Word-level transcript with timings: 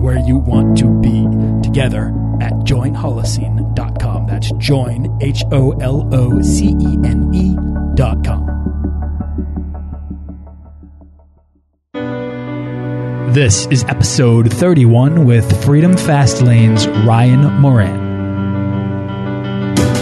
where 0.00 0.18
you 0.18 0.38
want 0.38 0.78
to 0.78 0.88
be 1.00 1.26
together 1.62 2.08
at 2.40 2.52
joinholocene.com. 2.64 4.26
That's 4.26 4.50
join, 4.52 5.18
H 5.20 5.44
O 5.52 5.72
L 5.72 6.08
O 6.12 6.40
C 6.42 6.68
E 6.80 6.98
N 7.04 7.30
E.com. 7.34 8.60
This 13.32 13.66
is 13.68 13.84
episode 13.84 14.52
31 14.52 15.24
with 15.24 15.64
Freedom 15.64 15.96
Fast 15.96 16.42
Lane's 16.42 16.88
Ryan 16.88 17.60
Moran. 17.60 18.09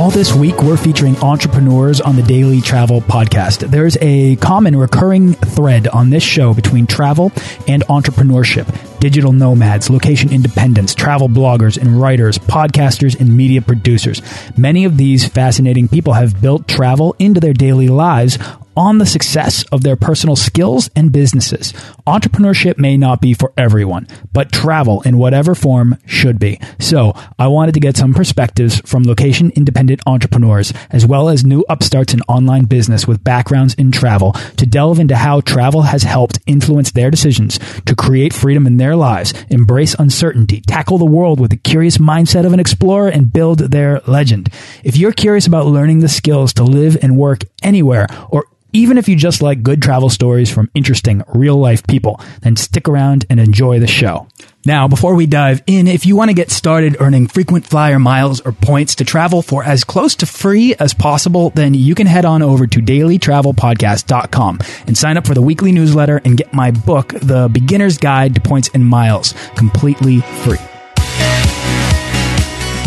All 0.00 0.10
this 0.10 0.32
week, 0.32 0.62
we're 0.62 0.78
featuring 0.78 1.14
entrepreneurs 1.18 2.00
on 2.00 2.16
the 2.16 2.22
Daily 2.22 2.62
Travel 2.62 3.02
Podcast. 3.02 3.70
There's 3.70 3.98
a 4.00 4.36
common 4.36 4.74
recurring 4.74 5.34
thread 5.34 5.88
on 5.88 6.08
this 6.08 6.22
show 6.22 6.54
between 6.54 6.86
travel 6.86 7.32
and 7.68 7.82
entrepreneurship. 7.82 8.98
Digital 8.98 9.30
nomads, 9.30 9.90
location 9.90 10.32
independents, 10.32 10.94
travel 10.94 11.28
bloggers 11.28 11.76
and 11.76 12.00
writers, 12.00 12.38
podcasters 12.38 13.20
and 13.20 13.36
media 13.36 13.60
producers. 13.60 14.22
Many 14.56 14.86
of 14.86 14.96
these 14.96 15.28
fascinating 15.28 15.86
people 15.86 16.14
have 16.14 16.40
built 16.40 16.66
travel 16.66 17.14
into 17.18 17.38
their 17.38 17.52
daily 17.52 17.88
lives 17.88 18.38
on 18.80 18.96
the 18.96 19.04
success 19.04 19.62
of 19.64 19.82
their 19.82 19.94
personal 19.94 20.34
skills 20.34 20.88
and 20.96 21.12
businesses. 21.12 21.74
Entrepreneurship 22.06 22.78
may 22.78 22.96
not 22.96 23.20
be 23.20 23.34
for 23.34 23.52
everyone, 23.54 24.08
but 24.32 24.50
travel 24.50 25.02
in 25.02 25.18
whatever 25.18 25.54
form 25.54 25.98
should 26.06 26.38
be. 26.38 26.58
So 26.78 27.12
I 27.38 27.48
wanted 27.48 27.74
to 27.74 27.80
get 27.80 27.98
some 27.98 28.14
perspectives 28.14 28.80
from 28.86 29.02
location 29.02 29.52
independent 29.54 30.00
entrepreneurs, 30.06 30.72
as 30.88 31.04
well 31.04 31.28
as 31.28 31.44
new 31.44 31.62
upstarts 31.68 32.14
in 32.14 32.22
online 32.22 32.64
business 32.64 33.06
with 33.06 33.22
backgrounds 33.22 33.74
in 33.74 33.92
travel 33.92 34.32
to 34.56 34.64
delve 34.64 34.98
into 34.98 35.14
how 35.14 35.42
travel 35.42 35.82
has 35.82 36.04
helped 36.04 36.38
influence 36.46 36.92
their 36.92 37.10
decisions 37.10 37.58
to 37.84 37.94
create 37.94 38.32
freedom 38.32 38.66
in 38.66 38.78
their 38.78 38.96
lives, 38.96 39.34
embrace 39.50 39.94
uncertainty, 39.98 40.62
tackle 40.62 40.96
the 40.96 41.04
world 41.04 41.38
with 41.38 41.50
the 41.50 41.58
curious 41.58 41.98
mindset 41.98 42.46
of 42.46 42.54
an 42.54 42.60
explorer 42.60 43.08
and 43.08 43.30
build 43.30 43.58
their 43.58 44.00
legend. 44.06 44.48
If 44.82 44.96
you're 44.96 45.12
curious 45.12 45.46
about 45.46 45.66
learning 45.66 45.98
the 45.98 46.08
skills 46.08 46.54
to 46.54 46.64
live 46.64 46.96
and 47.02 47.18
work 47.18 47.42
anywhere 47.62 48.06
or 48.30 48.46
even 48.72 48.98
if 48.98 49.08
you 49.08 49.16
just 49.16 49.42
like 49.42 49.62
good 49.62 49.82
travel 49.82 50.10
stories 50.10 50.50
from 50.50 50.70
interesting 50.74 51.22
real 51.28 51.56
life 51.56 51.86
people, 51.86 52.20
then 52.42 52.56
stick 52.56 52.88
around 52.88 53.26
and 53.30 53.40
enjoy 53.40 53.78
the 53.78 53.86
show. 53.86 54.26
Now, 54.66 54.88
before 54.88 55.14
we 55.14 55.26
dive 55.26 55.62
in, 55.66 55.88
if 55.88 56.04
you 56.04 56.16
want 56.16 56.28
to 56.28 56.34
get 56.34 56.50
started 56.50 56.96
earning 57.00 57.28
frequent 57.28 57.66
flyer 57.66 57.98
miles 57.98 58.40
or 58.42 58.52
points 58.52 58.96
to 58.96 59.04
travel 59.04 59.40
for 59.40 59.64
as 59.64 59.84
close 59.84 60.14
to 60.16 60.26
free 60.26 60.74
as 60.74 60.92
possible, 60.92 61.50
then 61.50 61.72
you 61.72 61.94
can 61.94 62.06
head 62.06 62.26
on 62.26 62.42
over 62.42 62.66
to 62.66 62.80
dailytravelpodcast.com 62.80 64.58
and 64.86 64.98
sign 64.98 65.16
up 65.16 65.26
for 65.26 65.34
the 65.34 65.42
weekly 65.42 65.72
newsletter 65.72 66.20
and 66.24 66.36
get 66.36 66.52
my 66.52 66.70
book, 66.70 67.14
The 67.22 67.48
Beginner's 67.50 67.96
Guide 67.96 68.34
to 68.34 68.40
Points 68.40 68.68
and 68.74 68.86
Miles, 68.86 69.34
completely 69.56 70.20
free. 70.20 70.58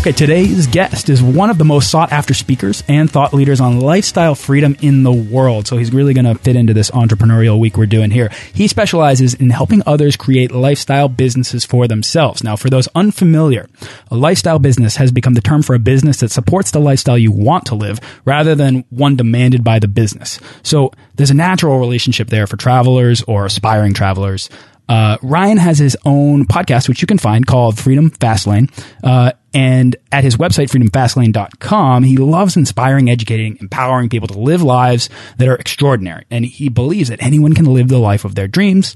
Okay, 0.03 0.11
today's 0.11 0.67
guest 0.67 1.07
is 1.07 1.23
one 1.23 1.49
of 1.49 1.57
the 1.57 1.63
most 1.63 1.89
sought 1.89 2.11
after 2.11 2.33
speakers 2.33 2.83
and 2.89 3.09
thought 3.09 3.33
leaders 3.33 3.61
on 3.61 3.79
lifestyle 3.79 4.35
freedom 4.35 4.75
in 4.81 5.03
the 5.03 5.13
world. 5.13 5.65
So 5.65 5.77
he's 5.77 5.93
really 5.93 6.13
going 6.13 6.25
to 6.25 6.35
fit 6.35 6.57
into 6.57 6.73
this 6.73 6.91
entrepreneurial 6.91 7.57
week 7.57 7.77
we're 7.77 7.85
doing 7.85 8.11
here. 8.11 8.29
He 8.53 8.67
specializes 8.67 9.33
in 9.33 9.49
helping 9.49 9.81
others 9.85 10.17
create 10.17 10.51
lifestyle 10.51 11.07
businesses 11.07 11.63
for 11.63 11.87
themselves. 11.87 12.43
Now, 12.43 12.57
for 12.57 12.69
those 12.69 12.89
unfamiliar, 12.95 13.69
a 14.11 14.17
lifestyle 14.17 14.59
business 14.59 14.97
has 14.97 15.13
become 15.13 15.35
the 15.35 15.41
term 15.41 15.63
for 15.63 15.73
a 15.73 15.79
business 15.79 16.19
that 16.19 16.31
supports 16.31 16.71
the 16.71 16.81
lifestyle 16.81 17.17
you 17.17 17.31
want 17.31 17.67
to 17.67 17.75
live 17.75 18.01
rather 18.25 18.55
than 18.55 18.83
one 18.89 19.15
demanded 19.15 19.63
by 19.63 19.79
the 19.79 19.87
business. 19.87 20.37
So 20.63 20.91
there's 21.15 21.31
a 21.31 21.33
natural 21.33 21.79
relationship 21.79 22.27
there 22.27 22.45
for 22.45 22.57
travelers 22.57 23.21
or 23.21 23.45
aspiring 23.45 23.93
travelers. 23.93 24.49
Uh, 24.87 25.17
Ryan 25.21 25.57
has 25.57 25.79
his 25.79 25.97
own 26.05 26.45
podcast, 26.45 26.87
which 26.89 27.01
you 27.01 27.07
can 27.07 27.17
find 27.17 27.45
called 27.45 27.79
Freedom 27.79 28.11
Fastlane. 28.11 28.71
Uh, 29.03 29.31
and 29.53 29.95
at 30.11 30.23
his 30.23 30.37
website, 30.37 30.69
freedomfastlane.com, 30.69 32.03
he 32.03 32.17
loves 32.17 32.57
inspiring, 32.57 33.09
educating, 33.09 33.57
empowering 33.61 34.09
people 34.09 34.27
to 34.27 34.39
live 34.39 34.61
lives 34.63 35.09
that 35.37 35.47
are 35.47 35.55
extraordinary. 35.55 36.25
And 36.29 36.45
he 36.45 36.69
believes 36.69 37.09
that 37.09 37.21
anyone 37.21 37.53
can 37.53 37.65
live 37.65 37.87
the 37.87 37.99
life 37.99 38.25
of 38.25 38.35
their 38.35 38.47
dreams 38.47 38.95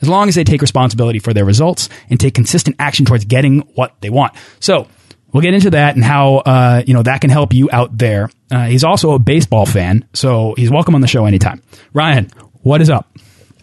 as 0.00 0.08
long 0.08 0.28
as 0.28 0.34
they 0.34 0.44
take 0.44 0.60
responsibility 0.60 1.18
for 1.18 1.32
their 1.32 1.44
results 1.44 1.88
and 2.10 2.20
take 2.20 2.34
consistent 2.34 2.76
action 2.78 3.04
towards 3.04 3.24
getting 3.24 3.60
what 3.74 3.94
they 4.00 4.10
want. 4.10 4.34
So, 4.60 4.88
We'll 5.32 5.42
get 5.42 5.52
into 5.52 5.70
that 5.70 5.96
and 5.96 6.02
how 6.02 6.36
uh, 6.36 6.82
you 6.86 6.94
know 6.94 7.02
that 7.02 7.20
can 7.20 7.28
help 7.28 7.52
you 7.52 7.68
out 7.70 7.98
there. 7.98 8.30
Uh, 8.50 8.68
he's 8.68 8.84
also 8.84 9.12
a 9.12 9.18
baseball 9.18 9.66
fan, 9.66 10.08
so 10.14 10.54
he's 10.56 10.70
welcome 10.70 10.94
on 10.94 11.02
the 11.02 11.06
show 11.06 11.26
anytime. 11.26 11.60
Ryan, 11.92 12.30
what 12.62 12.80
is 12.80 12.88
up? 12.88 13.06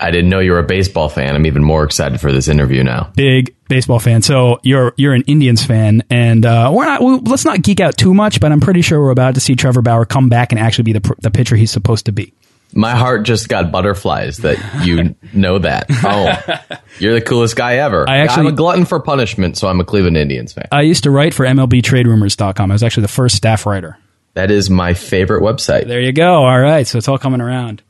I 0.03 0.11
didn't 0.11 0.29
know 0.29 0.39
you 0.39 0.51
were 0.51 0.59
a 0.59 0.63
baseball 0.63 1.07
fan. 1.07 1.33
I'm 1.33 1.45
even 1.45 1.63
more 1.63 1.85
excited 1.85 2.19
for 2.19 2.33
this 2.33 2.49
interview 2.49 2.83
now. 2.83 3.13
Big 3.15 3.55
baseball 3.69 3.99
fan. 3.99 4.21
So 4.21 4.59
you're 4.61 4.93
you're 4.97 5.13
an 5.13 5.23
Indians 5.27 5.65
fan, 5.65 6.03
and 6.09 6.45
uh, 6.45 6.71
we're 6.73 6.83
not. 6.83 7.01
We, 7.01 7.19
let's 7.19 7.45
not 7.45 7.61
geek 7.61 7.79
out 7.79 7.97
too 7.97 8.13
much, 8.13 8.41
but 8.41 8.51
I'm 8.51 8.59
pretty 8.59 8.81
sure 8.81 8.99
we're 8.99 9.11
about 9.11 9.35
to 9.35 9.39
see 9.39 9.55
Trevor 9.55 9.81
Bauer 9.81 10.03
come 10.03 10.27
back 10.27 10.51
and 10.51 10.59
actually 10.59 10.83
be 10.83 10.93
the 10.93 11.15
the 11.21 11.31
pitcher 11.31 11.55
he's 11.55 11.71
supposed 11.71 12.07
to 12.07 12.11
be. 12.11 12.33
My 12.73 12.91
heart 12.91 13.23
just 13.23 13.47
got 13.47 13.71
butterflies 13.71 14.37
that 14.39 14.57
you 14.85 15.15
know 15.33 15.59
that. 15.59 15.85
Oh, 15.89 16.79
you're 16.99 17.13
the 17.13 17.21
coolest 17.21 17.55
guy 17.55 17.75
ever. 17.75 18.09
I 18.09 18.17
actually, 18.17 18.47
I'm 18.47 18.53
a 18.53 18.57
glutton 18.57 18.83
for 18.83 18.99
punishment, 18.99 19.57
so 19.57 19.69
I'm 19.69 19.79
a 19.79 19.85
Cleveland 19.85 20.17
Indians 20.17 20.51
fan. 20.51 20.67
I 20.69 20.81
used 20.81 21.03
to 21.03 21.11
write 21.11 21.33
for 21.33 21.45
MLBTradeRumors.com. 21.45 22.71
I 22.71 22.73
was 22.73 22.83
actually 22.83 23.03
the 23.03 23.07
first 23.07 23.37
staff 23.37 23.65
writer. 23.65 23.97
That 24.33 24.51
is 24.51 24.69
my 24.69 24.95
favorite 24.95 25.43
website. 25.43 25.87
There 25.87 26.01
you 26.01 26.11
go. 26.11 26.43
All 26.43 26.59
right, 26.59 26.85
so 26.85 26.97
it's 26.97 27.07
all 27.07 27.19
coming 27.19 27.39
around. 27.39 27.83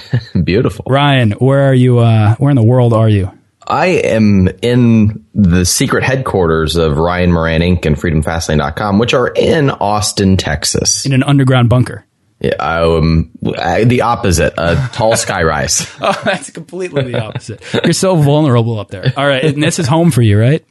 Beautiful. 0.44 0.84
Ryan, 0.88 1.32
where 1.32 1.62
are 1.62 1.74
you? 1.74 1.98
Uh, 1.98 2.34
where 2.36 2.50
in 2.50 2.56
the 2.56 2.64
world 2.64 2.92
are 2.92 3.08
you? 3.08 3.30
I 3.66 3.86
am 3.86 4.48
in 4.60 5.24
the 5.34 5.64
secret 5.64 6.02
headquarters 6.02 6.76
of 6.76 6.96
Ryan 6.96 7.32
Moran 7.32 7.60
Inc. 7.60 7.86
and 7.86 7.96
FreedomFastlane.com, 7.96 8.98
which 8.98 9.14
are 9.14 9.28
in 9.28 9.70
Austin, 9.70 10.36
Texas. 10.36 11.06
In 11.06 11.12
an 11.12 11.22
underground 11.22 11.68
bunker. 11.68 12.04
Yeah, 12.40 12.54
um, 12.54 13.30
the 13.40 14.00
opposite, 14.02 14.54
a 14.58 14.90
tall 14.92 15.12
skyrise. 15.12 15.96
oh, 16.02 16.20
that's 16.24 16.50
completely 16.50 17.04
the 17.04 17.22
opposite. 17.22 17.62
You're 17.84 17.92
so 17.92 18.16
vulnerable 18.16 18.80
up 18.80 18.90
there. 18.90 19.12
All 19.16 19.26
right, 19.26 19.44
and 19.44 19.62
this 19.62 19.78
is 19.78 19.86
home 19.86 20.10
for 20.10 20.22
you, 20.22 20.40
right? 20.40 20.64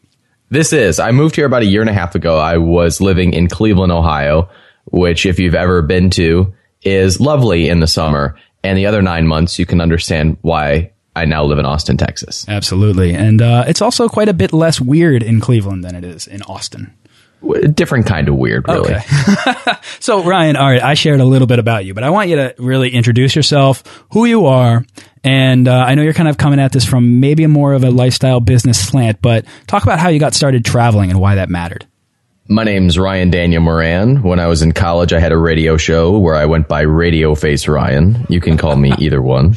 This 0.49 0.73
is. 0.73 0.99
I 0.99 1.11
moved 1.11 1.37
here 1.37 1.45
about 1.45 1.61
a 1.61 1.65
year 1.65 1.79
and 1.79 1.89
a 1.89 1.93
half 1.93 2.13
ago. 2.13 2.37
I 2.37 2.57
was 2.57 2.99
living 2.99 3.31
in 3.31 3.47
Cleveland, 3.47 3.93
Ohio, 3.93 4.49
which, 4.83 5.25
if 5.25 5.39
you've 5.39 5.55
ever 5.55 5.81
been 5.81 6.09
to, 6.11 6.53
is 6.81 7.21
lovely 7.21 7.69
in 7.69 7.79
the 7.79 7.87
summer 7.87 8.35
and 8.63 8.77
the 8.77 8.85
other 8.85 9.01
nine 9.01 9.27
months, 9.27 9.59
you 9.59 9.65
can 9.65 9.81
understand 9.81 10.37
why 10.41 10.91
I 11.15 11.25
now 11.25 11.43
live 11.43 11.59
in 11.59 11.65
Austin, 11.65 11.97
Texas. 11.97 12.45
Absolutely. 12.47 13.13
And 13.13 13.41
uh, 13.41 13.65
it's 13.67 13.81
also 13.81 14.07
quite 14.07 14.29
a 14.29 14.33
bit 14.33 14.53
less 14.53 14.79
weird 14.79 15.23
in 15.23 15.39
Cleveland 15.39 15.83
than 15.83 15.95
it 15.95 16.03
is 16.03 16.27
in 16.27 16.41
Austin. 16.43 16.95
Different 17.73 18.05
kind 18.05 18.29
of 18.29 18.35
weird, 18.35 18.67
really. 18.67 18.93
Okay. 18.93 19.73
so, 19.99 20.23
Ryan, 20.23 20.55
all 20.55 20.69
right, 20.69 20.81
I 20.81 20.93
shared 20.93 21.19
a 21.19 21.25
little 21.25 21.47
bit 21.47 21.57
about 21.57 21.85
you, 21.85 21.95
but 21.95 22.03
I 22.03 22.11
want 22.11 22.29
you 22.29 22.35
to 22.35 22.53
really 22.59 22.91
introduce 22.91 23.35
yourself, 23.35 23.83
who 24.11 24.25
you 24.25 24.45
are, 24.45 24.85
and 25.23 25.67
uh, 25.67 25.75
I 25.75 25.95
know 25.95 26.03
you're 26.03 26.13
kind 26.13 26.29
of 26.29 26.37
coming 26.37 26.59
at 26.59 26.71
this 26.71 26.85
from 26.85 27.19
maybe 27.19 27.47
more 27.47 27.73
of 27.73 27.83
a 27.83 27.89
lifestyle 27.89 28.41
business 28.41 28.87
slant, 28.87 29.23
but 29.23 29.45
talk 29.65 29.81
about 29.81 29.97
how 29.97 30.09
you 30.09 30.19
got 30.19 30.35
started 30.35 30.63
traveling 30.63 31.09
and 31.09 31.19
why 31.19 31.35
that 31.35 31.49
mattered. 31.49 31.87
My 32.51 32.65
name's 32.65 32.99
Ryan 32.99 33.29
Daniel 33.29 33.61
Moran. 33.61 34.23
When 34.23 34.37
I 34.37 34.47
was 34.47 34.61
in 34.61 34.73
college, 34.73 35.13
I 35.13 35.21
had 35.21 35.31
a 35.31 35.37
radio 35.37 35.77
show 35.77 36.19
where 36.19 36.35
I 36.35 36.47
went 36.47 36.67
by 36.67 36.81
Radio 36.81 37.33
Face 37.33 37.65
Ryan. 37.65 38.25
You 38.27 38.41
can 38.41 38.57
call 38.57 38.75
me 38.75 38.91
either 38.99 39.21
one. 39.21 39.55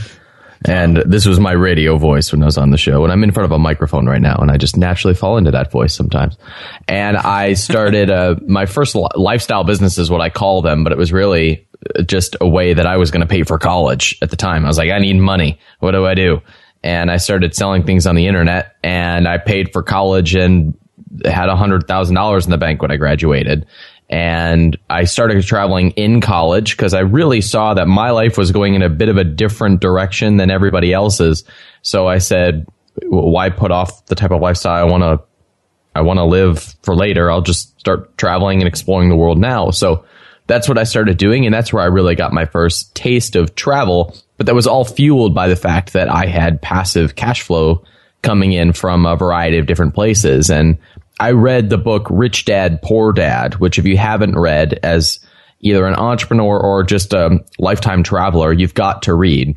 And 0.64 0.98
this 0.98 1.26
was 1.26 1.40
my 1.40 1.50
radio 1.50 1.98
voice 1.98 2.30
when 2.30 2.40
I 2.40 2.46
was 2.46 2.56
on 2.56 2.70
the 2.70 2.78
show. 2.78 3.02
And 3.02 3.12
I'm 3.12 3.24
in 3.24 3.32
front 3.32 3.46
of 3.46 3.50
a 3.50 3.58
microphone 3.58 4.06
right 4.06 4.20
now, 4.20 4.36
and 4.36 4.48
I 4.48 4.58
just 4.58 4.76
naturally 4.76 5.14
fall 5.14 5.38
into 5.38 5.50
that 5.50 5.72
voice 5.72 5.92
sometimes. 5.92 6.38
And 6.86 7.16
I 7.16 7.54
started 7.54 8.10
uh, 8.10 8.36
my 8.46 8.64
first 8.64 8.94
li- 8.94 9.08
lifestyle 9.16 9.64
business 9.64 9.98
is 9.98 10.08
what 10.08 10.20
I 10.20 10.30
call 10.30 10.62
them, 10.62 10.84
but 10.84 10.92
it 10.92 10.98
was 10.98 11.12
really 11.12 11.66
just 12.06 12.36
a 12.40 12.46
way 12.46 12.74
that 12.74 12.86
I 12.86 12.96
was 12.98 13.10
going 13.10 13.22
to 13.22 13.26
pay 13.26 13.42
for 13.42 13.58
college 13.58 14.16
at 14.22 14.30
the 14.30 14.36
time. 14.36 14.64
I 14.64 14.68
was 14.68 14.78
like, 14.78 14.92
I 14.92 15.00
need 15.00 15.16
money. 15.16 15.58
What 15.80 15.90
do 15.90 16.06
I 16.06 16.14
do? 16.14 16.42
And 16.84 17.10
I 17.10 17.16
started 17.16 17.56
selling 17.56 17.82
things 17.82 18.06
on 18.06 18.14
the 18.14 18.28
internet, 18.28 18.76
and 18.84 19.26
I 19.26 19.38
paid 19.38 19.72
for 19.72 19.82
college 19.82 20.36
and 20.36 20.78
had 21.24 21.48
a 21.48 21.56
hundred 21.56 21.86
thousand 21.86 22.14
dollars 22.14 22.44
in 22.44 22.50
the 22.50 22.58
bank 22.58 22.82
when 22.82 22.90
I 22.90 22.96
graduated. 22.96 23.66
And 24.10 24.76
I 24.90 25.04
started 25.04 25.42
traveling 25.44 25.90
in 25.92 26.20
college 26.20 26.76
because 26.76 26.92
I 26.92 27.00
really 27.00 27.40
saw 27.40 27.74
that 27.74 27.88
my 27.88 28.10
life 28.10 28.36
was 28.36 28.52
going 28.52 28.74
in 28.74 28.82
a 28.82 28.90
bit 28.90 29.08
of 29.08 29.16
a 29.16 29.24
different 29.24 29.80
direction 29.80 30.36
than 30.36 30.50
everybody 30.50 30.92
else's. 30.92 31.44
So 31.82 32.06
I 32.06 32.18
said, 32.18 32.66
why 33.02 33.50
put 33.50 33.70
off 33.70 34.04
the 34.06 34.14
type 34.14 34.30
of 34.30 34.40
lifestyle 34.40 34.74
I 34.74 34.90
want 34.90 35.02
to, 35.02 35.26
I 35.94 36.02
want 36.02 36.18
to 36.18 36.24
live 36.24 36.74
for 36.82 36.94
later? 36.94 37.30
I'll 37.30 37.40
just 37.40 37.78
start 37.80 38.16
traveling 38.18 38.60
and 38.60 38.68
exploring 38.68 39.08
the 39.08 39.16
world 39.16 39.38
now. 39.38 39.70
So 39.70 40.04
that's 40.46 40.68
what 40.68 40.78
I 40.78 40.84
started 40.84 41.16
doing. 41.16 41.46
And 41.46 41.54
that's 41.54 41.72
where 41.72 41.82
I 41.82 41.86
really 41.86 42.14
got 42.14 42.32
my 42.32 42.44
first 42.44 42.94
taste 42.94 43.36
of 43.36 43.54
travel. 43.54 44.14
But 44.36 44.46
that 44.46 44.54
was 44.54 44.66
all 44.66 44.84
fueled 44.84 45.34
by 45.34 45.48
the 45.48 45.56
fact 45.56 45.94
that 45.94 46.10
I 46.10 46.26
had 46.26 46.60
passive 46.60 47.16
cash 47.16 47.42
flow 47.42 47.84
coming 48.22 48.52
in 48.52 48.72
from 48.72 49.06
a 49.06 49.16
variety 49.16 49.58
of 49.58 49.66
different 49.66 49.94
places. 49.94 50.50
And 50.50 50.78
I 51.20 51.32
read 51.32 51.70
the 51.70 51.78
book 51.78 52.08
Rich 52.10 52.44
Dad 52.44 52.82
Poor 52.82 53.12
Dad, 53.12 53.54
which 53.54 53.78
if 53.78 53.86
you 53.86 53.96
haven't 53.96 54.38
read 54.38 54.78
as 54.82 55.20
either 55.60 55.86
an 55.86 55.94
entrepreneur 55.94 56.58
or 56.58 56.82
just 56.82 57.12
a 57.12 57.44
lifetime 57.58 58.02
traveler, 58.02 58.52
you've 58.52 58.74
got 58.74 59.02
to 59.02 59.14
read. 59.14 59.56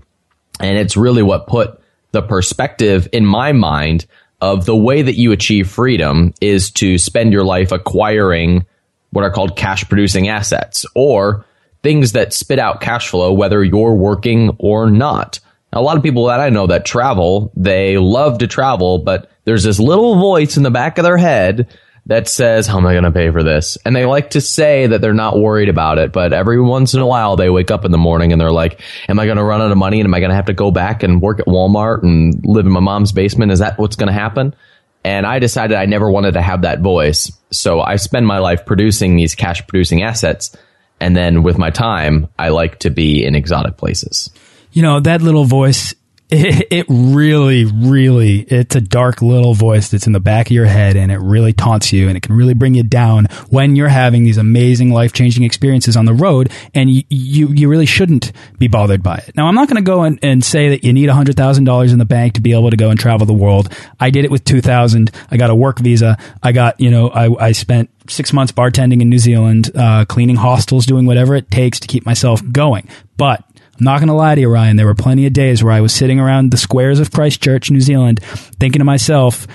And 0.60 0.78
it's 0.78 0.98
really 0.98 1.24
what 1.24 1.48
put 1.48 1.82
the 2.12 2.22
perspective 2.22 3.08
in 3.12 3.26
my 3.26 3.52
mind 3.52 4.06
of 4.40 4.66
the 4.66 4.76
way 4.76 5.02
that 5.02 5.18
you 5.18 5.32
achieve 5.32 5.70
freedom 5.70 6.34
is 6.40 6.72
to 6.72 6.98
spend 6.98 7.34
your 7.34 7.44
life 7.44 7.72
acquiring 7.72 8.66
what 9.12 9.24
are 9.24 9.32
called 9.32 9.58
cash 9.58 9.88
producing 9.88 10.30
assets 10.30 10.86
or 10.96 11.46
things 11.82 12.12
that 12.12 12.34
spit 12.34 12.60
out 12.60 12.82
cash 12.82 13.10
flow, 13.10 13.34
whether 13.34 13.64
you're 13.64 13.96
working 13.96 14.56
or 14.60 14.90
not. 14.90 15.40
A 15.78 15.82
lot 15.82 15.96
of 15.96 16.02
people 16.02 16.26
that 16.26 16.40
I 16.40 16.50
know 16.50 16.66
that 16.68 16.86
travel, 16.86 17.52
they 17.56 18.00
love 18.00 18.40
to 18.40 18.48
travel, 18.48 18.98
but 18.98 19.30
there's 19.46 19.64
this 19.64 19.80
little 19.80 20.16
voice 20.16 20.58
in 20.58 20.64
the 20.64 20.72
back 20.72 20.98
of 20.98 21.04
their 21.04 21.18
head 21.18 21.68
that 22.08 22.28
says, 22.28 22.66
how 22.66 22.78
am 22.78 22.88
I 22.88 22.94
going 22.94 23.04
to 23.04 23.12
pay 23.12 23.30
for 23.30 23.44
this? 23.44 23.78
And 23.86 23.96
they 23.96 24.06
like 24.06 24.32
to 24.32 24.42
say 24.42 24.88
that 24.88 25.02
they're 25.02 25.14
not 25.14 25.38
worried 25.38 25.70
about 25.70 26.00
it, 26.00 26.12
but 26.12 26.34
every 26.34 26.60
once 26.60 26.96
in 26.96 27.00
a 27.00 27.06
while 27.06 27.36
they 27.36 27.52
wake 27.52 27.70
up 27.70 27.86
in 27.86 27.92
the 27.92 27.98
morning 28.00 28.32
and 28.32 28.42
they're 28.42 28.52
like, 28.52 28.82
am 29.08 29.20
I 29.20 29.26
going 29.26 29.38
to 29.38 29.44
run 29.44 29.62
out 29.62 29.72
of 29.72 29.78
money 29.78 30.00
and 30.00 30.08
am 30.08 30.14
I 30.16 30.20
going 30.20 30.32
to 30.32 30.36
have 30.36 30.46
to 30.46 30.54
go 30.54 30.72
back 30.72 31.04
and 31.04 31.22
work 31.22 31.40
at 31.40 31.46
Walmart 31.46 32.02
and 32.02 32.44
live 32.44 32.66
in 32.66 32.72
my 32.72 32.80
mom's 32.80 33.12
basement? 33.12 33.52
Is 33.52 33.60
that 33.60 33.78
what's 33.78 33.98
going 33.98 34.08
to 34.08 34.14
happen? 34.14 34.56
And 35.04 35.28
I 35.28 35.38
decided 35.38 35.78
I 35.78 35.86
never 35.86 36.10
wanted 36.10 36.34
to 36.34 36.42
have 36.42 36.64
that 36.64 36.80
voice. 36.80 37.32
So 37.52 37.82
I 37.82 37.98
spend 37.98 38.26
my 38.26 38.40
life 38.40 38.66
producing 38.66 39.16
these 39.16 39.36
cash 39.36 39.68
producing 39.68 40.02
assets. 40.02 40.56
And 41.00 41.16
then 41.16 41.44
with 41.44 41.60
my 41.60 41.70
time, 41.70 42.30
I 42.40 42.50
like 42.50 42.80
to 42.80 42.90
be 42.90 43.24
in 43.24 43.36
exotic 43.36 43.78
places. 43.78 44.32
You 44.78 44.84
know, 44.84 45.00
that 45.00 45.24
little 45.24 45.44
voice 45.44 45.96
it, 46.30 46.68
it, 46.72 46.86
really, 46.90 47.64
really, 47.64 48.42
it's 48.42 48.76
a 48.76 48.82
dark 48.82 49.22
little 49.22 49.54
voice 49.54 49.90
that's 49.90 50.06
in 50.06 50.14
the 50.14 50.20
back 50.20 50.48
of 50.48 50.52
your 50.52 50.66
head 50.66 50.98
and 50.98 51.10
it 51.10 51.20
really 51.20 51.54
taunts 51.54 51.94
you 51.94 52.10
and 52.10 52.18
it 52.18 52.22
can 52.22 52.36
really 52.36 52.54
bring 52.54 52.76
you 52.76 52.84
down 52.84 53.28
when 53.50 53.78
you're 53.78 53.88
having 53.88 54.26
these 54.26 54.38
amazing 54.38 54.92
life 54.92 55.14
changing 55.14 55.44
experiences 55.46 55.96
on 55.96 56.04
the 56.04 56.14
road 56.14 56.52
and 56.74 56.92
you, 56.92 57.02
you, 57.10 57.48
you 57.54 57.70
really 57.70 57.86
shouldn't 57.86 58.34
be 58.60 58.68
bothered 58.68 59.02
by 59.02 59.16
it. 59.16 59.36
Now, 59.38 59.48
I'm 59.48 59.56
not 59.56 59.70
going 59.70 59.84
to 59.84 59.90
go 59.90 60.04
and, 60.04 60.20
and 60.22 60.44
say 60.44 60.70
that 60.70 60.84
you 60.84 60.92
need 60.92 61.10
$100,000 61.10 61.92
in 61.92 61.98
the 61.98 62.06
bank 62.06 62.34
to 62.34 62.42
be 62.42 62.52
able 62.52 62.70
to 62.70 62.78
go 62.78 62.90
and 62.90 63.00
travel 63.00 63.26
the 63.26 63.34
world. 63.34 63.74
I 64.00 64.10
did 64.10 64.26
it 64.26 64.30
with 64.30 64.44
2000. 64.44 65.10
I 65.32 65.38
got 65.38 65.50
a 65.50 65.56
work 65.56 65.80
visa. 65.80 66.18
I 66.44 66.52
got, 66.52 66.80
you 66.82 66.92
know, 66.92 67.08
I, 67.08 67.48
I 67.48 67.52
spent 67.54 67.90
six 68.10 68.34
months 68.34 68.52
bartending 68.52 69.02
in 69.02 69.10
New 69.10 69.18
Zealand, 69.18 69.72
uh, 69.76 70.04
cleaning 70.04 70.36
hostels, 70.36 70.86
doing 70.86 71.06
whatever 71.06 71.36
it 71.36 71.50
takes 71.50 71.80
to 71.80 71.88
keep 71.88 72.06
myself 72.06 72.42
going. 72.52 72.90
But 73.16 73.44
I'm 73.80 73.84
not 73.84 74.00
going 74.00 74.08
to 74.08 74.14
lie 74.14 74.36
to 74.36 74.42
you, 74.42 74.50
Ryan. 74.50 74.76
There 74.76 74.86
were 74.86 74.96
plenty 74.96 75.26
of 75.26 75.34
days 75.34 75.64
where 75.64 75.74
I 75.74 75.82
was 75.82 75.94
sitting 75.94 76.20
around 76.20 76.52
the 76.52 76.58
squares 76.58 77.00
of 77.00 77.12
Christchurch, 77.12 77.70
New 77.70 77.82
Zealand, 77.82 78.22
thinking 78.24 78.80
to 78.80 78.86
myself, 78.86 79.48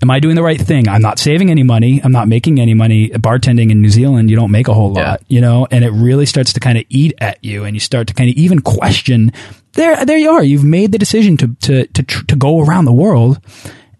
am 0.00 0.10
I 0.10 0.20
doing 0.20 0.36
the 0.36 0.42
right 0.42 0.60
thing? 0.60 0.88
I'm 0.88 1.02
not 1.02 1.18
saving 1.18 1.50
any 1.50 1.62
money. 1.62 2.00
I'm 2.02 2.12
not 2.12 2.28
making 2.28 2.60
any 2.60 2.74
money. 2.74 3.08
Bartending 3.10 3.70
in 3.70 3.82
New 3.82 3.88
Zealand, 3.88 4.30
you 4.30 4.36
don't 4.36 4.50
make 4.50 4.68
a 4.68 4.74
whole 4.74 4.92
lot, 4.92 5.20
yeah. 5.22 5.26
you 5.28 5.40
know, 5.40 5.66
and 5.70 5.84
it 5.84 5.90
really 5.90 6.26
starts 6.26 6.52
to 6.52 6.60
kind 6.60 6.78
of 6.78 6.84
eat 6.88 7.14
at 7.18 7.42
you 7.44 7.64
and 7.64 7.74
you 7.74 7.80
start 7.80 8.06
to 8.08 8.14
kind 8.14 8.30
of 8.30 8.36
even 8.36 8.60
question 8.60 9.32
there, 9.74 10.04
there 10.04 10.18
you 10.18 10.30
are. 10.30 10.42
You've 10.42 10.64
made 10.64 10.92
the 10.92 10.98
decision 10.98 11.36
to, 11.38 11.48
to, 11.62 11.86
to, 11.86 12.02
to 12.02 12.36
go 12.36 12.60
around 12.60 12.84
the 12.84 12.92
world. 12.92 13.40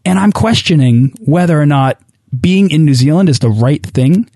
And 0.05 0.19
I'm 0.19 0.33
questioning 0.33 1.13
whether 1.21 1.61
or 1.61 1.67
not 1.67 2.01
being 2.39 2.71
in 2.71 2.85
New 2.85 2.95
Zealand 2.95 3.29
is 3.29 3.39
the 3.39 3.51
right 3.51 3.85
thing. 3.85 4.31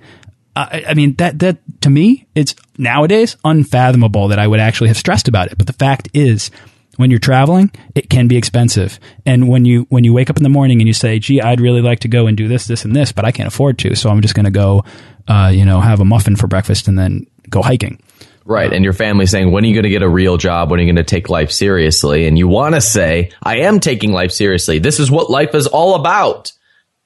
I, 0.58 0.84
I 0.88 0.94
mean, 0.94 1.14
that, 1.14 1.38
that 1.38 1.58
to 1.82 1.90
me, 1.90 2.26
it's 2.34 2.54
nowadays 2.76 3.36
unfathomable 3.44 4.28
that 4.28 4.38
I 4.38 4.46
would 4.46 4.60
actually 4.60 4.88
have 4.88 4.96
stressed 4.96 5.28
about 5.28 5.52
it. 5.52 5.58
But 5.58 5.66
the 5.66 5.72
fact 5.72 6.08
is, 6.14 6.50
when 6.96 7.10
you're 7.10 7.20
traveling, 7.20 7.70
it 7.94 8.10
can 8.10 8.26
be 8.26 8.36
expensive. 8.36 8.98
And 9.24 9.48
when 9.48 9.64
you 9.64 9.86
when 9.88 10.02
you 10.02 10.12
wake 10.12 10.30
up 10.30 10.36
in 10.36 10.42
the 10.42 10.48
morning 10.48 10.80
and 10.80 10.88
you 10.88 10.94
say, 10.94 11.20
"Gee, 11.20 11.40
I'd 11.40 11.60
really 11.60 11.80
like 11.80 12.00
to 12.00 12.08
go 12.08 12.26
and 12.26 12.36
do 12.36 12.48
this, 12.48 12.66
this, 12.66 12.84
and 12.84 12.94
this, 12.94 13.12
but 13.12 13.24
I 13.24 13.30
can't 13.30 13.46
afford 13.46 13.78
to, 13.78 13.94
so 13.94 14.10
I'm 14.10 14.20
just 14.20 14.34
going 14.34 14.46
to 14.46 14.50
go, 14.50 14.84
uh, 15.28 15.52
you 15.54 15.64
know, 15.64 15.80
have 15.80 16.00
a 16.00 16.04
muffin 16.04 16.34
for 16.34 16.48
breakfast 16.48 16.88
and 16.88 16.98
then 16.98 17.26
go 17.48 17.62
hiking." 17.62 18.02
Right. 18.44 18.72
And 18.72 18.82
your 18.82 18.94
family 18.94 19.26
saying, 19.26 19.52
when 19.52 19.62
are 19.62 19.66
you 19.66 19.74
going 19.74 19.82
to 19.82 19.90
get 19.90 20.02
a 20.02 20.08
real 20.08 20.38
job? 20.38 20.70
When 20.70 20.80
are 20.80 20.82
you 20.82 20.86
going 20.86 20.96
to 20.96 21.04
take 21.04 21.28
life 21.28 21.50
seriously? 21.50 22.26
And 22.26 22.38
you 22.38 22.48
want 22.48 22.76
to 22.76 22.80
say, 22.80 23.30
I 23.42 23.58
am 23.58 23.78
taking 23.78 24.10
life 24.10 24.32
seriously. 24.32 24.78
This 24.78 25.00
is 25.00 25.10
what 25.10 25.28
life 25.28 25.54
is 25.54 25.66
all 25.66 25.96
about 25.96 26.52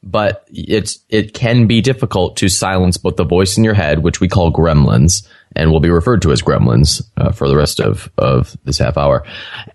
but 0.02 0.46
it's 0.50 0.98
it 1.08 1.32
can 1.32 1.66
be 1.66 1.80
difficult 1.80 2.36
to 2.38 2.48
silence 2.48 2.96
both 2.96 3.16
the 3.16 3.24
voice 3.24 3.56
in 3.56 3.64
your 3.64 3.74
head, 3.74 4.00
which 4.00 4.20
we 4.20 4.28
call 4.28 4.52
gremlins, 4.52 5.26
and 5.54 5.70
will 5.70 5.80
be 5.80 5.90
referred 5.90 6.22
to 6.22 6.32
as 6.32 6.42
gremlins 6.42 7.02
uh, 7.16 7.30
for 7.30 7.48
the 7.48 7.56
rest 7.56 7.80
of 7.80 8.10
of 8.18 8.56
this 8.64 8.78
half 8.78 8.96
hour, 8.96 9.24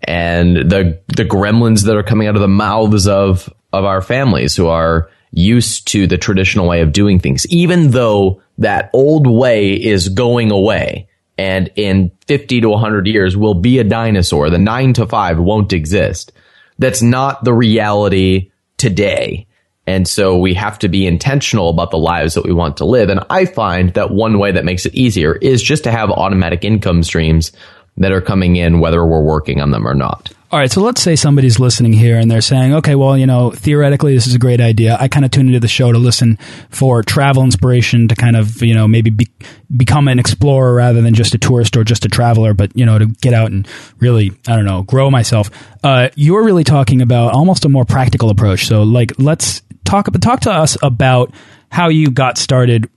and 0.04 0.58
the 0.70 1.00
the 1.08 1.26
gremlins 1.26 1.86
that 1.86 1.96
are 1.96 2.04
coming 2.04 2.28
out 2.28 2.36
of 2.36 2.42
the 2.42 2.48
mouths 2.48 3.08
of 3.08 3.52
of 3.72 3.86
our 3.86 4.02
families 4.02 4.56
who 4.56 4.68
are 4.68 5.10
used 5.32 5.88
to 5.90 6.08
the 6.08 6.18
traditional 6.18 6.68
way 6.68 6.82
of 6.82 6.92
doing 6.92 7.20
things, 7.20 7.46
even 7.48 7.92
though 7.92 8.42
that 8.58 8.90
old 8.94 9.28
way 9.28 9.74
is 9.74 10.10
going 10.10 10.52
away. 10.52 11.08
And 11.40 11.70
in 11.76 12.12
50 12.26 12.62
to 12.62 12.70
100 12.70 13.06
years 13.06 13.38
will 13.38 13.54
be 13.54 13.78
a 13.78 13.84
dinosaur. 13.84 14.50
The 14.50 14.58
nine 14.58 14.94
to 14.94 15.06
five 15.06 15.38
won't 15.38 15.72
exist. 15.72 16.32
That's 16.80 17.04
not 17.04 17.44
the 17.44 17.54
reality 17.54 18.50
today 18.78 19.47
and 19.88 20.06
so 20.06 20.38
we 20.38 20.54
have 20.54 20.78
to 20.80 20.90
be 20.90 21.08
intentional 21.08 21.70
about 21.70 21.92
the 21.92 21.98
lives 21.98 22.34
that 22.34 22.44
we 22.44 22.54
want 22.54 22.78
to 22.78 22.86
live. 22.86 23.10
And 23.10 23.22
I 23.30 23.46
find 23.46 23.94
that 23.94 24.12
one 24.12 24.38
way 24.38 24.52
that 24.52 24.66
makes 24.66 24.86
it 24.86 24.94
easier 24.94 25.36
is 25.38 25.64
just 25.64 25.86
to 25.86 25.92
have 25.92 26.12
automatic 26.12 26.66
income 26.66 27.04
streams 27.04 27.54
that 27.96 28.12
are 28.12 28.22
coming 28.22 28.58
in, 28.58 28.80
whether 28.80 29.04
we're 29.06 29.24
working 29.24 29.62
on 29.62 29.72
them 29.72 29.88
or 29.88 29.96
not. 29.96 30.32
All 30.50 30.60
right, 30.60 30.72
so 30.72 30.82
let's 30.82 31.02
say 31.02 31.18
somebody's 31.18 31.60
listening 31.60 31.92
here 31.92 32.18
and 32.18 32.32
they're 32.32 32.40
saying, 32.40 32.74
okay, 32.76 32.96
well, 32.96 33.18
you 33.18 33.26
know, 33.26 33.52
theoretically, 33.52 34.14
this 34.14 34.28
is 34.28 34.36
a 34.36 34.40
great 34.40 34.62
idea. 34.62 34.96
I 34.98 35.10
kind 35.10 35.26
of 35.26 35.32
tune 35.32 35.48
into 35.48 35.60
the 35.60 35.68
show 35.68 35.92
to 35.92 35.98
listen 35.98 36.38
for 36.70 37.04
travel 37.04 37.44
inspiration 37.44 38.08
to 38.08 38.16
kind 38.16 38.38
of, 38.38 38.62
you 38.62 38.74
know, 38.74 38.88
maybe 38.88 39.10
be, 39.10 39.28
become 39.76 40.08
an 40.08 40.20
explorer 40.20 40.74
rather 40.74 41.02
than 41.02 41.14
just 41.16 41.34
a 41.34 41.38
tourist 41.38 41.76
or 41.76 41.84
just 41.84 42.06
a 42.06 42.08
traveler, 42.08 42.54
but, 42.54 42.72
you 42.78 42.86
know, 42.86 42.98
to 42.98 43.08
get 43.08 43.34
out 43.34 43.52
and 43.52 43.68
really, 44.00 44.32
I 44.48 44.56
don't 44.56 44.64
know, 44.64 44.84
grow 44.84 45.12
myself. 45.12 45.50
Uh, 45.84 46.10
you're 46.16 46.46
really 46.46 46.64
talking 46.64 47.02
about 47.02 47.34
almost 47.34 47.66
a 47.66 47.70
more 47.70 47.84
practical 47.84 48.30
approach. 48.30 48.68
So, 48.68 48.84
like, 48.84 49.14
let's 49.18 49.62
talk 49.88 50.08
talk 50.20 50.42
to 50.42 50.52
us 50.52 50.78
about 50.82 51.34
how 51.72 51.90
you 51.90 52.12
got 52.12 52.38
started 52.38 52.90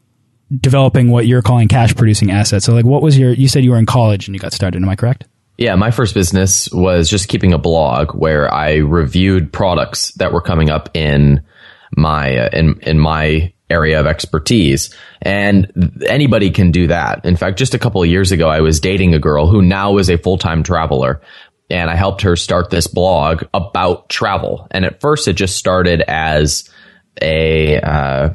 developing 0.60 1.10
what 1.10 1.26
you're 1.26 1.42
calling 1.42 1.68
cash 1.68 1.94
producing 1.94 2.30
assets. 2.30 2.66
So 2.66 2.74
like 2.74 2.84
what 2.84 3.02
was 3.02 3.18
your 3.18 3.32
you 3.32 3.48
said 3.48 3.64
you 3.64 3.70
were 3.70 3.78
in 3.78 3.86
college 3.86 4.26
and 4.26 4.34
you 4.34 4.40
got 4.40 4.52
started, 4.52 4.82
am 4.82 4.88
I 4.88 4.96
correct? 4.96 5.26
Yeah, 5.56 5.74
my 5.76 5.90
first 5.90 6.14
business 6.14 6.70
was 6.72 7.08
just 7.08 7.28
keeping 7.28 7.52
a 7.52 7.58
blog 7.58 8.12
where 8.14 8.52
I 8.52 8.76
reviewed 8.76 9.52
products 9.52 10.12
that 10.14 10.32
were 10.32 10.40
coming 10.40 10.70
up 10.70 10.88
in 10.94 11.42
my 11.96 12.36
uh, 12.36 12.48
in 12.52 12.80
in 12.80 12.98
my 12.98 13.52
area 13.68 14.00
of 14.00 14.06
expertise. 14.06 14.92
And 15.22 16.02
anybody 16.08 16.50
can 16.50 16.72
do 16.72 16.88
that. 16.88 17.24
In 17.24 17.36
fact, 17.36 17.56
just 17.56 17.74
a 17.74 17.78
couple 17.78 18.02
of 18.02 18.08
years 18.08 18.32
ago, 18.32 18.48
I 18.48 18.62
was 18.62 18.80
dating 18.80 19.14
a 19.14 19.20
girl 19.20 19.46
who 19.46 19.62
now 19.62 19.98
is 19.98 20.10
a 20.10 20.18
full-time 20.18 20.64
traveler 20.64 21.20
and 21.70 21.88
I 21.88 21.94
helped 21.94 22.22
her 22.22 22.34
start 22.34 22.70
this 22.70 22.88
blog 22.88 23.44
about 23.54 24.08
travel. 24.08 24.66
And 24.72 24.84
at 24.84 25.00
first 25.00 25.28
it 25.28 25.34
just 25.34 25.56
started 25.56 26.02
as 26.02 26.68
a 27.20 27.80
uh, 27.80 28.34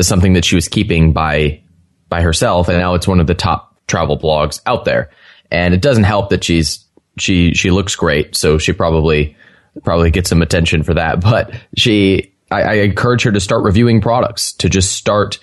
something 0.00 0.34
that 0.34 0.44
she 0.44 0.54
was 0.54 0.68
keeping 0.68 1.12
by 1.12 1.62
by 2.08 2.22
herself, 2.22 2.68
and 2.68 2.78
now 2.78 2.94
it's 2.94 3.08
one 3.08 3.20
of 3.20 3.26
the 3.26 3.34
top 3.34 3.76
travel 3.86 4.18
blogs 4.18 4.60
out 4.66 4.84
there. 4.84 5.10
And 5.50 5.74
it 5.74 5.82
doesn't 5.82 6.04
help 6.04 6.30
that 6.30 6.44
she's 6.44 6.84
she 7.18 7.54
she 7.54 7.70
looks 7.70 7.96
great, 7.96 8.36
so 8.36 8.58
she 8.58 8.72
probably 8.72 9.36
probably 9.82 10.10
gets 10.10 10.28
some 10.28 10.42
attention 10.42 10.82
for 10.82 10.94
that. 10.94 11.20
But 11.30 11.54
she, 11.76 12.32
I, 12.50 12.62
I 12.62 12.72
encourage 12.74 13.22
her 13.22 13.32
to 13.32 13.40
start 13.40 13.62
reviewing 13.62 14.00
products, 14.00 14.52
to 14.54 14.68
just 14.68 14.92
start 14.92 15.38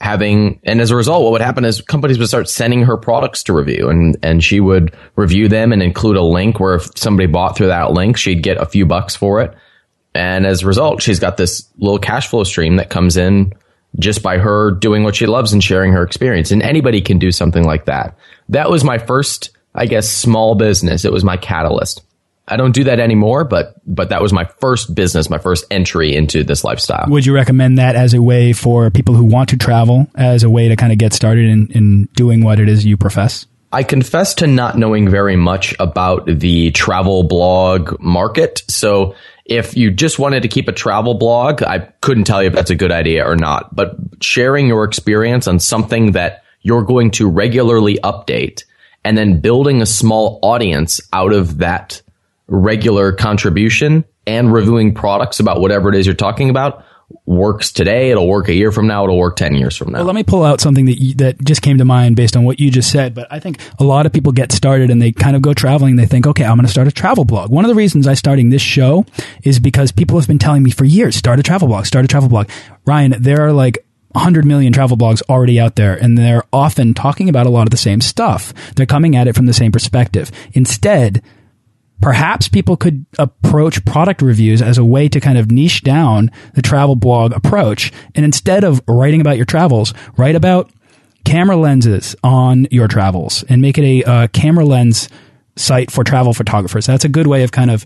having, 0.00 0.60
and 0.64 0.80
as 0.80 0.90
a 0.90 0.96
result, 0.96 1.22
what 1.22 1.32
would 1.32 1.40
happen 1.40 1.64
is 1.64 1.80
companies 1.80 2.18
would 2.18 2.28
start 2.28 2.48
sending 2.48 2.82
her 2.82 2.96
products 2.96 3.42
to 3.44 3.52
review 3.52 3.88
and, 3.88 4.16
and 4.22 4.42
she 4.42 4.60
would 4.60 4.94
review 5.16 5.48
them 5.48 5.72
and 5.72 5.82
include 5.82 6.16
a 6.16 6.22
link 6.22 6.58
where 6.58 6.74
if 6.74 6.96
somebody 6.96 7.26
bought 7.26 7.56
through 7.56 7.68
that 7.68 7.92
link, 7.92 8.16
she'd 8.16 8.42
get 8.42 8.56
a 8.56 8.66
few 8.66 8.86
bucks 8.86 9.14
for 9.14 9.40
it. 9.40 9.54
And 10.14 10.46
as 10.46 10.62
a 10.62 10.66
result, 10.66 11.02
she's 11.02 11.20
got 11.20 11.36
this 11.36 11.68
little 11.78 11.98
cash 11.98 12.28
flow 12.28 12.44
stream 12.44 12.76
that 12.76 12.90
comes 12.90 13.16
in 13.16 13.52
just 13.98 14.22
by 14.22 14.38
her 14.38 14.70
doing 14.70 15.04
what 15.04 15.16
she 15.16 15.26
loves 15.26 15.52
and 15.52 15.62
sharing 15.62 15.92
her 15.92 16.02
experience. 16.02 16.50
And 16.50 16.62
anybody 16.62 17.00
can 17.00 17.18
do 17.18 17.32
something 17.32 17.64
like 17.64 17.86
that. 17.86 18.16
That 18.48 18.70
was 18.70 18.84
my 18.84 18.98
first, 18.98 19.50
I 19.74 19.86
guess, 19.86 20.08
small 20.08 20.54
business. 20.54 21.04
It 21.04 21.12
was 21.12 21.24
my 21.24 21.36
catalyst. 21.36 22.02
I 22.50 22.56
don't 22.56 22.72
do 22.72 22.84
that 22.84 22.98
anymore, 22.98 23.44
but 23.44 23.74
but 23.86 24.08
that 24.08 24.20
was 24.20 24.32
my 24.32 24.44
first 24.60 24.92
business, 24.92 25.30
my 25.30 25.38
first 25.38 25.64
entry 25.70 26.16
into 26.16 26.42
this 26.42 26.64
lifestyle. 26.64 27.06
Would 27.08 27.24
you 27.24 27.32
recommend 27.32 27.78
that 27.78 27.94
as 27.94 28.12
a 28.12 28.20
way 28.20 28.52
for 28.52 28.90
people 28.90 29.14
who 29.14 29.24
want 29.24 29.50
to 29.50 29.56
travel, 29.56 30.08
as 30.16 30.42
a 30.42 30.50
way 30.50 30.68
to 30.68 30.74
kind 30.74 30.90
of 30.90 30.98
get 30.98 31.12
started 31.12 31.46
in, 31.46 31.68
in 31.68 32.08
doing 32.14 32.42
what 32.42 32.58
it 32.58 32.68
is 32.68 32.84
you 32.84 32.96
profess? 32.96 33.46
I 33.72 33.84
confess 33.84 34.34
to 34.34 34.48
not 34.48 34.76
knowing 34.76 35.08
very 35.08 35.36
much 35.36 35.76
about 35.78 36.26
the 36.26 36.72
travel 36.72 37.22
blog 37.22 38.00
market. 38.00 38.62
So 38.66 39.14
if 39.50 39.76
you 39.76 39.90
just 39.90 40.20
wanted 40.20 40.42
to 40.44 40.48
keep 40.48 40.68
a 40.68 40.72
travel 40.72 41.14
blog, 41.14 41.62
I 41.62 41.80
couldn't 42.00 42.24
tell 42.24 42.40
you 42.40 42.48
if 42.48 42.54
that's 42.54 42.70
a 42.70 42.76
good 42.76 42.92
idea 42.92 43.28
or 43.28 43.34
not. 43.34 43.74
But 43.74 43.96
sharing 44.20 44.68
your 44.68 44.84
experience 44.84 45.48
on 45.48 45.58
something 45.58 46.12
that 46.12 46.44
you're 46.62 46.84
going 46.84 47.10
to 47.12 47.28
regularly 47.28 47.98
update 48.04 48.62
and 49.04 49.18
then 49.18 49.40
building 49.40 49.82
a 49.82 49.86
small 49.86 50.38
audience 50.42 51.00
out 51.12 51.32
of 51.32 51.58
that 51.58 52.00
regular 52.46 53.12
contribution 53.12 54.04
and 54.26 54.52
reviewing 54.52 54.94
products 54.94 55.40
about 55.40 55.60
whatever 55.60 55.88
it 55.88 55.96
is 55.96 56.06
you're 56.06 56.14
talking 56.14 56.48
about 56.48 56.84
works 57.30 57.70
today. 57.70 58.10
It'll 58.10 58.26
work 58.26 58.48
a 58.48 58.54
year 58.54 58.72
from 58.72 58.88
now. 58.88 59.04
It'll 59.04 59.16
work 59.16 59.36
10 59.36 59.54
years 59.54 59.76
from 59.76 59.92
now. 59.92 59.98
Well, 59.98 60.06
let 60.06 60.16
me 60.16 60.24
pull 60.24 60.42
out 60.42 60.60
something 60.60 60.86
that 60.86 61.00
you, 61.00 61.14
that 61.14 61.42
just 61.44 61.62
came 61.62 61.78
to 61.78 61.84
mind 61.84 62.16
based 62.16 62.36
on 62.36 62.44
what 62.44 62.58
you 62.58 62.72
just 62.72 62.90
said. 62.90 63.14
But 63.14 63.28
I 63.30 63.38
think 63.38 63.60
a 63.78 63.84
lot 63.84 64.04
of 64.04 64.12
people 64.12 64.32
get 64.32 64.50
started 64.50 64.90
and 64.90 65.00
they 65.00 65.12
kind 65.12 65.36
of 65.36 65.42
go 65.42 65.54
traveling. 65.54 65.94
They 65.94 66.06
think, 66.06 66.26
okay, 66.26 66.44
I'm 66.44 66.56
going 66.56 66.66
to 66.66 66.72
start 66.72 66.88
a 66.88 66.92
travel 66.92 67.24
blog. 67.24 67.50
One 67.50 67.64
of 67.64 67.68
the 67.68 67.76
reasons 67.76 68.08
I'm 68.08 68.16
starting 68.16 68.50
this 68.50 68.62
show 68.62 69.06
is 69.44 69.60
because 69.60 69.92
people 69.92 70.18
have 70.18 70.26
been 70.26 70.40
telling 70.40 70.64
me 70.64 70.72
for 70.72 70.84
years, 70.84 71.14
start 71.14 71.38
a 71.38 71.42
travel 71.44 71.68
blog, 71.68 71.86
start 71.86 72.04
a 72.04 72.08
travel 72.08 72.28
blog. 72.28 72.48
Ryan, 72.84 73.14
there 73.20 73.46
are 73.46 73.52
like 73.52 73.86
100 74.10 74.44
million 74.44 74.72
travel 74.72 74.96
blogs 74.96 75.22
already 75.28 75.60
out 75.60 75.76
there 75.76 75.94
and 75.94 76.18
they're 76.18 76.42
often 76.52 76.94
talking 76.94 77.28
about 77.28 77.46
a 77.46 77.50
lot 77.50 77.68
of 77.68 77.70
the 77.70 77.76
same 77.76 78.00
stuff. 78.00 78.52
They're 78.74 78.86
coming 78.86 79.14
at 79.14 79.28
it 79.28 79.36
from 79.36 79.46
the 79.46 79.52
same 79.52 79.70
perspective. 79.70 80.32
Instead, 80.52 81.22
perhaps 82.00 82.48
people 82.48 82.76
could 82.76 83.04
approach 83.18 83.84
product 83.84 84.22
reviews 84.22 84.62
as 84.62 84.78
a 84.78 84.84
way 84.84 85.08
to 85.08 85.20
kind 85.20 85.38
of 85.38 85.50
niche 85.50 85.82
down 85.82 86.30
the 86.54 86.62
travel 86.62 86.96
blog 86.96 87.32
approach. 87.32 87.92
And 88.14 88.24
instead 88.24 88.64
of 88.64 88.82
writing 88.88 89.20
about 89.20 89.36
your 89.36 89.46
travels, 89.46 89.92
write 90.16 90.34
about 90.34 90.70
camera 91.24 91.56
lenses 91.56 92.16
on 92.24 92.66
your 92.70 92.88
travels 92.88 93.44
and 93.48 93.60
make 93.60 93.78
it 93.78 93.84
a 93.84 94.04
uh, 94.04 94.26
camera 94.28 94.64
lens 94.64 95.08
site 95.56 95.90
for 95.90 96.04
travel 96.04 96.32
photographers. 96.32 96.86
That's 96.86 97.04
a 97.04 97.08
good 97.08 97.26
way 97.26 97.42
of 97.42 97.52
kind 97.52 97.70
of 97.70 97.84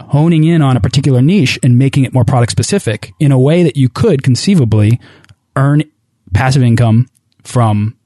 honing 0.00 0.44
in 0.44 0.60
on 0.60 0.76
a 0.76 0.80
particular 0.80 1.22
niche 1.22 1.58
and 1.62 1.78
making 1.78 2.04
it 2.04 2.12
more 2.12 2.24
product 2.24 2.50
specific 2.50 3.12
in 3.20 3.30
a 3.32 3.38
way 3.38 3.62
that 3.62 3.76
you 3.76 3.88
could 3.88 4.22
conceivably 4.22 5.00
earn 5.56 5.84
passive 6.32 6.62
income 6.62 7.08
from, 7.42 7.96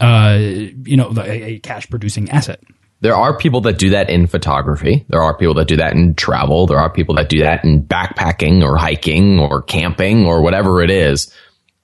uh, 0.00 0.36
you 0.38 0.96
know, 0.96 1.12
a, 1.16 1.44
a 1.44 1.58
cash 1.60 1.88
producing 1.88 2.30
asset. 2.30 2.60
There 3.02 3.16
are 3.16 3.36
people 3.36 3.62
that 3.62 3.78
do 3.78 3.90
that 3.90 4.10
in 4.10 4.26
photography. 4.26 5.06
There 5.08 5.22
are 5.22 5.36
people 5.36 5.54
that 5.54 5.68
do 5.68 5.76
that 5.76 5.94
in 5.94 6.14
travel. 6.14 6.66
There 6.66 6.78
are 6.78 6.90
people 6.90 7.14
that 7.14 7.30
do 7.30 7.38
that 7.40 7.64
in 7.64 7.82
backpacking 7.82 8.62
or 8.62 8.76
hiking 8.76 9.38
or 9.38 9.62
camping 9.62 10.26
or 10.26 10.42
whatever 10.42 10.82
it 10.82 10.90
is. 10.90 11.34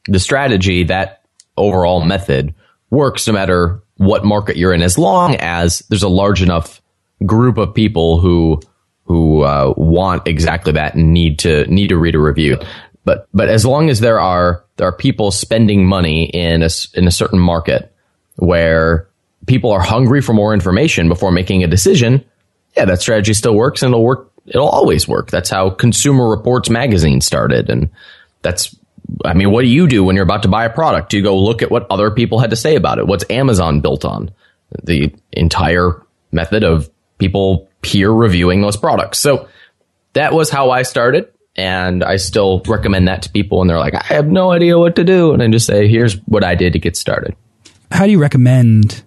The 0.07 0.21
strategy, 0.21 0.85
that 0.85 1.23
overall 1.57 2.05
method 2.05 2.55
works 2.91 3.27
no 3.27 3.33
matter 3.33 3.83
what 3.97 4.25
market 4.25 4.57
you're 4.57 4.75
in, 4.75 4.83
as 4.83 4.99
long 4.99 5.37
as 5.37 5.81
there's 5.89 6.03
a 6.03 6.09
large 6.09 6.43
enough 6.43 6.83
group 7.25 7.57
of 7.57 7.75
people 7.75 8.19
who 8.19 8.61
who 9.05 9.43
uh, 9.43 9.73
want 9.77 10.27
exactly 10.27 10.73
that 10.73 10.95
and 10.95 11.13
need 11.13 11.39
to 11.39 11.65
need 11.67 11.89
to 11.89 11.97
read 11.97 12.15
a 12.15 12.19
review. 12.19 12.59
But 13.05 13.29
but 13.33 13.49
as 13.49 13.65
long 13.65 13.89
as 13.89 14.01
there 14.01 14.21
are 14.21 14.65
there 14.77 14.89
are 14.89 14.93
people 14.93 15.31
spending 15.31 15.87
money 15.87 16.25
in 16.27 16.63
a 16.63 16.69
in 16.95 17.07
a 17.07 17.11
certain 17.13 17.39
market 17.39 17.93
where 18.35 19.09
people 19.47 19.73
are 19.73 19.81
hungry 19.81 20.21
for 20.21 20.33
more 20.33 20.53
information 20.53 21.09
before 21.09 21.33
making 21.33 21.65
a 21.65 21.67
decision, 21.67 22.25
yeah, 22.77 22.85
that 22.85 23.01
strategy 23.01 23.35
still 23.35 23.55
works 23.55 23.83
and 23.83 23.93
it'll 23.93 24.05
work. 24.05 24.31
It'll 24.47 24.69
always 24.69 25.09
work. 25.09 25.31
That's 25.31 25.51
how 25.51 25.71
Consumer 25.71 26.29
Reports 26.29 26.71
magazine 26.71 27.21
started. 27.21 27.69
And 27.69 27.91
that's, 28.43 28.77
I 29.25 29.35
mean, 29.35 29.51
what 29.51 29.63
do 29.63 29.69
you 29.69 29.89
do 29.89 30.05
when 30.05 30.15
you're 30.15 30.25
about 30.25 30.43
to 30.43 30.49
buy 30.49 30.65
a 30.65 30.71
product? 30.71 31.11
Do 31.11 31.17
you 31.17 31.23
go 31.23 31.37
look 31.37 31.63
at 31.63 31.71
what 31.71 31.87
other 31.91 32.11
people 32.11 32.39
had 32.39 32.51
to 32.51 32.57
say 32.57 32.77
about 32.77 32.99
it? 32.99 33.07
What's 33.07 33.25
Amazon 33.31 33.81
built 33.81 34.05
on? 34.05 34.31
The 34.85 35.13
entire 35.33 36.03
method 36.31 36.63
of 36.63 36.91
people 37.19 37.69
peer 37.83 38.11
reviewing 38.11 38.61
those 38.61 38.77
products. 38.77 39.19
So 39.19 39.49
that 40.13 40.33
was 40.33 40.51
how 40.51 40.71
I 40.71 40.83
started. 40.83 41.33
And 41.57 42.05
I 42.05 42.17
still 42.17 42.63
recommend 42.67 43.09
that 43.09 43.23
to 43.23 43.31
people. 43.31 43.63
And 43.63 43.71
they're 43.71 43.79
like, 43.79 43.95
I 43.95 44.05
have 44.05 44.27
no 44.27 44.53
idea 44.53 44.79
what 44.79 44.97
to 44.97 45.05
do. 45.05 45.33
And 45.33 45.43
I 45.43 45.49
just 45.49 45.67
say, 45.67 45.89
here's 45.89 46.15
what 46.27 46.45
I 46.45 46.55
did 46.55 46.75
to 46.75 46.79
get 46.79 46.97
started. 46.97 47.35
How 47.91 48.05
do 48.05 48.11
you 48.11 48.19
recommend 48.19 49.03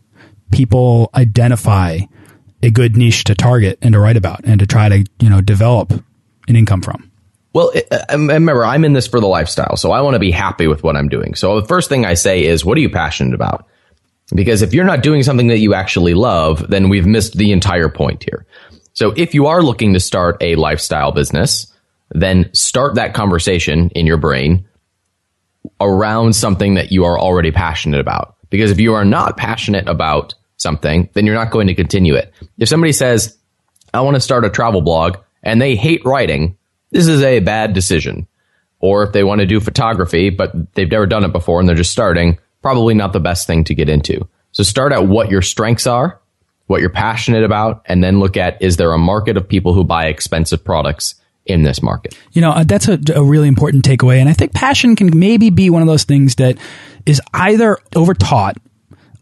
people 0.51 1.09
identify 1.13 1.99
a 2.61 2.71
good 2.71 2.97
niche 2.97 3.23
to 3.25 3.35
target 3.35 3.79
and 3.81 3.93
to 3.93 3.99
write 3.99 4.17
about 4.17 4.41
and 4.43 4.59
to 4.59 4.67
try 4.67 4.89
to, 4.89 5.05
you 5.19 5.29
know, 5.29 5.41
develop 5.41 5.91
an 6.47 6.55
income 6.55 6.81
from? 6.81 7.09
Well, 7.53 7.71
uh, 7.91 7.99
um, 8.09 8.27
remember, 8.27 8.63
I'm 8.63 8.85
in 8.85 8.93
this 8.93 9.07
for 9.07 9.19
the 9.19 9.27
lifestyle, 9.27 9.75
so 9.75 9.91
I 9.91 10.01
want 10.01 10.15
to 10.15 10.19
be 10.19 10.31
happy 10.31 10.67
with 10.67 10.83
what 10.83 10.95
I'm 10.95 11.09
doing. 11.09 11.35
So 11.35 11.59
the 11.59 11.67
first 11.67 11.89
thing 11.89 12.05
I 12.05 12.13
say 12.13 12.45
is, 12.45 12.63
what 12.63 12.77
are 12.77 12.81
you 12.81 12.89
passionate 12.89 13.33
about? 13.33 13.65
Because 14.35 14.61
if 14.61 14.73
you're 14.73 14.85
not 14.85 15.01
doing 15.01 15.23
something 15.23 15.47
that 15.47 15.57
you 15.57 15.73
actually 15.73 16.13
love, 16.13 16.69
then 16.69 16.89
we've 16.89 17.07
missed 17.07 17.33
the 17.33 17.51
entire 17.51 17.89
point 17.89 18.23
here. 18.23 18.45
So 18.93 19.13
if 19.15 19.33
you 19.33 19.47
are 19.47 19.63
looking 19.63 19.93
to 19.93 19.99
start 19.99 20.37
a 20.41 20.55
lifestyle 20.55 21.11
business, 21.11 21.73
then 22.11 22.53
start 22.53 22.95
that 22.95 23.13
conversation 23.13 23.89
in 23.91 24.05
your 24.05 24.17
brain 24.17 24.67
around 25.81 26.35
something 26.35 26.75
that 26.75 26.91
you 26.91 27.05
are 27.05 27.17
already 27.17 27.51
passionate 27.51 27.99
about. 27.99 28.35
Because 28.49 28.71
if 28.71 28.79
you 28.79 28.93
are 28.93 29.05
not 29.05 29.37
passionate 29.37 29.87
about 29.87 30.35
something, 30.59 31.09
then 31.13 31.25
you're 31.25 31.35
not 31.35 31.51
going 31.51 31.67
to 31.67 31.73
continue 31.73 32.13
it. 32.13 32.31
If 32.57 32.69
somebody 32.69 32.91
says, 32.91 33.37
I 33.93 34.01
want 34.01 34.15
to 34.15 34.21
start 34.21 34.45
a 34.45 34.49
travel 34.49 34.81
blog 34.81 35.17
and 35.41 35.59
they 35.59 35.75
hate 35.75 36.05
writing, 36.05 36.57
this 36.91 37.07
is 37.07 37.23
a 37.23 37.39
bad 37.39 37.73
decision. 37.73 38.27
Or 38.79 39.03
if 39.03 39.11
they 39.11 39.23
want 39.23 39.39
to 39.41 39.47
do 39.47 39.59
photography, 39.59 40.29
but 40.29 40.73
they've 40.75 40.89
never 40.89 41.05
done 41.05 41.23
it 41.23 41.33
before 41.33 41.59
and 41.59 41.67
they're 41.67 41.75
just 41.75 41.91
starting, 41.91 42.37
probably 42.61 42.93
not 42.93 43.13
the 43.13 43.19
best 43.19 43.47
thing 43.47 43.63
to 43.65 43.75
get 43.75 43.89
into. 43.89 44.27
So 44.51 44.63
start 44.63 44.91
at 44.91 45.07
what 45.07 45.29
your 45.29 45.41
strengths 45.41 45.87
are, 45.87 46.19
what 46.67 46.81
you're 46.81 46.89
passionate 46.89 47.43
about, 47.43 47.81
and 47.85 48.03
then 48.03 48.19
look 48.19 48.37
at 48.37 48.61
is 48.61 48.77
there 48.77 48.93
a 48.93 48.97
market 48.97 49.37
of 49.37 49.47
people 49.47 49.73
who 49.73 49.83
buy 49.83 50.07
expensive 50.07 50.63
products 50.63 51.15
in 51.45 51.63
this 51.63 51.81
market? 51.81 52.17
You 52.31 52.41
know, 52.41 52.51
uh, 52.51 52.63
that's 52.63 52.87
a, 52.87 52.99
a 53.15 53.23
really 53.23 53.47
important 53.47 53.83
takeaway. 53.83 54.17
And 54.17 54.29
I 54.29 54.33
think 54.33 54.53
passion 54.53 54.95
can 54.95 55.17
maybe 55.17 55.49
be 55.49 55.69
one 55.69 55.81
of 55.81 55.87
those 55.87 56.03
things 56.03 56.35
that 56.35 56.57
is 57.05 57.21
either 57.33 57.77
overtaught 57.95 58.57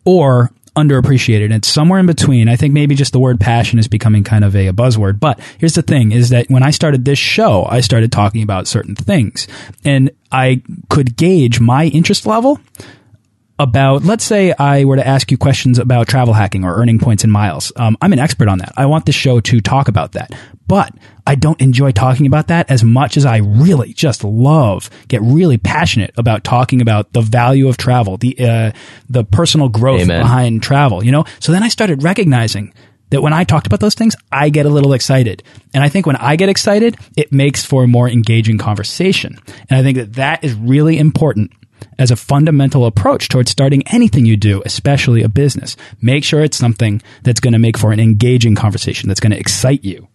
or 0.05 0.51
underappreciated. 0.77 1.51
It's 1.51 1.67
somewhere 1.67 1.99
in 1.99 2.05
between. 2.05 2.47
I 2.47 2.55
think 2.55 2.73
maybe 2.73 2.93
just 2.93 3.11
the 3.11 3.19
word 3.19 3.39
passion 3.39 3.79
is 3.79 3.87
becoming 3.87 4.23
kind 4.23 4.43
of 4.43 4.55
a, 4.55 4.67
a, 4.67 4.73
buzzword. 4.73 5.19
But 5.19 5.39
here's 5.57 5.73
the 5.73 5.81
thing 5.81 6.11
is 6.11 6.29
that 6.29 6.49
when 6.49 6.61
I 6.61 6.69
started 6.69 7.03
this 7.03 7.17
show, 7.17 7.65
I 7.67 7.81
started 7.81 8.11
talking 8.11 8.43
about 8.43 8.67
certain 8.67 8.95
things 8.95 9.47
and 9.83 10.11
I 10.31 10.61
could 10.89 11.17
gauge 11.17 11.59
my 11.59 11.85
interest 11.85 12.27
level 12.27 12.59
about, 13.59 14.03
let's 14.03 14.23
say 14.23 14.53
I 14.53 14.83
were 14.85 14.97
to 14.97 15.07
ask 15.07 15.31
you 15.31 15.37
questions 15.37 15.79
about 15.79 16.07
travel 16.07 16.33
hacking 16.33 16.63
or 16.63 16.75
earning 16.75 16.99
points 16.99 17.23
in 17.23 17.31
miles. 17.31 17.71
Um, 17.75 17.97
I'm 18.01 18.13
an 18.13 18.19
expert 18.19 18.47
on 18.47 18.59
that. 18.59 18.73
I 18.77 18.85
want 18.85 19.05
the 19.05 19.11
show 19.11 19.39
to 19.39 19.61
talk 19.61 19.87
about 19.87 20.11
that. 20.11 20.33
But 20.67 20.93
I 21.25 21.35
don't 21.35 21.59
enjoy 21.61 21.91
talking 21.91 22.27
about 22.27 22.47
that 22.47 22.69
as 22.69 22.83
much 22.83 23.17
as 23.17 23.25
I 23.25 23.37
really 23.37 23.93
just 23.93 24.23
love, 24.23 24.89
get 25.07 25.21
really 25.21 25.57
passionate 25.57 26.13
about 26.17 26.43
talking 26.43 26.81
about 26.81 27.13
the 27.13 27.21
value 27.21 27.67
of 27.67 27.77
travel, 27.77 28.17
the, 28.17 28.37
uh, 28.39 28.71
the 29.09 29.23
personal 29.23 29.69
growth 29.69 30.01
Amen. 30.01 30.21
behind 30.21 30.61
travel, 30.61 31.03
you 31.03 31.11
know? 31.11 31.25
So 31.39 31.51
then 31.51 31.63
I 31.63 31.69
started 31.69 32.03
recognizing 32.03 32.73
that 33.09 33.21
when 33.21 33.33
I 33.33 33.43
talked 33.43 33.65
about 33.65 33.79
those 33.79 33.95
things, 33.95 34.15
I 34.31 34.49
get 34.49 34.65
a 34.65 34.69
little 34.69 34.93
excited. 34.93 35.41
And 35.73 35.83
I 35.83 35.89
think 35.89 36.05
when 36.05 36.17
I 36.17 36.35
get 36.35 36.49
excited, 36.49 36.97
it 37.15 37.31
makes 37.31 37.63
for 37.63 37.85
a 37.85 37.87
more 37.87 38.09
engaging 38.09 38.57
conversation. 38.57 39.37
And 39.69 39.79
I 39.79 39.83
think 39.83 39.97
that 39.97 40.13
that 40.13 40.43
is 40.43 40.53
really 40.53 40.97
important 40.97 41.51
as 41.97 42.11
a 42.11 42.15
fundamental 42.15 42.85
approach 42.85 43.29
towards 43.29 43.51
starting 43.51 43.87
anything 43.87 44.25
you 44.25 44.37
do, 44.37 44.61
especially 44.65 45.23
a 45.23 45.29
business. 45.29 45.75
Make 46.01 46.23
sure 46.23 46.43
it's 46.43 46.57
something 46.57 47.01
that's 47.23 47.39
going 47.39 47.53
to 47.53 47.59
make 47.59 47.77
for 47.77 47.91
an 47.91 47.99
engaging 47.99 48.55
conversation, 48.55 49.07
that's 49.07 49.19
going 49.19 49.31
to 49.31 49.39
excite 49.39 49.83
you. 49.83 50.07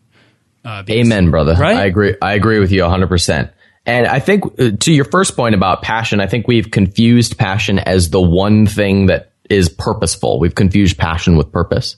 Uh, 0.65 0.83
because, 0.83 1.07
Amen, 1.07 1.31
brother. 1.31 1.55
Right? 1.55 1.77
I 1.77 1.85
agree. 1.87 2.17
I 2.23 2.35
agree 2.35 2.61
with 2.61 2.71
you 2.71 2.83
100%. 2.83 3.51
And 3.85 4.07
I 4.07 4.21
think 4.21 4.45
uh, 4.61 4.71
to 4.79 4.93
your 4.93 5.05
first 5.05 5.37
point 5.37 5.55
about 5.55 5.83
passion, 5.83 6.21
I 6.21 6.27
think 6.27 6.47
we've 6.47 6.71
confused 6.71 7.37
passion 7.37 7.79
as 7.79 8.11
the 8.11 8.21
one 8.23 8.67
thing 8.67 9.07
that 9.07 9.33
is 9.51 9.69
purposeful. 9.69 10.39
We've 10.39 10.55
confused 10.55 10.99
passion 10.99 11.37
with 11.37 11.51
purpose. 11.51 11.97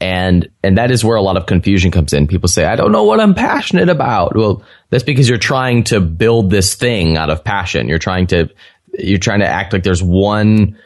And, 0.00 0.48
and 0.62 0.78
that 0.78 0.90
is 0.90 1.04
where 1.04 1.16
a 1.16 1.22
lot 1.22 1.36
of 1.36 1.46
confusion 1.46 1.90
comes 1.90 2.14
in. 2.14 2.26
People 2.26 2.48
say, 2.48 2.64
I 2.64 2.74
don't 2.74 2.92
know 2.92 3.04
what 3.04 3.20
I'm 3.20 3.34
passionate 3.34 3.90
about. 3.90 4.34
Well, 4.34 4.62
that's 4.88 5.04
because 5.04 5.28
you're 5.28 5.36
trying 5.36 5.84
to 5.84 6.00
build 6.00 6.50
this 6.50 6.74
thing 6.74 7.18
out 7.18 7.28
of 7.28 7.44
passion. 7.44 7.86
You're 7.86 7.98
trying 7.98 8.28
to 8.28 8.48
you're 8.98 9.18
trying 9.18 9.40
to 9.40 9.46
act 9.46 9.72
like 9.72 9.82
there's 9.82 10.02
one 10.02 10.78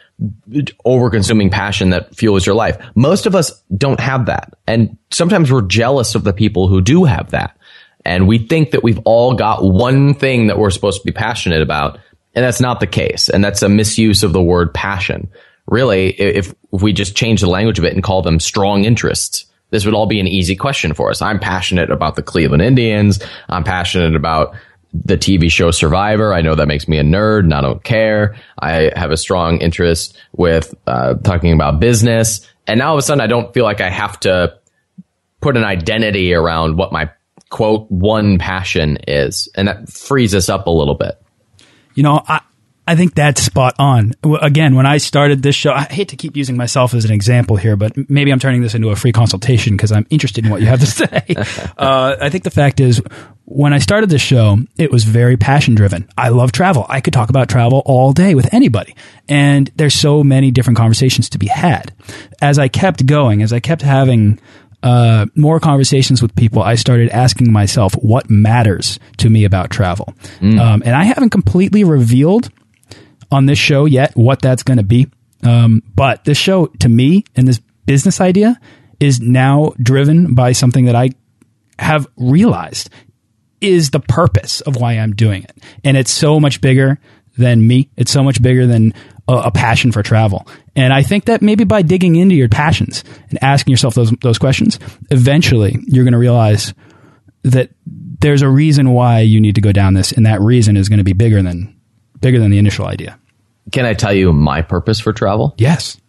over 0.85 1.11
consuming 1.11 1.51
passion 1.51 1.91
that 1.91 2.15
fuels 2.15 2.47
your 2.47 2.55
life. 2.55 2.77
Most 2.95 3.27
of 3.27 3.35
us 3.35 3.63
don't 3.77 4.01
have 4.01 4.27
that. 4.27 4.55
And 4.67 4.97
sometimes 5.11 5.51
we're 5.51 5.63
jealous 5.63 6.15
of 6.15 6.25
the 6.25 6.33
people 6.33 6.69
who 6.69 6.81
do 6.81 7.05
have 7.05 7.31
that. 7.33 7.57
And 8.05 8.29
we 8.29 8.39
think 8.39 8.71
that 8.73 8.83
we've 8.83 9.01
all 9.05 9.35
got 9.35 9.65
one 9.65 10.15
thing 10.15 10.49
that 10.49 10.59
we're 10.59 10.71
supposed 10.71 11.01
to 11.01 11.07
be 11.07 11.13
passionate 11.13 11.63
about. 11.63 11.99
And 12.35 12.45
that's 12.45 12.61
not 12.61 12.81
the 12.81 12.87
case. 12.87 13.29
And 13.29 13.43
that's 13.43 13.63
a 13.63 13.69
misuse 13.69 14.23
of 14.23 14.33
the 14.33 14.43
word 14.43 14.75
passion. 14.75 15.31
Really, 15.67 16.11
if, 16.11 16.55
if 16.73 16.83
we 16.83 16.93
just 16.93 17.17
change 17.17 17.41
the 17.41 17.49
language 17.49 17.79
a 17.79 17.83
bit 17.83 17.95
and 17.95 18.03
call 18.03 18.23
them 18.23 18.39
strong 18.39 18.85
interests, 18.85 19.47
this 19.71 19.85
would 19.85 19.95
all 19.95 20.07
be 20.07 20.21
an 20.21 20.29
easy 20.29 20.55
question 20.55 20.93
for 20.93 21.11
us. 21.11 21.23
I'm 21.23 21.41
passionate 21.41 21.91
about 21.91 22.15
the 22.15 22.23
Cleveland 22.23 22.63
Indians. 22.63 23.21
I'm 23.49 23.65
passionate 23.65 24.15
about 24.15 24.55
the 24.95 25.17
TV 25.17 25.51
show 25.51 25.71
Survivor. 25.71 26.33
I 26.33 26.41
know 26.41 26.55
that 26.55 26.69
makes 26.69 26.87
me 26.87 26.99
a 26.99 27.03
nerd 27.03 27.41
and 27.41 27.53
I 27.53 27.61
don't 27.61 27.83
care. 27.83 28.37
I 28.59 28.93
have 28.95 29.11
a 29.11 29.17
strong 29.17 29.59
interest 29.59 30.17
with 30.33 30.75
uh, 30.87 31.15
talking 31.15 31.53
about 31.53 31.81
business. 31.81 32.49
And 32.67 32.79
now 32.79 32.91
all 32.91 32.95
of 32.95 33.01
a 33.01 33.03
sudden 33.03 33.21
I 33.21 33.27
don't 33.27 33.53
feel 33.53 33.65
like 33.65 33.81
I 33.81 33.91
have 33.91 34.19
to 34.21 34.59
put 35.41 35.57
an 35.57 35.65
identity 35.65 36.33
around 36.33 36.79
what 36.79 36.93
my 36.93 37.11
quote 37.51 37.91
one 37.91 38.39
passion 38.39 38.99
is. 39.09 39.49
And 39.57 39.69
that 39.69 39.89
frees 39.89 40.35
us 40.35 40.49
up 40.49 40.67
a 40.67 40.71
little 40.71 40.95
bit. 40.95 41.21
You 41.95 42.03
know, 42.03 42.23
I, 42.27 42.41
I 42.87 42.97
think 42.97 43.15
that's 43.15 43.43
spot 43.43 43.75
on. 43.79 44.13
Again, 44.41 44.75
when 44.75 44.85
I 44.85 44.99
started 44.99 45.43
this 45.43 45.55
show, 45.55 45.73
I 45.73 45.85
hate 45.85 46.09
to 46.11 46.17
keep 46.17 46.37
using 46.37 46.57
myself 46.57 46.93
as 46.93 47.07
an 47.07 47.13
example 47.13 47.57
here, 47.57 47.77
but 47.77 47.93
maybe 48.11 48.31
I'm 48.31 48.39
turning 48.39 48.61
this 48.61 48.75
into 48.75 48.91
a 48.91 48.97
free 48.97 49.13
consultation 49.13 49.75
because 49.75 49.91
I'm 49.91 50.07
interested 50.11 50.45
in 50.45 50.51
what 50.51 50.61
you 50.61 50.67
have 50.67 50.81
to 50.81 50.87
say. 50.87 51.25
uh, 51.79 52.17
I 52.21 52.29
think 52.29 52.45
the 52.45 52.51
fact 52.51 52.81
is, 52.81 53.01
when 53.47 53.73
I 53.73 53.79
started 53.79 54.11
this 54.11 54.23
show, 54.23 54.59
it 54.77 54.91
was 54.91 55.05
very 55.05 55.37
passion 55.37 55.75
driven. 55.75 56.09
I 56.17 56.29
love 56.29 56.53
travel. 56.53 56.85
I 56.89 57.01
could 57.01 57.15
talk 57.15 57.31
about 57.31 57.49
travel 57.49 57.83
all 57.87 58.13
day 58.13 58.35
with 58.35 58.53
anybody. 58.53 58.95
And 59.29 59.71
there's 59.77 59.95
so 59.95 60.23
many 60.23 60.51
different 60.51 60.77
conversations 60.77 61.31
to 61.31 61.39
be 61.39 61.47
had. 61.47 61.95
As 62.43 62.59
I 62.59 62.69
kept 62.69 63.07
going, 63.07 63.43
as 63.43 63.53
I 63.53 63.61
kept 63.61 63.83
having 63.83 64.41
uh, 64.83 65.27
more 65.35 65.59
conversations 65.61 66.21
with 66.21 66.35
people, 66.37 66.63
I 66.63 66.75
started 66.75 67.09
asking 67.11 67.51
myself 67.51 67.95
what 67.95 68.29
matters 68.29 68.99
to 69.19 69.31
me 69.31 69.45
about 69.45 69.71
travel. 69.71 70.15
Mm. 70.41 70.59
Um, 70.59 70.83
and 70.85 70.95
I 70.95 71.05
haven't 71.05 71.31
completely 71.31 71.85
revealed 71.85 72.51
on 73.31 73.47
this 73.47 73.59
show 73.59 73.85
yet 73.85 74.17
what 74.17 74.41
that's 74.41 74.63
going 74.63 74.79
to 74.79 74.85
be. 74.85 75.09
Um, 75.43 75.83
but 75.95 76.25
this 76.25 76.39
show, 76.39 76.67
to 76.67 76.89
me, 76.89 77.25
and 77.37 77.47
this 77.47 77.61
business 77.87 78.21
idea 78.21 78.59
is 79.01 79.21
now 79.21 79.73
driven 79.83 80.35
by 80.35 80.53
something 80.53 80.87
that 80.87 80.97
I 80.97 81.11
have 81.79 82.07
realized 82.17 82.91
is 83.61 83.91
the 83.91 84.01
purpose 84.01 84.61
of 84.63 84.77
why 84.77 84.95
I'm 84.95 85.15
doing 85.15 85.43
it. 85.43 85.57
And 85.83 85.97
it's 85.97 86.11
so 86.11 86.39
much 86.39 86.61
bigger 86.61 86.99
than 87.37 87.67
me. 87.67 87.91
It's 87.97 88.13
so 88.13 88.23
much 88.23 88.41
bigger 88.41 88.67
than 88.67 88.95
a, 89.27 89.35
a, 89.35 89.51
passion 89.51 89.91
for 89.91 90.03
travel. 90.03 90.47
And 90.77 90.93
I 90.93 91.03
think 91.03 91.25
that 91.25 91.43
maybe 91.43 91.65
by 91.65 91.83
digging 91.83 92.17
into 92.17 92.35
your 92.35 92.49
passions 92.49 93.03
and 93.31 93.43
asking 93.43 93.73
yourself 93.73 93.95
those, 93.95 94.13
those 94.23 94.39
questions, 94.39 94.79
eventually 95.11 95.77
you're 95.87 96.05
going 96.05 96.13
to 96.13 96.19
realize 96.19 96.75
that 97.43 97.71
there's 97.85 98.43
a 98.43 98.49
reason 98.49 98.91
why 98.91 99.21
you 99.21 99.41
need 99.41 99.57
to 99.57 99.61
go 99.61 99.73
down 99.73 99.95
this. 99.95 100.13
And 100.13 100.27
that 100.27 100.41
reason 100.41 100.77
is 100.77 100.89
going 100.89 100.99
to 100.99 101.05
be 101.05 101.13
bigger 101.13 101.43
than, 101.43 101.74
bigger 102.25 102.39
than 102.39 102.51
the 102.51 102.59
initial 102.59 102.87
idea. 102.87 103.19
Can 103.71 103.85
I 103.85 103.93
tell 103.93 104.15
you 104.15 104.33
my 104.33 104.63
purpose 104.63 104.99
for 104.99 105.13
travel? 105.13 105.55
Yes. 105.59 106.01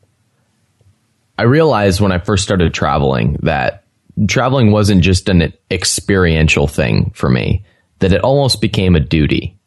I 1.37 1.43
realized 1.43 1.99
when 1.99 2.13
I 2.13 2.19
first 2.19 2.45
started 2.45 2.73
traveling 2.73 3.37
that 3.41 3.83
traveling 4.29 4.71
wasn't 4.71 5.03
just 5.03 5.27
an 5.27 5.51
experiential 5.69 6.67
thing 6.67 7.11
for 7.13 7.29
me, 7.29 7.65
that 7.99 8.13
it 8.13 8.21
almost 8.21 8.61
became 8.61 8.95
a 8.95 9.01
duty. 9.01 9.59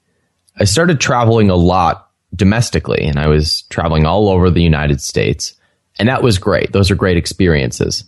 I 0.59 0.64
started 0.64 1.00
traveling 1.00 1.50
a 1.50 1.55
lot 1.55 2.09
domestically 2.35 3.05
and 3.05 3.19
I 3.19 3.28
was 3.28 3.62
traveling 3.69 4.07
all 4.07 4.31
over 4.31 4.50
the 4.50 4.62
United 4.62 5.02
States. 5.02 5.55
And 5.99 6.09
that 6.09 6.23
was 6.23 6.38
great. 6.38 6.73
Those 6.73 6.90
are 6.90 6.95
great 6.95 7.19
experiences. 7.19 8.05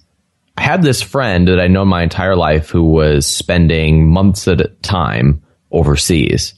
I 0.57 0.63
had 0.63 0.83
this 0.83 1.03
friend 1.03 1.47
that 1.49 1.61
I 1.61 1.69
know 1.69 1.85
my 1.85 2.03
entire 2.03 2.37
life 2.37 2.71
who 2.71 2.85
was 2.85 3.27
spending 3.27 4.09
months 4.09 4.49
at 4.49 4.63
a 4.63 4.69
time 4.81 5.43
overseas. 5.71 6.55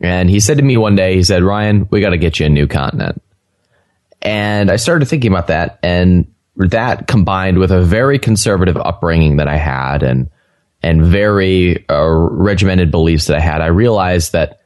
And 0.00 0.30
he 0.30 0.40
said 0.40 0.56
to 0.58 0.62
me 0.62 0.76
one 0.76 0.96
day, 0.96 1.16
he 1.16 1.22
said, 1.22 1.42
Ryan, 1.42 1.88
we 1.90 2.00
got 2.00 2.10
to 2.10 2.18
get 2.18 2.40
you 2.40 2.46
a 2.46 2.48
new 2.48 2.66
continent. 2.66 3.22
And 4.22 4.70
I 4.70 4.76
started 4.76 5.06
thinking 5.06 5.30
about 5.30 5.48
that. 5.48 5.78
And 5.82 6.32
that 6.56 7.06
combined 7.06 7.58
with 7.58 7.70
a 7.70 7.82
very 7.82 8.18
conservative 8.18 8.76
upbringing 8.76 9.36
that 9.36 9.48
I 9.48 9.56
had 9.56 10.02
and, 10.02 10.30
and 10.82 11.04
very 11.04 11.88
uh, 11.88 12.06
regimented 12.06 12.90
beliefs 12.90 13.26
that 13.26 13.36
I 13.36 13.40
had, 13.40 13.60
I 13.60 13.66
realized 13.66 14.32
that 14.32 14.60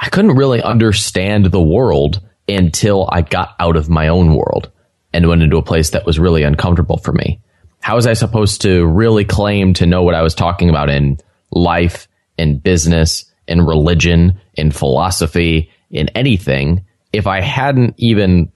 I 0.00 0.08
couldn't 0.08 0.36
really 0.36 0.62
understand 0.62 1.46
the 1.46 1.62
world 1.62 2.20
until 2.48 3.08
I 3.10 3.22
got 3.22 3.54
out 3.58 3.76
of 3.76 3.88
my 3.88 4.08
own 4.08 4.34
world 4.34 4.70
and 5.12 5.28
went 5.28 5.42
into 5.42 5.58
a 5.58 5.62
place 5.62 5.90
that 5.90 6.06
was 6.06 6.18
really 6.18 6.42
uncomfortable 6.42 6.98
for 6.98 7.12
me. 7.12 7.40
How 7.80 7.96
was 7.96 8.06
I 8.06 8.12
supposed 8.14 8.62
to 8.62 8.86
really 8.86 9.24
claim 9.24 9.74
to 9.74 9.86
know 9.86 10.02
what 10.02 10.14
I 10.14 10.22
was 10.22 10.34
talking 10.34 10.70
about 10.70 10.88
in 10.88 11.18
life, 11.52 12.08
and 12.38 12.62
business, 12.62 13.30
in 13.48 13.60
religion, 13.60 14.40
in 14.54 14.70
philosophy, 14.70 15.70
in 15.90 16.08
anything, 16.10 16.84
if 17.12 17.26
I 17.26 17.40
hadn't 17.40 17.94
even 17.98 18.50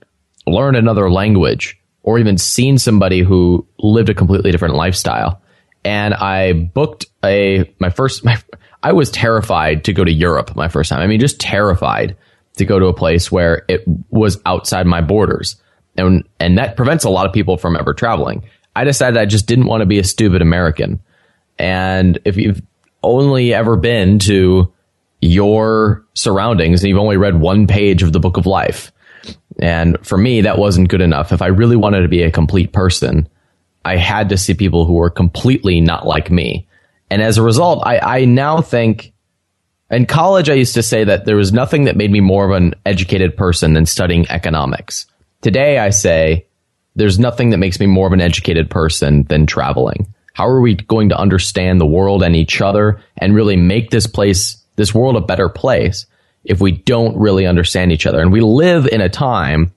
learned 0.47 0.77
another 0.77 1.09
language 1.11 1.79
or 2.03 2.17
even 2.17 2.37
seen 2.37 2.77
somebody 2.77 3.19
who 3.19 3.67
lived 3.79 4.09
a 4.09 4.13
completely 4.13 4.51
different 4.51 4.75
lifestyle. 4.75 5.41
And 5.83 6.13
I 6.13 6.53
booked 6.53 7.07
a, 7.23 7.73
my 7.79 7.89
first, 7.89 8.23
my, 8.25 8.41
I 8.81 8.93
was 8.93 9.11
terrified 9.11 9.85
to 9.85 9.93
go 9.93 10.03
to 10.03 10.11
Europe 10.11 10.55
my 10.55 10.69
first 10.69 10.89
time. 10.89 11.01
I 11.01 11.07
mean, 11.07 11.19
just 11.19 11.39
terrified 11.39 12.15
to 12.55 12.65
go 12.65 12.79
to 12.79 12.87
a 12.87 12.93
place 12.93 13.31
where 13.31 13.63
it 13.67 13.83
was 14.09 14.41
outside 14.45 14.87
my 14.87 15.01
borders. 15.01 15.57
And, 15.97 16.27
and 16.39 16.57
that 16.57 16.77
prevents 16.77 17.03
a 17.03 17.09
lot 17.09 17.25
of 17.25 17.33
people 17.33 17.57
from 17.57 17.75
ever 17.75 17.93
traveling. 17.93 18.49
I 18.75 18.83
decided 18.83 19.17
I 19.17 19.25
just 19.25 19.47
didn't 19.47 19.65
want 19.65 19.81
to 19.81 19.85
be 19.85 19.99
a 19.99 20.03
stupid 20.03 20.41
American. 20.41 21.01
And 21.59 22.19
if 22.23 22.37
you've 22.37 22.61
only 23.03 23.53
ever 23.53 23.75
been 23.75 24.19
to 24.19 24.71
your 25.21 26.05
surroundings 26.13 26.81
and 26.81 26.89
you've 26.89 26.99
only 26.99 27.17
read 27.17 27.39
one 27.39 27.67
page 27.67 28.03
of 28.03 28.13
the 28.13 28.19
book 28.19 28.37
of 28.37 28.45
life. 28.45 28.91
And 29.59 29.97
for 30.05 30.17
me, 30.17 30.41
that 30.41 30.57
wasn't 30.57 30.89
good 30.89 31.01
enough. 31.01 31.31
If 31.31 31.41
I 31.41 31.47
really 31.47 31.75
wanted 31.75 32.01
to 32.01 32.07
be 32.07 32.23
a 32.23 32.31
complete 32.31 32.71
person, 32.73 33.27
I 33.83 33.97
had 33.97 34.29
to 34.29 34.37
see 34.37 34.53
people 34.53 34.85
who 34.85 34.93
were 34.93 35.09
completely 35.09 35.81
not 35.81 36.05
like 36.05 36.29
me. 36.29 36.67
And 37.09 37.21
as 37.21 37.37
a 37.37 37.43
result, 37.43 37.83
I, 37.85 37.99
I 37.99 38.25
now 38.25 38.61
think 38.61 39.13
in 39.89 40.05
college, 40.05 40.49
I 40.49 40.55
used 40.55 40.73
to 40.73 40.83
say 40.83 41.03
that 41.05 41.25
there 41.25 41.37
was 41.37 41.53
nothing 41.53 41.85
that 41.85 41.95
made 41.95 42.11
me 42.11 42.19
more 42.19 42.45
of 42.45 42.51
an 42.51 42.75
educated 42.85 43.37
person 43.37 43.73
than 43.73 43.85
studying 43.85 44.29
economics. 44.29 45.05
Today, 45.41 45.79
I 45.79 45.91
say 45.91 46.45
there's 46.95 47.19
nothing 47.19 47.51
that 47.51 47.57
makes 47.57 47.79
me 47.79 47.85
more 47.85 48.07
of 48.07 48.13
an 48.13 48.21
educated 48.21 48.69
person 48.69 49.23
than 49.23 49.45
traveling. 49.45 50.13
How 50.33 50.47
are 50.47 50.61
we 50.61 50.75
going 50.75 51.09
to 51.09 51.17
understand 51.17 51.79
the 51.79 51.85
world 51.85 52.21
and 52.21 52.35
each 52.35 52.61
other 52.61 53.01
and 53.17 53.33
really 53.33 53.55
make 53.55 53.89
this 53.89 54.07
place 54.07 54.56
this 54.77 54.93
world 54.93 55.17
a 55.17 55.21
better 55.21 55.49
place 55.49 56.05
if 56.45 56.61
we 56.61 56.71
don't 56.71 57.17
really 57.17 57.45
understand 57.45 57.91
each 57.91 58.05
other. 58.05 58.21
And 58.21 58.31
we 58.31 58.41
live 58.41 58.87
in 58.87 59.01
a 59.01 59.09
time 59.09 59.73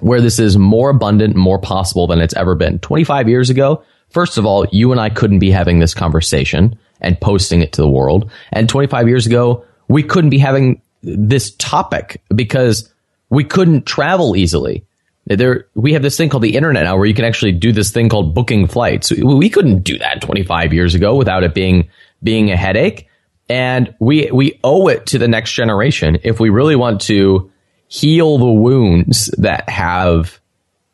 where 0.00 0.20
this 0.20 0.38
is 0.38 0.58
more 0.58 0.90
abundant, 0.90 1.36
more 1.36 1.60
possible 1.60 2.06
than 2.06 2.20
it's 2.20 2.34
ever 2.34 2.54
been. 2.54 2.78
25 2.80 3.28
years 3.28 3.50
ago, 3.50 3.82
first 4.10 4.38
of 4.38 4.44
all, 4.44 4.66
you 4.72 4.90
and 4.92 5.00
I 5.00 5.10
couldn't 5.10 5.38
be 5.38 5.50
having 5.50 5.78
this 5.78 5.94
conversation 5.94 6.78
and 7.00 7.20
posting 7.20 7.62
it 7.62 7.72
to 7.74 7.82
the 7.82 7.88
world. 7.88 8.30
And 8.52 8.68
25 8.68 9.08
years 9.08 9.26
ago, 9.26 9.64
we 9.88 10.02
couldn't 10.02 10.30
be 10.30 10.38
having 10.38 10.82
this 11.02 11.54
topic 11.56 12.20
because 12.34 12.92
we 13.30 13.44
couldn't 13.44 13.86
travel 13.86 14.36
easily. 14.36 14.84
There, 15.26 15.66
we 15.74 15.92
have 15.92 16.02
this 16.02 16.16
thing 16.16 16.30
called 16.30 16.42
the 16.42 16.56
internet 16.56 16.84
now 16.84 16.96
where 16.96 17.06
you 17.06 17.14
can 17.14 17.26
actually 17.26 17.52
do 17.52 17.70
this 17.70 17.90
thing 17.90 18.08
called 18.08 18.34
booking 18.34 18.66
flights. 18.66 19.10
We 19.12 19.50
couldn't 19.50 19.80
do 19.82 19.98
that 19.98 20.22
25 20.22 20.72
years 20.72 20.94
ago 20.94 21.14
without 21.14 21.44
it 21.44 21.54
being, 21.54 21.90
being 22.22 22.50
a 22.50 22.56
headache. 22.56 23.07
And 23.48 23.94
we, 23.98 24.30
we 24.32 24.60
owe 24.62 24.88
it 24.88 25.06
to 25.06 25.18
the 25.18 25.28
next 25.28 25.52
generation 25.52 26.18
if 26.22 26.38
we 26.38 26.50
really 26.50 26.76
want 26.76 27.00
to 27.02 27.50
heal 27.86 28.38
the 28.38 28.52
wounds 28.52 29.26
that 29.38 29.68
have, 29.68 30.38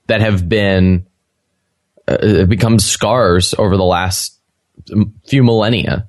that 0.07 0.21
have 0.21 0.49
been, 0.49 1.07
uh, 2.07 2.45
become 2.45 2.79
scars 2.79 3.55
over 3.59 3.77
the 3.77 3.85
last 3.85 4.38
few 5.27 5.43
millennia. 5.43 6.09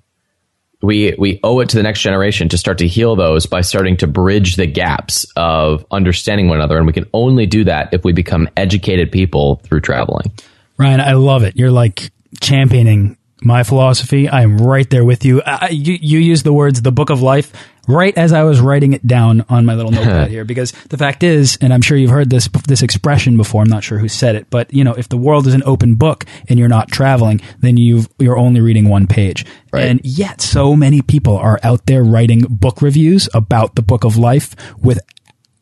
We, 0.82 1.16
we 1.18 1.40
owe 1.44 1.62
it 1.62 1.70
to 1.70 1.78
the 1.78 1.84
next 1.84 2.02
generation 2.02 2.50
to 2.50 2.58
start 2.58 2.78
to 2.80 2.88
heal 2.88 3.16
those 3.16 3.48
by 3.48 3.62
starting 3.62 3.98
to 3.98 4.08
bridge 4.08 4.56
the 4.56 4.68
gaps 4.68 5.26
of 5.36 5.84
understanding 5.90 6.48
one 6.48 6.58
another. 6.58 6.78
And 6.78 6.86
we 6.86 6.94
can 6.94 7.10
only 7.14 7.48
do 7.48 7.64
that 7.64 7.94
if 7.94 8.04
we 8.04 8.14
become 8.14 8.48
educated 8.56 9.12
people 9.12 9.62
through 9.64 9.82
traveling. 9.82 10.32
Ryan, 10.78 11.00
I 11.00 11.14
love 11.14 11.44
it. 11.44 11.56
You're 11.56 11.72
like 11.72 12.12
championing 12.42 13.18
my 13.46 13.64
philosophy. 13.64 14.28
I 14.28 14.42
am 14.42 14.58
right 14.58 14.90
there 14.90 15.06
with 15.06 15.24
you. 15.24 15.42
I, 15.44 15.70
you. 15.70 15.98
You 16.02 16.20
use 16.20 16.44
the 16.44 16.54
words 16.54 16.82
"the 16.82 16.92
book 16.92 17.10
of 17.10 17.22
life" 17.22 17.54
right 17.88 18.18
as 18.18 18.34
I 18.34 18.44
was 18.44 18.60
writing 18.60 18.94
it 18.94 19.06
down 19.06 19.46
on 19.48 19.66
my 19.66 19.76
little 19.76 19.92
notepad 19.92 20.30
here, 20.32 20.44
because 20.44 20.72
the 20.90 20.98
fact 20.98 21.24
is, 21.24 21.58
and 21.62 21.74
I'm 21.74 21.82
sure 21.82 21.98
you've 21.98 22.12
heard 22.12 22.30
this 22.30 22.50
this 22.68 22.82
expression 22.82 23.38
before. 23.38 23.62
I'm 23.62 23.70
not 23.70 23.84
sure 23.84 24.00
who 24.00 24.10
said 24.10 24.36
it, 24.36 24.50
but 24.50 24.74
you 24.74 24.84
know, 24.84 24.94
if 24.94 25.10
the 25.10 25.18
world 25.18 25.48
is 25.48 25.54
an 25.54 25.64
open 25.66 25.96
book 25.96 26.26
and 26.50 26.60
you're 26.60 26.68
not 26.68 26.90
traveling, 26.90 27.42
then 27.60 27.78
you 27.78 28.06
you're 28.20 28.38
only 28.38 28.62
reading 28.62 28.90
one 28.90 29.08
page. 29.08 29.46
Right. 29.72 29.86
And 29.86 30.02
yet, 30.04 30.42
so 30.42 30.76
many 30.76 31.02
people 31.02 31.38
are 31.38 31.60
out 31.64 31.86
there 31.86 32.04
writing 32.04 32.42
book 32.50 32.82
reviews 32.82 33.30
about 33.34 33.76
the 33.76 33.82
book 33.82 34.04
of 34.04 34.18
life 34.18 34.56
with 34.82 35.00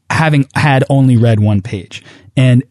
having 0.09 0.47
had 0.55 0.83
only 0.89 1.17
read 1.17 1.39
one 1.39 1.61
page. 1.61 2.03
And 2.35 2.63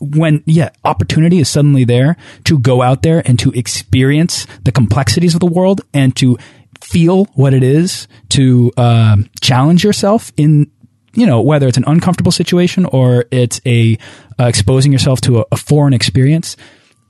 when 0.00 0.42
yeah 0.46 0.70
opportunity 0.84 1.38
is 1.38 1.48
suddenly 1.48 1.84
there 1.84 2.16
to 2.44 2.58
go 2.58 2.82
out 2.82 3.02
there 3.02 3.22
and 3.26 3.38
to 3.38 3.50
experience 3.52 4.46
the 4.64 4.72
complexities 4.72 5.34
of 5.34 5.40
the 5.40 5.46
world 5.46 5.82
and 5.92 6.16
to 6.16 6.38
feel 6.80 7.26
what 7.34 7.52
it 7.52 7.62
is 7.62 8.08
to 8.30 8.72
uh, 8.76 9.16
challenge 9.40 9.84
yourself 9.84 10.32
in 10.36 10.70
you 11.12 11.26
know 11.26 11.42
whether 11.42 11.68
it's 11.68 11.76
an 11.76 11.84
uncomfortable 11.86 12.32
situation 12.32 12.86
or 12.86 13.26
it's 13.30 13.60
a 13.66 13.98
uh, 14.38 14.44
exposing 14.44 14.92
yourself 14.92 15.20
to 15.20 15.40
a, 15.40 15.44
a, 15.52 15.56
foreign 15.56 15.92
experience. 15.92 16.56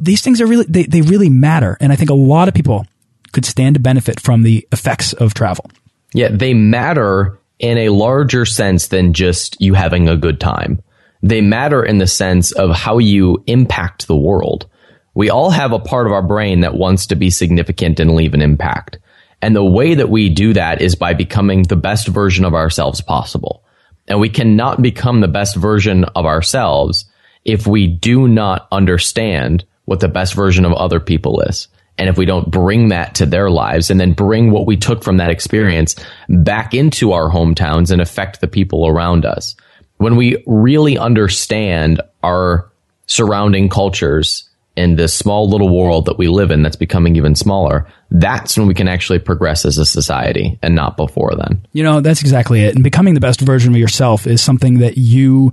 These 0.00 0.22
things 0.22 0.40
are 0.40 0.46
really 0.46 0.64
they, 0.68 0.84
they 0.84 1.02
really 1.02 1.30
matter. 1.30 1.76
And 1.80 1.92
i 1.92 1.96
think 1.96 2.10
a 2.10 2.14
lot 2.14 2.48
of 2.48 2.54
people 2.54 2.86
could 3.32 3.44
stand 3.44 3.74
to 3.74 3.80
benefit 3.80 4.18
from 4.18 4.42
the 4.42 4.66
effects 4.72 5.12
of 5.12 5.34
travel. 5.34 5.70
Yeah 6.12 6.28
they 6.32 6.54
matter 6.54 7.38
in 7.60 7.78
a 7.78 7.90
larger 7.90 8.44
sense 8.44 8.88
than 8.88 9.12
just 9.12 9.60
you 9.60 9.74
having 9.74 10.08
a 10.08 10.16
good 10.16 10.40
time 10.40 10.82
they 11.22 11.40
matter 11.40 11.84
in 11.84 11.98
the 11.98 12.06
sense 12.06 12.52
of 12.52 12.70
how 12.70 12.98
you 12.98 13.42
impact 13.46 14.06
the 14.06 14.16
world. 14.16 14.66
We 15.14 15.30
all 15.30 15.50
have 15.50 15.72
a 15.72 15.78
part 15.78 16.06
of 16.06 16.12
our 16.12 16.22
brain 16.22 16.60
that 16.60 16.74
wants 16.74 17.06
to 17.08 17.16
be 17.16 17.30
significant 17.30 18.00
and 18.00 18.14
leave 18.14 18.34
an 18.34 18.42
impact. 18.42 18.98
And 19.42 19.56
the 19.56 19.64
way 19.64 19.94
that 19.94 20.10
we 20.10 20.28
do 20.28 20.52
that 20.52 20.80
is 20.82 20.94
by 20.94 21.14
becoming 21.14 21.62
the 21.62 21.76
best 21.76 22.08
version 22.08 22.44
of 22.44 22.54
ourselves 22.54 23.00
possible. 23.00 23.64
And 24.06 24.20
we 24.20 24.28
cannot 24.28 24.82
become 24.82 25.20
the 25.20 25.28
best 25.28 25.56
version 25.56 26.04
of 26.04 26.26
ourselves 26.26 27.06
if 27.44 27.66
we 27.66 27.86
do 27.86 28.28
not 28.28 28.68
understand 28.70 29.64
what 29.84 30.00
the 30.00 30.08
best 30.08 30.34
version 30.34 30.64
of 30.64 30.72
other 30.72 31.00
people 31.00 31.40
is. 31.42 31.68
And 31.96 32.08
if 32.08 32.16
we 32.16 32.24
don't 32.24 32.50
bring 32.50 32.88
that 32.88 33.16
to 33.16 33.26
their 33.26 33.50
lives 33.50 33.90
and 33.90 34.00
then 34.00 34.12
bring 34.12 34.50
what 34.50 34.66
we 34.66 34.76
took 34.76 35.02
from 35.02 35.18
that 35.18 35.30
experience 35.30 35.96
back 36.28 36.72
into 36.72 37.12
our 37.12 37.30
hometowns 37.30 37.90
and 37.90 38.00
affect 38.00 38.40
the 38.40 38.48
people 38.48 38.86
around 38.86 39.26
us 39.26 39.54
when 40.00 40.16
we 40.16 40.42
really 40.46 40.96
understand 40.96 42.00
our 42.22 42.72
surrounding 43.04 43.68
cultures 43.68 44.48
in 44.74 44.96
this 44.96 45.12
small 45.12 45.50
little 45.50 45.68
world 45.68 46.06
that 46.06 46.16
we 46.16 46.26
live 46.26 46.50
in 46.50 46.62
that's 46.62 46.74
becoming 46.74 47.16
even 47.16 47.34
smaller, 47.34 47.86
that's 48.10 48.56
when 48.56 48.66
we 48.66 48.72
can 48.72 48.88
actually 48.88 49.18
progress 49.18 49.66
as 49.66 49.76
a 49.76 49.84
society 49.84 50.58
and 50.62 50.74
not 50.74 50.96
before 50.96 51.34
then. 51.36 51.66
You 51.74 51.82
know, 51.82 52.00
that's 52.00 52.22
exactly 52.22 52.62
it. 52.62 52.74
And 52.74 52.82
becoming 52.82 53.12
the 53.12 53.20
best 53.20 53.42
version 53.42 53.74
of 53.74 53.78
yourself 53.78 54.26
is 54.26 54.40
something 54.40 54.78
that 54.78 54.96
you, 54.96 55.52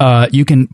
uh, 0.00 0.26
you 0.32 0.44
can, 0.44 0.68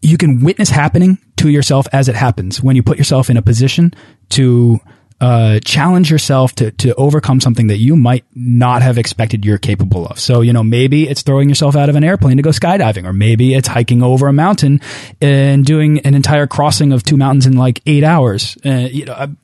you 0.00 0.16
can 0.16 0.42
witness 0.42 0.70
happening 0.70 1.18
to 1.36 1.50
yourself 1.50 1.86
as 1.92 2.08
it 2.08 2.14
happens 2.14 2.62
when 2.62 2.76
you 2.76 2.82
put 2.82 2.96
yourself 2.96 3.28
in 3.28 3.36
a 3.36 3.42
position 3.42 3.92
to 4.30 4.80
uh, 5.20 5.60
challenge 5.60 6.10
yourself 6.10 6.54
to 6.56 6.70
to 6.72 6.94
overcome 6.96 7.40
something 7.40 7.68
that 7.68 7.78
you 7.78 7.96
might 7.96 8.24
not 8.34 8.82
have 8.82 8.98
expected 8.98 9.44
you're 9.44 9.58
capable 9.58 10.06
of. 10.06 10.18
So 10.18 10.40
you 10.40 10.52
know 10.52 10.62
maybe 10.62 11.08
it's 11.08 11.22
throwing 11.22 11.48
yourself 11.48 11.76
out 11.76 11.88
of 11.88 11.96
an 11.96 12.04
airplane 12.04 12.36
to 12.36 12.42
go 12.42 12.50
skydiving, 12.50 13.04
or 13.04 13.12
maybe 13.12 13.54
it's 13.54 13.68
hiking 13.68 14.02
over 14.02 14.26
a 14.28 14.32
mountain 14.32 14.80
and 15.20 15.64
doing 15.64 16.00
an 16.00 16.14
entire 16.14 16.46
crossing 16.46 16.92
of 16.92 17.02
two 17.02 17.16
mountains 17.16 17.46
in 17.46 17.56
like 17.56 17.80
eight 17.86 18.04
hours. 18.04 18.56
Uh, 18.64 18.88
you 18.90 19.04
know. 19.04 19.34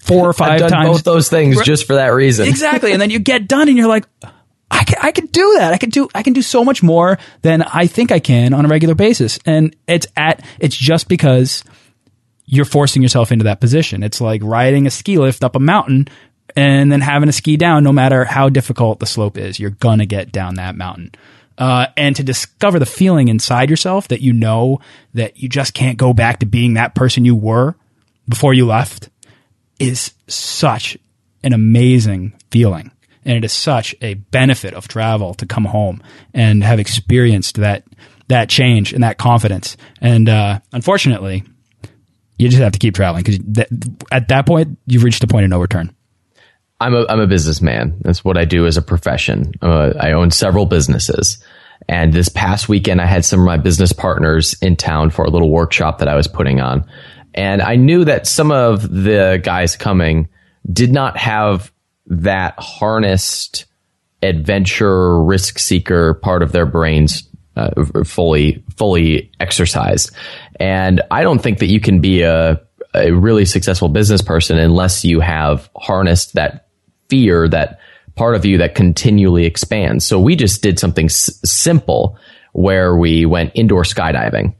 Four 0.00 0.28
or 0.28 0.34
five 0.34 0.50
I've 0.50 0.60
done 0.60 0.70
times. 0.70 0.88
both 0.90 1.04
those 1.04 1.30
things 1.30 1.62
just 1.62 1.86
for 1.86 1.94
that 1.94 2.08
reason. 2.08 2.46
Exactly, 2.46 2.92
and 2.92 3.00
then 3.00 3.08
you 3.08 3.18
get 3.18 3.48
done, 3.48 3.68
and 3.68 3.78
you're 3.78 3.88
like, 3.88 4.04
I 4.70 4.84
can, 4.84 4.98
I 5.00 5.12
can 5.12 5.26
do 5.26 5.54
that. 5.58 5.72
I 5.72 5.78
can 5.78 5.90
do, 5.90 6.08
I 6.14 6.22
can 6.22 6.32
do 6.32 6.42
so 6.42 6.64
much 6.64 6.82
more 6.82 7.18
than 7.42 7.62
I 7.62 7.86
think 7.86 8.12
I 8.12 8.18
can 8.18 8.52
on 8.52 8.64
a 8.64 8.68
regular 8.68 8.94
basis. 8.94 9.38
And 9.46 9.74
it's 9.86 10.06
at, 10.16 10.44
it's 10.58 10.76
just 10.76 11.08
because 11.08 11.64
you're 12.46 12.64
forcing 12.64 13.02
yourself 13.02 13.32
into 13.32 13.44
that 13.44 13.60
position. 13.60 14.02
It's 14.02 14.20
like 14.20 14.40
riding 14.42 14.86
a 14.86 14.90
ski 14.90 15.18
lift 15.18 15.44
up 15.44 15.56
a 15.56 15.60
mountain 15.60 16.08
and 16.54 16.90
then 16.90 17.00
having 17.00 17.26
to 17.26 17.32
ski 17.32 17.56
down 17.56 17.84
no 17.84 17.92
matter 17.92 18.24
how 18.24 18.48
difficult 18.48 19.00
the 19.00 19.06
slope 19.06 19.36
is. 19.36 19.58
You're 19.58 19.70
going 19.70 19.98
to 19.98 20.06
get 20.06 20.32
down 20.32 20.54
that 20.54 20.76
mountain. 20.76 21.12
Uh, 21.58 21.86
and 21.96 22.14
to 22.14 22.22
discover 22.22 22.78
the 22.78 22.86
feeling 22.86 23.28
inside 23.28 23.70
yourself 23.70 24.08
that 24.08 24.20
you 24.20 24.32
know 24.32 24.80
that 25.14 25.38
you 25.38 25.48
just 25.48 25.74
can't 25.74 25.98
go 25.98 26.12
back 26.12 26.40
to 26.40 26.46
being 26.46 26.74
that 26.74 26.94
person 26.94 27.24
you 27.24 27.34
were 27.34 27.74
before 28.28 28.54
you 28.54 28.66
left 28.66 29.08
is 29.78 30.12
such 30.26 30.98
an 31.42 31.52
amazing 31.52 32.32
feeling. 32.50 32.90
And 33.24 33.36
it 33.36 33.44
is 33.44 33.52
such 33.52 33.94
a 34.00 34.14
benefit 34.14 34.74
of 34.74 34.86
travel 34.86 35.34
to 35.34 35.46
come 35.46 35.64
home 35.64 36.02
and 36.32 36.62
have 36.62 36.78
experienced 36.78 37.56
that 37.56 37.84
that 38.28 38.48
change 38.48 38.92
and 38.92 39.02
that 39.02 39.18
confidence. 39.18 39.76
And 40.00 40.28
uh, 40.28 40.60
unfortunately, 40.72 41.44
you 42.38 42.48
just 42.48 42.62
have 42.62 42.72
to 42.72 42.78
keep 42.78 42.94
traveling 42.94 43.22
because 43.22 43.66
at 44.10 44.28
that 44.28 44.46
point 44.46 44.78
you've 44.86 45.04
reached 45.04 45.24
a 45.24 45.26
point 45.26 45.44
of 45.44 45.50
no 45.50 45.60
return. 45.60 45.94
I'm 46.80 46.94
a 46.94 47.06
I'm 47.08 47.20
a 47.20 47.26
businessman. 47.26 47.98
That's 48.02 48.24
what 48.24 48.36
I 48.36 48.44
do 48.44 48.66
as 48.66 48.76
a 48.76 48.82
profession. 48.82 49.52
Uh, 49.62 49.94
I 49.98 50.12
own 50.12 50.30
several 50.30 50.66
businesses, 50.66 51.42
and 51.88 52.12
this 52.12 52.28
past 52.28 52.68
weekend 52.68 53.00
I 53.00 53.06
had 53.06 53.24
some 53.24 53.40
of 53.40 53.46
my 53.46 53.56
business 53.56 53.92
partners 53.92 54.54
in 54.60 54.76
town 54.76 55.10
for 55.10 55.24
a 55.24 55.30
little 55.30 55.50
workshop 55.50 55.98
that 55.98 56.08
I 56.08 56.16
was 56.16 56.26
putting 56.26 56.60
on, 56.60 56.86
and 57.34 57.62
I 57.62 57.76
knew 57.76 58.04
that 58.04 58.26
some 58.26 58.50
of 58.50 58.82
the 58.82 59.40
guys 59.42 59.76
coming 59.76 60.28
did 60.70 60.92
not 60.92 61.16
have 61.16 61.72
that 62.08 62.54
harnessed 62.58 63.64
adventure 64.22 65.22
risk 65.22 65.58
seeker 65.58 66.14
part 66.14 66.42
of 66.42 66.52
their 66.52 66.66
brains 66.66 67.28
uh, 67.56 68.04
fully 68.04 68.64
fully 68.76 69.30
exercised. 69.40 70.10
And 70.60 71.02
I 71.10 71.22
don't 71.22 71.42
think 71.42 71.58
that 71.58 71.66
you 71.66 71.80
can 71.80 72.00
be 72.00 72.22
a 72.22 72.60
a 72.94 73.10
really 73.12 73.44
successful 73.44 73.88
business 73.88 74.22
person 74.22 74.58
unless 74.58 75.04
you 75.04 75.20
have 75.20 75.68
harnessed 75.76 76.34
that 76.34 76.68
fear, 77.08 77.48
that 77.48 77.78
part 78.14 78.34
of 78.34 78.44
you 78.44 78.58
that 78.58 78.74
continually 78.74 79.44
expands. 79.44 80.04
So 80.04 80.18
we 80.18 80.34
just 80.34 80.62
did 80.62 80.78
something 80.78 81.06
s- 81.06 81.38
simple 81.44 82.18
where 82.52 82.96
we 82.96 83.26
went 83.26 83.52
indoor 83.54 83.82
skydiving. 83.82 84.54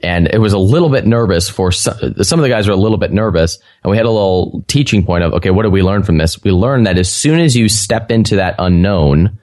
And 0.00 0.28
it 0.28 0.38
was 0.38 0.52
a 0.52 0.58
little 0.58 0.90
bit 0.90 1.06
nervous 1.06 1.48
for 1.48 1.72
some, 1.72 2.22
some 2.22 2.38
of 2.38 2.42
the 2.42 2.48
guys 2.48 2.68
were 2.68 2.74
a 2.74 2.76
little 2.76 2.98
bit 2.98 3.10
nervous 3.10 3.58
and 3.82 3.90
we 3.90 3.96
had 3.96 4.06
a 4.06 4.10
little 4.10 4.62
teaching 4.68 5.04
point 5.04 5.24
of, 5.24 5.32
okay, 5.34 5.50
what 5.50 5.62
did 5.62 5.72
we 5.72 5.82
learn 5.82 6.04
from 6.04 6.18
this? 6.18 6.40
We 6.44 6.52
learned 6.52 6.86
that 6.86 6.98
as 6.98 7.12
soon 7.12 7.40
as 7.40 7.56
you 7.56 7.68
step 7.68 8.10
into 8.10 8.36
that 8.36 8.54
unknown, 8.58 9.38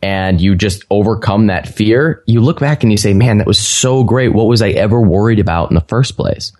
and 0.00 0.40
you 0.40 0.54
just 0.54 0.84
overcome 0.90 1.48
that 1.48 1.68
fear, 1.68 2.22
you 2.26 2.40
look 2.40 2.60
back 2.60 2.82
and 2.82 2.92
you 2.92 2.98
say, 2.98 3.14
man, 3.14 3.38
that 3.38 3.46
was 3.46 3.58
so 3.58 4.04
great. 4.04 4.32
What 4.32 4.46
was 4.46 4.62
I 4.62 4.70
ever 4.70 5.00
worried 5.00 5.40
about 5.40 5.70
in 5.70 5.74
the 5.74 5.80
first 5.82 6.16
place? 6.16 6.52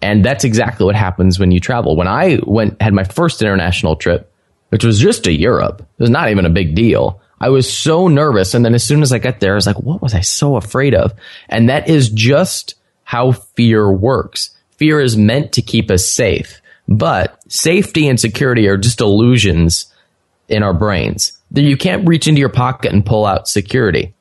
And 0.00 0.24
that's 0.24 0.44
exactly 0.44 0.84
what 0.84 0.96
happens 0.96 1.38
when 1.38 1.50
you 1.50 1.60
travel. 1.60 1.96
When 1.96 2.08
I 2.08 2.38
went, 2.46 2.80
had 2.80 2.94
my 2.94 3.04
first 3.04 3.42
international 3.42 3.96
trip, 3.96 4.30
which 4.70 4.84
was 4.84 4.98
just 4.98 5.24
to 5.24 5.32
Europe, 5.32 5.80
it 5.80 6.02
was 6.02 6.10
not 6.10 6.30
even 6.30 6.46
a 6.46 6.50
big 6.50 6.74
deal. 6.74 7.20
I 7.40 7.50
was 7.50 7.70
so 7.70 8.08
nervous. 8.08 8.54
And 8.54 8.64
then 8.64 8.74
as 8.74 8.84
soon 8.84 9.02
as 9.02 9.12
I 9.12 9.18
got 9.18 9.40
there, 9.40 9.52
I 9.52 9.56
was 9.56 9.66
like, 9.66 9.78
what 9.78 10.02
was 10.02 10.14
I 10.14 10.20
so 10.20 10.56
afraid 10.56 10.94
of? 10.94 11.12
And 11.48 11.68
that 11.68 11.88
is 11.88 12.08
just 12.08 12.74
how 13.02 13.32
fear 13.32 13.90
works. 13.90 14.50
Fear 14.78 15.00
is 15.00 15.16
meant 15.16 15.52
to 15.52 15.62
keep 15.62 15.90
us 15.90 16.06
safe, 16.06 16.60
but 16.88 17.40
safety 17.52 18.08
and 18.08 18.18
security 18.18 18.66
are 18.68 18.76
just 18.76 19.00
illusions 19.00 19.93
in 20.48 20.62
our 20.62 20.74
brains 20.74 21.40
you 21.62 21.76
can't 21.76 22.06
reach 22.06 22.26
into 22.26 22.40
your 22.40 22.48
pocket 22.48 22.92
and 22.92 23.04
pull 23.04 23.24
out 23.26 23.48
security. 23.48 24.14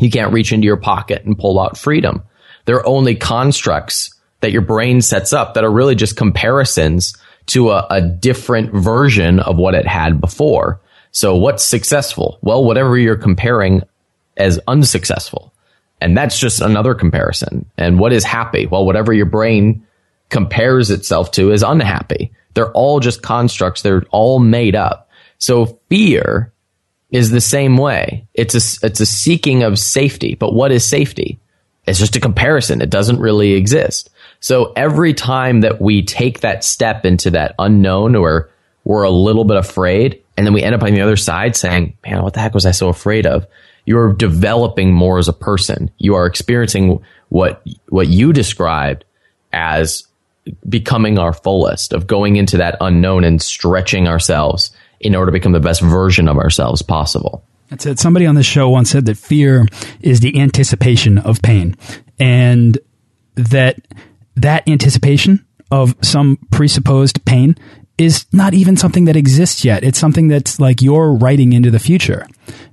You 0.00 0.10
can't 0.10 0.32
reach 0.32 0.52
into 0.52 0.66
your 0.66 0.76
pocket 0.76 1.24
and 1.24 1.38
pull 1.38 1.58
out 1.58 1.78
freedom. 1.78 2.22
They're 2.64 2.86
only 2.86 3.14
constructs 3.14 4.14
that 4.40 4.52
your 4.52 4.62
brain 4.62 5.00
sets 5.00 5.32
up 5.32 5.54
that 5.54 5.64
are 5.64 5.70
really 5.70 5.94
just 5.94 6.16
comparisons 6.16 7.16
to 7.46 7.70
a, 7.70 7.86
a 7.90 8.02
different 8.02 8.72
version 8.72 9.40
of 9.40 9.56
what 9.56 9.74
it 9.74 9.86
had 9.86 10.20
before. 10.20 10.80
So 11.12 11.36
what's 11.36 11.64
successful? 11.64 12.38
Well, 12.42 12.64
whatever 12.64 12.98
you're 12.98 13.16
comparing 13.16 13.82
as 14.36 14.60
unsuccessful. 14.68 15.52
And 16.00 16.16
that's 16.16 16.38
just 16.38 16.60
another 16.60 16.94
comparison. 16.94 17.64
And 17.78 17.98
what 17.98 18.12
is 18.12 18.22
happy? 18.22 18.66
Well, 18.66 18.84
whatever 18.84 19.14
your 19.14 19.26
brain 19.26 19.86
compares 20.28 20.90
itself 20.90 21.30
to 21.32 21.52
is 21.52 21.62
unhappy. 21.62 22.32
They're 22.52 22.72
all 22.72 23.00
just 23.00 23.22
constructs. 23.22 23.80
They're 23.80 24.04
all 24.10 24.38
made 24.38 24.74
up. 24.74 25.05
So 25.38 25.78
fear 25.88 26.52
is 27.10 27.30
the 27.30 27.40
same 27.40 27.76
way. 27.76 28.26
It's 28.34 28.54
a, 28.54 28.86
it's 28.86 29.00
a 29.00 29.06
seeking 29.06 29.62
of 29.62 29.78
safety. 29.78 30.34
But 30.34 30.54
what 30.54 30.72
is 30.72 30.84
safety? 30.84 31.38
It's 31.86 31.98
just 31.98 32.16
a 32.16 32.20
comparison. 32.20 32.82
It 32.82 32.90
doesn't 32.90 33.20
really 33.20 33.52
exist. 33.52 34.10
So 34.40 34.72
every 34.74 35.14
time 35.14 35.60
that 35.60 35.80
we 35.80 36.02
take 36.02 36.40
that 36.40 36.64
step 36.64 37.04
into 37.04 37.30
that 37.30 37.54
unknown 37.58 38.16
or 38.16 38.50
we're 38.84 39.04
a 39.04 39.10
little 39.10 39.44
bit 39.44 39.56
afraid 39.56 40.22
and 40.36 40.46
then 40.46 40.52
we 40.52 40.62
end 40.62 40.74
up 40.74 40.82
on 40.82 40.92
the 40.92 41.00
other 41.00 41.16
side 41.16 41.56
saying, 41.56 41.96
man, 42.04 42.22
what 42.22 42.34
the 42.34 42.40
heck 42.40 42.54
was 42.54 42.66
I 42.66 42.72
so 42.72 42.88
afraid 42.88 43.26
of? 43.26 43.46
You're 43.84 44.12
developing 44.12 44.92
more 44.92 45.18
as 45.18 45.28
a 45.28 45.32
person. 45.32 45.90
You 45.98 46.16
are 46.16 46.26
experiencing 46.26 47.02
what, 47.28 47.64
what 47.88 48.08
you 48.08 48.32
described 48.32 49.04
as 49.52 50.06
becoming 50.68 51.18
our 51.18 51.32
fullest 51.32 51.92
of 51.92 52.06
going 52.06 52.36
into 52.36 52.58
that 52.58 52.76
unknown 52.80 53.24
and 53.24 53.40
stretching 53.40 54.06
ourselves 54.06 54.70
in 55.00 55.14
order 55.14 55.30
to 55.30 55.32
become 55.32 55.52
the 55.52 55.60
best 55.60 55.80
version 55.80 56.28
of 56.28 56.38
ourselves 56.38 56.82
possible. 56.82 57.44
That's 57.68 57.86
it. 57.86 57.98
Somebody 57.98 58.26
on 58.26 58.34
this 58.34 58.46
show 58.46 58.68
once 58.68 58.90
said 58.90 59.06
that 59.06 59.16
fear 59.16 59.66
is 60.00 60.20
the 60.20 60.38
anticipation 60.40 61.18
of 61.18 61.42
pain 61.42 61.76
and 62.18 62.78
that 63.34 63.76
that 64.36 64.68
anticipation 64.68 65.44
of 65.70 65.94
some 66.02 66.38
presupposed 66.50 67.24
pain 67.24 67.56
is 67.98 68.26
not 68.32 68.54
even 68.54 68.76
something 68.76 69.06
that 69.06 69.16
exists 69.16 69.64
yet. 69.64 69.82
It's 69.82 69.98
something 69.98 70.28
that's 70.28 70.60
like 70.60 70.82
you're 70.82 71.12
writing 71.14 71.52
into 71.52 71.70
the 71.70 71.78
future. 71.78 72.26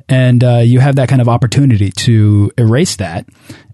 And 0.10 0.44
uh, 0.44 0.58
you 0.58 0.80
have 0.80 0.98
that 0.98 1.10
kind 1.10 1.22
of 1.22 1.30
opportunity 1.30 1.92
to 1.92 2.52
erase 2.58 2.98
that 2.98 3.26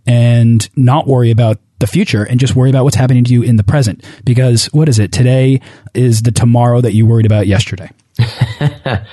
and 0.05 0.69
not 0.75 1.07
worry 1.07 1.31
about 1.31 1.57
the 1.79 1.87
future 1.87 2.23
and 2.23 2.39
just 2.39 2.55
worry 2.55 2.69
about 2.69 2.83
what's 2.83 2.95
happening 2.95 3.23
to 3.23 3.33
you 3.33 3.41
in 3.41 3.55
the 3.55 3.63
present. 3.63 4.05
Because 4.23 4.65
what 4.67 4.89
is 4.89 4.99
it? 4.99 5.11
Today 5.11 5.61
is 5.93 6.21
the 6.21 6.31
tomorrow 6.31 6.81
that 6.81 6.93
you 6.93 7.05
worried 7.05 7.25
about 7.25 7.47
yesterday. 7.47 7.89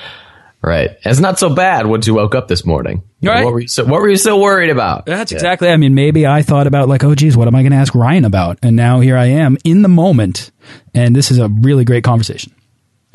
right. 0.63 0.91
It's 1.05 1.21
not 1.21 1.39
so 1.39 1.55
bad 1.55 1.87
once 1.87 2.07
you 2.07 2.15
woke 2.15 2.35
up 2.35 2.49
this 2.49 2.65
morning. 2.67 3.03
Right. 3.23 3.45
What 3.45 3.55
were 3.55 3.61
you 3.61 3.69
so, 3.69 3.85
what 3.85 4.01
were 4.01 4.09
you 4.09 4.17
so 4.17 4.41
worried 4.41 4.71
about? 4.71 5.07
That's 5.07 5.33
yeah. 5.33 5.37
exactly. 5.37 5.69
I 5.69 5.77
mean, 5.77 5.95
maybe 5.95 6.27
I 6.27 6.43
thought 6.43 6.67
about 6.67 6.89
like, 6.89 7.05
oh, 7.05 7.15
geez, 7.15 7.37
what 7.37 7.49
am 7.49 7.55
I 7.55 7.63
going 7.63 7.73
to 7.73 7.79
ask 7.79 7.95
Ryan 7.95 8.25
about? 8.25 8.59
And 8.63 8.77
now 8.77 9.01
here 9.01 9.17
I 9.17 9.27
am 9.27 9.57
in 9.65 9.83
the 9.83 9.89
moment. 9.89 10.51
And 10.95 11.15
this 11.15 11.31
is 11.31 11.39
a 11.39 11.49
really 11.49 11.85
great 11.85 12.05
conversation. 12.05 12.55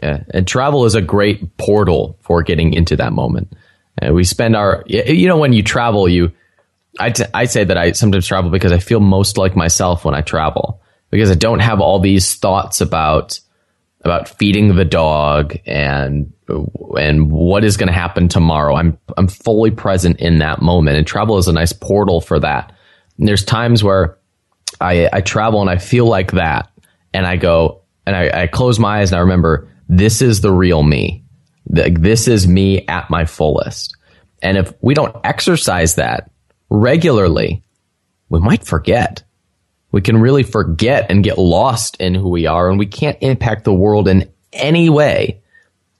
Yeah. 0.02 0.24
And 0.32 0.48
travel 0.48 0.86
is 0.86 0.96
a 0.96 1.02
great 1.02 1.58
portal 1.58 2.18
for 2.22 2.42
getting 2.42 2.74
into 2.74 2.96
that 2.96 3.14
moment. 3.14 3.54
And 3.98 4.16
we 4.16 4.24
spend 4.24 4.56
our, 4.56 4.84
you 4.88 5.28
know, 5.28 5.38
when 5.38 5.54
you 5.54 5.62
travel, 5.62 6.08
you, 6.08 6.32
I, 7.00 7.10
t- 7.12 7.24
I 7.34 7.46
say 7.46 7.64
that 7.64 7.78
I 7.78 7.94
sometimes 7.94 8.28
travel 8.28 8.52
because 8.52 8.72
I 8.72 8.80
feel 8.80 9.00
most 9.00 9.38
like 9.38 9.56
myself 9.56 10.04
when 10.04 10.14
I 10.14 10.22
travel 10.22 10.82
because 11.10 11.32
I 11.32 11.36
don't 11.36 11.60
have 11.60 11.80
all 11.80 12.00
these 12.00 12.36
thoughts 12.36 12.82
about 12.82 13.40
about 14.04 14.30
feeding 14.30 14.76
the 14.76 14.86
dog 14.86 15.56
and 15.66 16.34
and 16.98 17.32
what 17.32 17.64
is 17.64 17.78
going 17.78 17.88
to 17.88 17.94
happen 17.94 18.28
tomorrow. 18.28 18.76
I'm 18.76 18.98
I'm 19.16 19.28
fully 19.28 19.72
present 19.72 20.20
in 20.20 20.40
that 20.40 20.62
moment, 20.62 20.98
and 20.98 21.06
travel 21.06 21.38
is 21.38 21.48
a 21.48 21.54
nice 21.54 21.74
portal 21.74 22.20
for 22.20 22.40
that. 22.40 22.74
And 23.18 23.28
there's 23.28 23.46
times 23.46 23.84
where 23.84 24.18
I 24.80 25.08
I 25.12 25.22
travel 25.22 25.62
and 25.62 25.70
I 25.70 25.78
feel 25.78 26.08
like 26.08 26.32
that, 26.32 26.72
and 27.14 27.26
I 27.28 27.36
go 27.36 27.82
and 28.06 28.16
I, 28.16 28.44
I 28.44 28.48
close 28.48 28.80
my 28.80 29.00
eyes 29.00 29.12
and 29.12 29.18
I 29.18 29.22
remember 29.22 29.70
this 29.88 30.22
is 30.22 30.42
the 30.42 30.52
real 30.52 30.82
me. 30.82 31.24
This 31.68 32.28
is 32.28 32.48
me 32.48 32.88
at 32.88 33.10
my 33.10 33.26
fullest. 33.26 33.96
And 34.42 34.58
if 34.58 34.74
we 34.82 34.96
don't 34.96 35.16
exercise 35.24 35.96
that, 35.96 36.31
regularly, 36.72 37.62
we 38.30 38.40
might 38.40 38.66
forget. 38.66 39.24
We 39.92 40.02
can 40.02 40.20
really 40.20 40.44
forget 40.44 41.12
and 41.12 41.24
get 41.24 41.38
lost 41.38 41.98
in 41.98 42.16
who 42.16 42.30
we 42.30 42.48
are, 42.48 42.70
and 42.70 42.80
we 42.80 42.88
can't 42.88 43.18
impact 43.22 43.66
the 43.66 43.74
world 43.74 44.08
in 44.08 44.32
any 44.54 44.90
way 44.90 45.42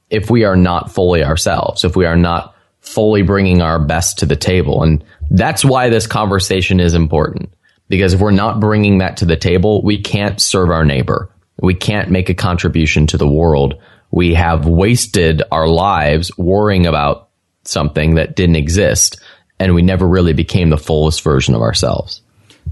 if 0.10 0.30
we 0.30 0.46
are 0.46 0.56
not 0.56 0.92
fully 0.92 1.24
ourselves, 1.24 1.84
if 1.84 1.96
we 1.96 2.06
are 2.06 2.16
not 2.16 2.56
fully 2.80 3.22
bringing 3.22 3.62
our 3.62 3.80
best 3.80 4.20
to 4.20 4.26
the 4.26 4.36
table. 4.36 4.82
And 4.82 5.04
that's 5.30 5.64
why 5.64 5.90
this 5.90 6.08
conversation 6.08 6.80
is 6.80 6.94
important. 6.94 7.54
Because 7.90 8.14
if 8.14 8.22
we're 8.22 8.32
not 8.32 8.62
bringing 8.62 9.00
that 9.00 9.18
to 9.18 9.26
the 9.26 9.36
table, 9.36 9.84
we 9.84 10.02
can't 10.02 10.42
serve 10.42 10.70
our 10.70 10.86
neighbor. 10.86 11.30
We 11.62 11.74
can't 11.74 12.10
make 12.10 12.30
a 12.30 12.34
contribution 12.34 13.08
to 13.08 13.18
the 13.18 13.28
world. 13.28 13.76
We 14.10 14.34
have 14.34 14.66
wasted 14.66 15.44
our 15.52 15.68
lives 15.68 16.36
worrying 16.38 16.86
about 16.86 17.30
something 17.64 18.16
that 18.16 18.36
didn't 18.36 18.56
exist 18.56 19.22
and 19.62 19.76
we 19.76 19.82
never 19.84 20.08
really 20.08 20.34
became 20.34 20.70
the 20.70 20.78
fullest 20.78 21.22
version 21.22 21.54
of 21.54 21.62
ourselves. 21.62 22.22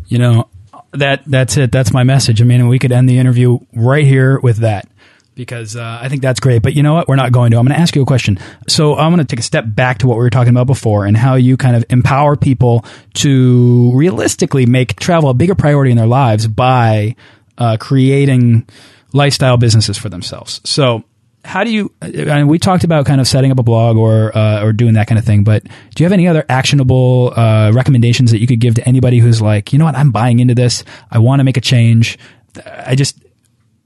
You 0.07 0.17
know, 0.17 0.49
that 0.93 1.23
that's 1.25 1.55
it. 1.57 1.71
That's 1.71 1.93
my 1.93 2.03
message. 2.03 2.41
I 2.41 2.45
mean, 2.45 2.67
we 2.67 2.79
could 2.79 2.91
end 2.91 3.07
the 3.07 3.19
interview 3.19 3.59
right 3.73 4.05
here 4.05 4.39
with 4.39 4.57
that 4.57 4.87
because 5.35 5.75
uh, 5.75 5.99
I 6.01 6.09
think 6.09 6.21
that's 6.23 6.39
great. 6.39 6.63
But 6.63 6.73
you 6.73 6.81
know 6.81 6.95
what? 6.95 7.07
We're 7.07 7.15
not 7.15 7.31
going 7.31 7.51
to. 7.51 7.57
I'm 7.57 7.65
going 7.65 7.75
to 7.75 7.81
ask 7.81 7.95
you 7.95 8.01
a 8.01 8.05
question. 8.05 8.39
So 8.67 8.95
I'm 8.95 9.13
going 9.13 9.25
to 9.25 9.29
take 9.35 9.39
a 9.39 9.43
step 9.43 9.65
back 9.67 9.99
to 9.99 10.07
what 10.07 10.17
we 10.17 10.23
were 10.23 10.31
talking 10.31 10.49
about 10.49 10.67
before 10.67 11.05
and 11.05 11.15
how 11.15 11.35
you 11.35 11.57
kind 11.57 11.75
of 11.75 11.85
empower 11.89 12.35
people 12.35 12.83
to 13.15 13.91
realistically 13.93 14.65
make 14.65 14.99
travel 14.99 15.29
a 15.29 15.33
bigger 15.35 15.55
priority 15.55 15.91
in 15.91 15.97
their 15.97 16.07
lives 16.07 16.47
by 16.47 17.15
uh, 17.59 17.77
creating 17.79 18.67
lifestyle 19.13 19.57
businesses 19.57 19.97
for 19.97 20.09
themselves. 20.09 20.59
So 20.65 21.03
how 21.43 21.63
do 21.63 21.71
you? 21.71 21.93
I 22.01 22.07
mean, 22.09 22.47
we 22.47 22.59
talked 22.59 22.83
about 22.83 23.05
kind 23.05 23.21
of 23.21 23.27
setting 23.27 23.51
up 23.51 23.59
a 23.59 23.63
blog 23.63 23.97
or 23.97 24.35
uh, 24.37 24.63
or 24.63 24.73
doing 24.73 24.93
that 24.93 25.07
kind 25.07 25.17
of 25.17 25.25
thing, 25.25 25.43
but 25.43 25.63
do 25.63 26.03
you 26.03 26.05
have 26.05 26.11
any 26.11 26.27
other 26.27 26.45
actionable 26.49 27.33
uh, 27.35 27.71
recommendations 27.73 28.31
that 28.31 28.39
you 28.39 28.47
could 28.47 28.59
give 28.59 28.75
to 28.75 28.87
anybody 28.87 29.19
who's 29.19 29.41
like, 29.41 29.71
you 29.71 29.79
know 29.79 29.85
what, 29.85 29.95
I'm 29.95 30.11
buying 30.11 30.39
into 30.39 30.55
this. 30.55 30.83
I 31.09 31.19
want 31.19 31.39
to 31.39 31.43
make 31.43 31.57
a 31.57 31.61
change. 31.61 32.17
I 32.65 32.95
just 32.95 33.23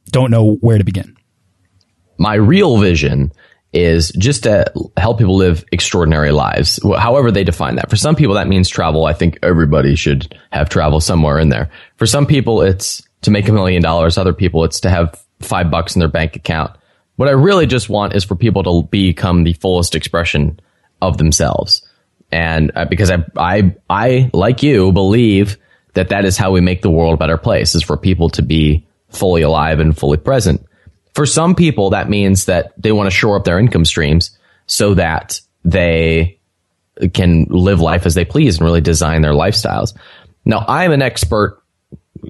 don't 0.08 0.32
know 0.32 0.56
where 0.56 0.78
to 0.78 0.84
begin. 0.84 1.16
My 2.18 2.36
real 2.36 2.78
vision 2.78 3.32
is 3.74 4.12
just 4.12 4.44
to 4.44 4.72
help 4.98 5.18
people 5.18 5.36
live 5.36 5.66
extraordinary 5.72 6.32
lives, 6.32 6.80
however 6.98 7.32
they 7.32 7.44
define 7.44 7.76
that. 7.76 7.90
For 7.90 7.96
some 7.96 8.16
people, 8.16 8.36
that 8.36 8.48
means 8.48 8.70
travel. 8.70 9.06
I 9.06 9.14
think 9.14 9.40
everybody 9.42 9.96
should 9.96 10.38
have 10.52 10.70
travel 10.70 11.00
somewhere 11.00 11.40
in 11.40 11.50
there. 11.50 11.72
For 11.98 12.06
some 12.06 12.28
people, 12.28 12.62
it's 12.62 13.02
to 13.24 13.32
make 13.32 13.48
a 13.48 13.52
million 13.52 13.82
dollars. 13.82 14.18
Other 14.18 14.34
people, 14.34 14.64
it's 14.64 14.80
to 14.82 14.90
have 14.90 15.20
five 15.40 15.72
bucks 15.72 15.96
in 15.96 16.00
their 16.00 16.08
bank 16.08 16.36
account 16.36 16.78
what 17.16 17.28
I 17.28 17.32
really 17.32 17.68
just 17.68 17.90
want 17.90 18.16
is 18.16 18.24
for 18.24 18.36
people 18.36 18.64
to 18.64 18.88
become 18.90 19.44
the 19.44 19.54
fullest 19.54 19.96
expression 19.96 20.60
of 21.02 21.18
themselves. 21.18 21.88
And 22.32 22.72
uh, 22.76 22.86
because 22.86 23.12
I, 23.12 23.24
I, 23.38 23.76
I, 23.90 24.30
like 24.34 24.64
you, 24.64 24.92
believe 24.92 25.58
that 25.94 26.10
that 26.10 26.26
is 26.26 26.38
how 26.38 26.52
we 26.52 26.62
make 26.62 26.82
the 26.82 26.90
world 26.90 27.14
a 27.14 27.18
better 27.18 27.38
place 27.38 27.76
is 27.76 27.84
for 27.84 27.98
people 27.98 28.30
to 28.32 28.42
be 28.42 28.88
fully 29.10 29.44
alive 29.44 29.80
and 29.80 29.96
fully 29.96 30.18
present. 30.18 30.66
For 31.14 31.28
some 31.28 31.54
people, 31.54 31.92
that 31.92 32.10
means 32.10 32.46
that 32.46 32.74
they 32.82 32.92
want 32.92 33.08
to 33.08 33.16
shore 33.16 33.38
up 33.38 33.44
their 33.44 33.60
income 33.60 33.86
streams 33.86 34.36
so 34.66 34.96
that 34.96 35.40
they 35.64 36.40
can 37.14 37.46
live 37.50 37.80
life 37.80 38.06
as 38.06 38.16
they 38.16 38.26
please 38.26 38.58
and 38.58 38.66
really 38.66 38.82
design 38.82 39.22
their 39.22 39.34
lifestyles. 39.34 39.96
Now, 40.46 40.66
I'm 40.68 40.92
an 40.92 41.02
expert, 41.02 41.62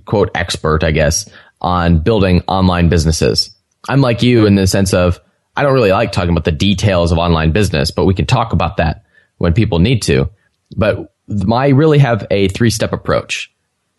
quote, 0.06 0.32
expert, 0.36 0.84
I 0.84 0.91
guess, 0.91 1.30
on 1.62 2.00
building 2.00 2.41
online 2.48 2.89
businesses. 2.89 3.53
I'm 3.88 4.02
like 4.02 4.24
you 4.24 4.46
in 4.46 4.56
the 4.56 4.67
sense 4.67 4.93
of 4.93 5.19
I 5.56 5.63
don't 5.63 5.74
really 5.74 5.91
like 5.91 6.12
talking 6.12 6.32
about 6.32 6.46
the 6.46 6.52
details 6.52 7.12
of 7.12 7.17
online 7.17 7.52
business, 7.52 7.91
but 7.91 8.06
we 8.06 8.13
can 8.13 8.26
talk 8.26 8.54
about 8.54 8.78
that 8.78 9.04
when 9.38 9.54
people 9.54 9.80
need 9.80 10.02
to. 10.04 10.30
But 10.76 11.13
I 11.52 11.69
really 11.69 12.00
have 12.00 12.26
a 12.32 12.48
three 12.48 12.69
step 12.69 12.93
approach. 12.93 13.52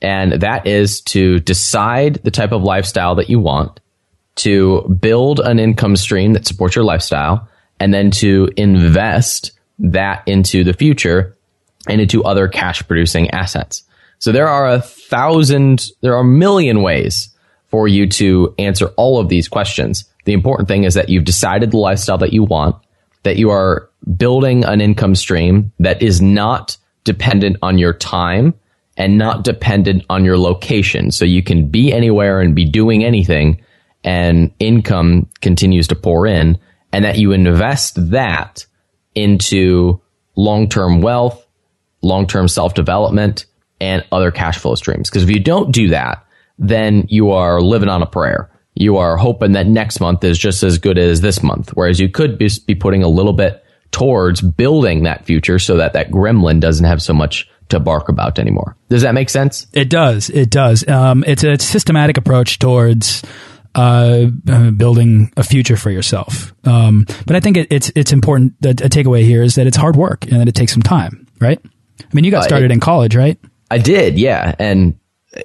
And 0.02 0.32
that 0.42 0.66
is 0.66 1.00
to 1.02 1.40
decide 1.40 2.16
the 2.24 2.30
type 2.30 2.52
of 2.52 2.62
lifestyle 2.62 3.14
that 3.14 3.30
you 3.30 3.38
want, 3.40 3.80
to 4.36 4.82
build 5.00 5.40
an 5.40 5.58
income 5.58 5.96
stream 5.96 6.32
that 6.34 6.46
supports 6.46 6.76
your 6.76 6.84
lifestyle, 6.84 7.48
and 7.80 7.94
then 7.94 8.10
to 8.10 8.50
invest 8.56 9.52
that 9.78 10.22
into 10.26 10.64
the 10.64 10.72
future 10.72 11.36
and 11.88 12.00
into 12.00 12.24
other 12.24 12.48
cash 12.48 12.86
producing 12.86 13.30
assets. 13.30 13.82
So 14.18 14.32
there 14.32 14.48
are 14.48 14.68
a 14.68 14.80
thousand, 14.80 15.88
there 16.00 16.14
are 16.14 16.20
a 16.20 16.24
million 16.24 16.82
ways 16.82 17.33
for 17.74 17.88
you 17.88 18.06
to 18.06 18.54
answer 18.56 18.86
all 18.96 19.18
of 19.18 19.28
these 19.28 19.48
questions. 19.48 20.04
The 20.26 20.32
important 20.32 20.68
thing 20.68 20.84
is 20.84 20.94
that 20.94 21.08
you've 21.08 21.24
decided 21.24 21.72
the 21.72 21.76
lifestyle 21.76 22.18
that 22.18 22.32
you 22.32 22.44
want, 22.44 22.76
that 23.24 23.36
you 23.36 23.50
are 23.50 23.90
building 24.16 24.62
an 24.62 24.80
income 24.80 25.16
stream 25.16 25.72
that 25.80 26.00
is 26.00 26.22
not 26.22 26.76
dependent 27.02 27.56
on 27.62 27.76
your 27.76 27.92
time 27.92 28.54
and 28.96 29.18
not 29.18 29.42
dependent 29.42 30.04
on 30.08 30.24
your 30.24 30.38
location. 30.38 31.10
So 31.10 31.24
you 31.24 31.42
can 31.42 31.66
be 31.66 31.92
anywhere 31.92 32.40
and 32.40 32.54
be 32.54 32.64
doing 32.64 33.02
anything 33.02 33.60
and 34.04 34.52
income 34.60 35.28
continues 35.40 35.88
to 35.88 35.96
pour 35.96 36.28
in 36.28 36.60
and 36.92 37.04
that 37.04 37.18
you 37.18 37.32
invest 37.32 38.10
that 38.12 38.66
into 39.16 40.00
long-term 40.36 41.02
wealth, 41.02 41.44
long-term 42.02 42.46
self-development 42.46 43.46
and 43.80 44.06
other 44.12 44.30
cash 44.30 44.58
flow 44.58 44.76
streams. 44.76 45.10
Because 45.10 45.24
if 45.24 45.30
you 45.30 45.40
don't 45.40 45.72
do 45.72 45.88
that, 45.88 46.23
then 46.58 47.06
you 47.08 47.30
are 47.30 47.60
living 47.60 47.88
on 47.88 48.02
a 48.02 48.06
prayer. 48.06 48.50
You 48.74 48.96
are 48.96 49.16
hoping 49.16 49.52
that 49.52 49.66
next 49.66 50.00
month 50.00 50.24
is 50.24 50.38
just 50.38 50.62
as 50.62 50.78
good 50.78 50.98
as 50.98 51.20
this 51.20 51.42
month. 51.42 51.70
Whereas 51.74 52.00
you 52.00 52.08
could 52.08 52.38
be, 52.38 52.48
be 52.66 52.74
putting 52.74 53.02
a 53.02 53.08
little 53.08 53.32
bit 53.32 53.64
towards 53.92 54.40
building 54.40 55.04
that 55.04 55.24
future 55.24 55.58
so 55.58 55.76
that 55.76 55.92
that 55.92 56.10
gremlin 56.10 56.58
doesn't 56.60 56.84
have 56.84 57.00
so 57.00 57.14
much 57.14 57.48
to 57.68 57.78
bark 57.80 58.08
about 58.08 58.38
anymore. 58.38 58.76
Does 58.88 59.02
that 59.02 59.14
make 59.14 59.30
sense? 59.30 59.66
It 59.72 59.88
does. 59.88 60.30
It 60.30 60.50
does. 60.50 60.86
Um, 60.88 61.24
it's 61.26 61.44
a 61.44 61.58
systematic 61.58 62.16
approach 62.16 62.58
towards 62.58 63.22
uh, 63.74 64.26
uh, 64.48 64.70
building 64.70 65.32
a 65.36 65.42
future 65.42 65.76
for 65.76 65.90
yourself. 65.90 66.54
Um, 66.64 67.06
but 67.26 67.36
I 67.36 67.40
think 67.40 67.56
it, 67.56 67.68
it's 67.70 67.90
it's 67.94 68.12
important. 68.12 68.60
That 68.60 68.80
a 68.80 68.88
takeaway 68.88 69.22
here 69.22 69.42
is 69.42 69.54
that 69.54 69.66
it's 69.66 69.76
hard 69.76 69.96
work 69.96 70.24
and 70.30 70.40
that 70.40 70.48
it 70.48 70.54
takes 70.54 70.72
some 70.72 70.82
time. 70.82 71.26
Right? 71.40 71.60
I 72.00 72.04
mean, 72.12 72.24
you 72.24 72.30
got 72.30 72.44
started 72.44 72.70
uh, 72.70 72.72
it, 72.72 72.72
in 72.72 72.80
college, 72.80 73.16
right? 73.16 73.38
I 73.70 73.78
did. 73.78 74.18
Yeah, 74.18 74.54
and 74.58 74.98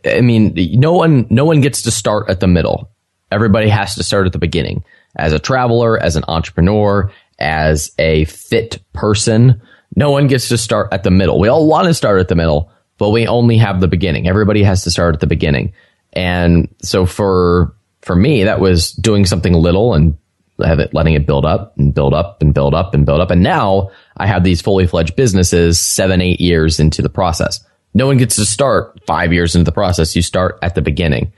I 0.06 0.22
mean, 0.22 0.54
no 0.80 0.94
one, 0.94 1.28
no 1.30 1.46
one 1.46 1.62
gets 1.62 1.84
to 1.84 1.92
start 1.92 2.30
at 2.30 2.40
the 2.40 2.48
middle. 2.48 2.92
Everybody 3.32 3.70
has 3.70 3.96
to 3.96 4.04
start 4.04 4.26
at 4.26 4.34
the 4.34 4.40
beginning. 4.40 4.84
As 5.16 5.34
a 5.34 5.40
traveler, 5.40 6.02
as 6.02 6.16
an 6.16 6.24
entrepreneur, 6.28 7.12
as 7.40 7.92
a 7.98 8.26
fit 8.26 8.80
person, 8.94 9.62
no 9.96 10.12
one 10.12 10.28
gets 10.28 10.50
to 10.50 10.58
start 10.58 10.90
at 10.92 11.04
the 11.04 11.12
middle. 11.12 11.40
We 11.40 11.48
all 11.48 11.68
want 11.68 11.88
to 11.88 11.94
start 11.94 12.20
at 12.20 12.28
the 12.28 12.36
middle, 12.36 12.72
but 12.98 13.10
we 13.10 13.28
only 13.28 13.58
have 13.58 13.80
the 13.80 13.88
beginning. 13.88 14.28
Everybody 14.28 14.64
has 14.64 14.84
to 14.84 14.92
start 14.92 15.16
at 15.16 15.22
the 15.22 15.28
beginning. 15.28 15.74
And 16.14 16.74
so 16.82 17.06
for, 17.06 17.76
for 18.02 18.16
me, 18.16 18.44
that 18.44 18.60
was 18.60 18.92
doing 18.92 19.26
something 19.26 19.54
little 19.54 19.94
and 19.94 20.18
have 20.64 20.80
it, 20.80 20.94
letting 20.94 21.14
it 21.14 21.26
build 21.26 21.46
up 21.46 21.78
and 21.78 21.94
build 21.94 22.14
up 22.14 22.42
and 22.42 22.54
build 22.54 22.74
up 22.74 22.94
and 22.94 23.06
build 23.06 23.22
up. 23.22 23.32
And 23.32 23.42
now 23.42 23.92
I 24.18 24.28
have 24.28 24.44
these 24.44 24.62
fully 24.62 24.88
fledged 24.88 25.16
businesses 25.16 25.80
seven, 25.80 26.22
eight 26.22 26.42
years 26.42 26.80
into 26.80 27.02
the 27.02 27.10
process. 27.10 27.64
No 27.94 28.08
one 28.08 28.18
gets 28.18 28.36
to 28.36 28.46
start 28.46 29.00
five 29.06 29.34
years 29.34 29.56
into 29.56 29.66
the 29.66 29.72
process. 29.72 30.16
You 30.16 30.22
start 30.22 30.60
at 30.62 30.76
the 30.76 30.82
beginning 30.82 31.34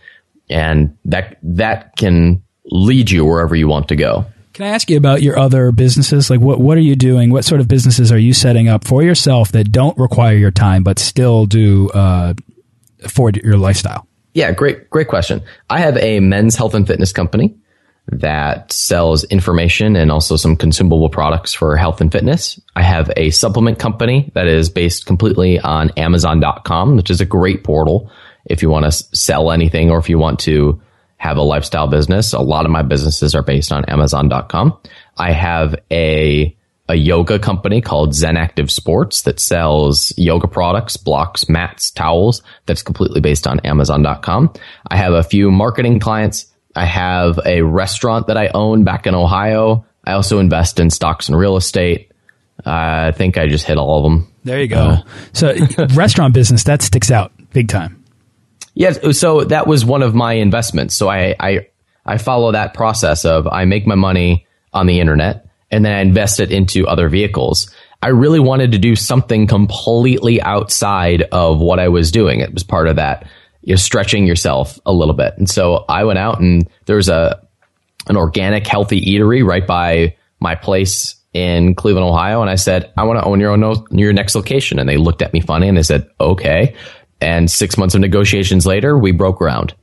and 0.50 0.98
that, 1.06 1.38
that 1.44 1.96
can 1.96 2.44
lead 2.66 3.10
you 3.10 3.26
wherever 3.26 3.56
you 3.56 3.68
want 3.68 3.88
to 3.90 3.96
go. 3.96 4.26
Can 4.54 4.66
I 4.66 4.70
ask 4.70 4.90
you 4.90 4.98
about 4.98 5.22
your 5.22 5.40
other 5.40 5.72
businesses? 5.72 6.30
Like, 6.30 6.42
what 6.42 6.60
what 6.60 6.78
are 6.78 6.82
you 6.82 6.98
doing? 6.98 7.32
What 7.32 7.46
sort 7.46 7.62
of 7.62 7.70
businesses 7.70 8.12
are 8.12 8.18
you 8.18 8.34
setting 8.34 8.68
up 8.68 8.86
for 8.86 9.02
yourself 9.02 9.54
that 9.54 9.72
don't 9.72 9.98
require 9.98 10.36
your 10.36 10.52
time 10.52 10.84
but 10.84 11.00
still 11.00 11.46
do 11.46 11.90
uh, 11.92 12.34
afford 13.02 13.38
your 13.38 13.58
lifestyle? 13.58 14.08
Yeah, 14.34 14.52
great, 14.52 14.90
great 14.90 15.08
question. 15.08 15.42
I 15.70 15.80
have 15.80 15.98
a 15.98 16.20
men's 16.20 16.56
health 16.56 16.74
and 16.74 16.86
fitness 16.86 17.14
company 17.14 17.56
that 18.08 18.72
sells 18.72 19.24
information 19.26 19.96
and 19.96 20.12
also 20.12 20.36
some 20.36 20.56
consumable 20.56 21.10
products 21.10 21.54
for 21.54 21.78
health 21.78 22.02
and 22.02 22.12
fitness. 22.12 22.60
I 22.76 22.82
have 22.82 23.12
a 23.16 23.30
supplement 23.30 23.80
company 23.80 24.32
that 24.34 24.48
is 24.48 24.70
based 24.70 25.06
completely 25.06 25.60
on 25.60 25.92
Amazon.com, 25.92 26.96
which 26.96 27.10
is 27.10 27.22
a 27.22 27.26
great 27.26 27.64
portal 27.64 28.12
if 28.46 28.62
you 28.62 28.70
want 28.70 28.86
to 28.86 28.92
sell 28.92 29.52
anything 29.52 29.92
or 29.92 30.00
if 30.00 30.10
you 30.10 30.18
want 30.18 30.40
to 30.42 30.82
have 31.18 31.38
a 31.38 31.44
lifestyle 31.44 31.88
business. 31.88 32.34
A 32.34 32.40
lot 32.40 32.66
of 32.66 32.72
my 32.72 32.82
businesses 32.82 33.36
are 33.36 33.44
based 33.44 33.72
on 33.72 33.86
Amazon.com. 33.86 34.78
I 35.18 35.32
have 35.32 35.76
a 35.92 36.56
a 36.90 36.96
yoga 36.96 37.40
company 37.40 37.80
called 37.80 38.14
Zen 38.14 38.36
Active 38.36 38.70
Sports 38.70 39.22
that 39.22 39.40
sells 39.40 40.14
yoga 40.18 40.48
products, 40.48 40.98
blocks, 40.98 41.48
mats, 41.48 41.90
towels 41.90 42.44
that's 42.66 42.84
completely 42.84 43.22
based 43.22 43.48
on 43.48 43.62
Amazon.com. 43.62 44.52
I 44.88 44.98
have 44.98 45.14
a 45.14 45.24
few 45.24 45.52
marketing 45.52 46.00
clients. 46.00 46.51
I 46.76 46.86
have 46.86 47.40
a 47.46 47.62
restaurant 47.62 48.28
that 48.28 48.38
I 48.38 48.48
own 48.48 48.84
back 48.84 49.08
in 49.08 49.16
Ohio. 49.16 49.86
I 50.06 50.14
also 50.14 50.40
invest 50.40 50.80
in 50.80 50.90
stocks 50.90 51.28
and 51.30 51.38
real 51.38 51.58
estate. 51.58 52.12
Uh, 52.66 53.10
I 53.10 53.12
think 53.16 53.38
I 53.38 53.48
just 53.48 53.66
hit 53.66 53.78
all 53.78 53.98
of 53.98 54.04
them. 54.04 54.34
There 54.44 54.62
you 54.62 54.68
go. 54.68 54.78
Uh, 54.78 55.04
so 55.34 55.56
restaurant 55.94 56.34
business, 56.34 56.64
that 56.66 56.82
sticks 56.82 57.12
out 57.12 57.32
big 57.52 57.68
time. 57.68 58.04
Yes. 58.74 59.18
So 59.18 59.44
that 59.44 59.68
was 59.68 59.84
one 59.84 60.02
of 60.02 60.16
my 60.16 60.34
investments. 60.34 60.96
So 60.96 61.10
I, 61.10 61.36
I, 61.40 61.68
I 62.06 62.18
follow 62.18 62.52
that 62.52 62.74
process 62.74 63.26
of 63.26 63.48
I 63.48 63.66
make 63.66 63.86
my 63.86 63.96
money 63.96 64.48
on 64.74 64.88
the 64.88 65.00
internet 65.00 65.48
and 65.70 65.86
then 65.86 65.94
I 65.94 66.02
invest 66.02 66.40
it 66.40 66.52
into 66.52 66.88
other 66.88 67.10
vehicles. 67.10 67.74
I 68.02 68.10
really 68.10 68.40
wanted 68.40 68.72
to 68.72 68.78
do 68.78 68.96
something 68.96 69.48
completely 69.48 70.42
outside 70.42 71.24
of 71.32 71.60
what 71.60 71.80
I 71.80 71.90
was 71.90 72.12
doing. 72.12 72.40
It 72.40 72.54
was 72.54 72.64
part 72.64 72.88
of 72.88 72.96
that, 72.96 73.28
you 73.62 73.74
know, 73.74 73.78
stretching 73.78 74.26
yourself 74.26 74.80
a 74.86 74.93
little 74.93 75.13
bit. 75.13 75.34
And 75.38 75.50
so 75.50 75.86
I 75.88 76.04
went 76.04 76.19
out 76.19 76.39
and 76.39 76.67
there 76.86 76.95
was 76.95 77.10
a, 77.10 77.41
an 78.08 78.17
organic 78.17 78.65
healthy 78.65 79.02
eatery 79.02 79.45
right 79.45 79.65
by 79.65 80.15
my 80.39 80.56
place 80.56 81.15
in 81.34 81.76
Cleveland, 81.76 82.08
Ohio. 82.08 82.41
And 82.41 82.50
I 82.50 82.56
said, 82.56 82.91
I 82.97 83.04
want 83.04 83.19
to 83.19 83.26
own 83.26 83.39
your 83.39 83.52
own, 83.52 83.86
your 83.91 84.13
next 84.13 84.36
location. 84.36 84.80
And 84.80 84.89
they 84.89 84.97
looked 84.97 85.21
at 85.21 85.34
me 85.34 85.39
funny 85.39 85.67
and 85.67 85.78
they 85.78 85.84
said, 85.84 86.10
okay. 86.19 86.76
And 87.21 87.50
six 87.50 87.78
months 87.78 87.95
of 87.95 88.02
negotiations 88.02 88.65
later, 88.65 88.97
we 88.97 89.12
broke 89.12 89.38
ground. 89.38 89.76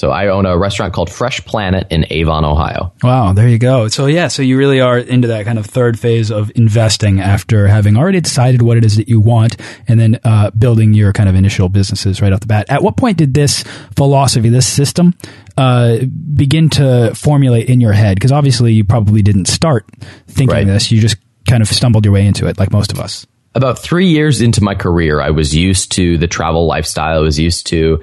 So 0.00 0.10
I 0.10 0.28
own 0.28 0.46
a 0.46 0.56
restaurant 0.56 0.94
called 0.94 1.10
Fresh 1.10 1.44
Planet 1.44 1.86
in 1.90 2.06
Avon, 2.08 2.42
Ohio. 2.42 2.90
Wow, 3.02 3.34
there 3.34 3.46
you 3.46 3.58
go. 3.58 3.88
So 3.88 4.06
yeah, 4.06 4.28
so 4.28 4.40
you 4.40 4.56
really 4.56 4.80
are 4.80 4.96
into 4.96 5.28
that 5.28 5.44
kind 5.44 5.58
of 5.58 5.66
third 5.66 5.98
phase 5.98 6.30
of 6.30 6.50
investing 6.54 7.20
after 7.20 7.68
having 7.68 7.98
already 7.98 8.22
decided 8.22 8.62
what 8.62 8.78
it 8.78 8.84
is 8.86 8.96
that 8.96 9.10
you 9.10 9.20
want, 9.20 9.58
and 9.86 10.00
then 10.00 10.18
uh, 10.24 10.52
building 10.52 10.94
your 10.94 11.12
kind 11.12 11.28
of 11.28 11.34
initial 11.34 11.68
businesses 11.68 12.22
right 12.22 12.32
off 12.32 12.40
the 12.40 12.46
bat. 12.46 12.64
At 12.70 12.82
what 12.82 12.96
point 12.96 13.18
did 13.18 13.34
this 13.34 13.62
philosophy, 13.94 14.48
this 14.48 14.66
system, 14.66 15.14
uh, 15.58 15.98
begin 16.34 16.70
to 16.70 17.14
formulate 17.14 17.68
in 17.68 17.82
your 17.82 17.92
head? 17.92 18.16
Because 18.16 18.32
obviously 18.32 18.72
you 18.72 18.84
probably 18.84 19.20
didn't 19.20 19.48
start 19.48 19.84
thinking 20.26 20.56
right. 20.56 20.66
this; 20.66 20.90
you 20.90 20.98
just 20.98 21.18
kind 21.46 21.60
of 21.62 21.68
stumbled 21.68 22.06
your 22.06 22.14
way 22.14 22.26
into 22.26 22.46
it, 22.46 22.58
like 22.58 22.72
most 22.72 22.90
of 22.90 23.00
us. 23.00 23.26
About 23.54 23.78
three 23.78 24.08
years 24.08 24.40
into 24.40 24.64
my 24.64 24.74
career, 24.74 25.20
I 25.20 25.28
was 25.28 25.54
used 25.54 25.92
to 25.92 26.16
the 26.16 26.26
travel 26.26 26.66
lifestyle. 26.66 27.18
I 27.18 27.20
was 27.20 27.38
used 27.38 27.66
to 27.66 28.02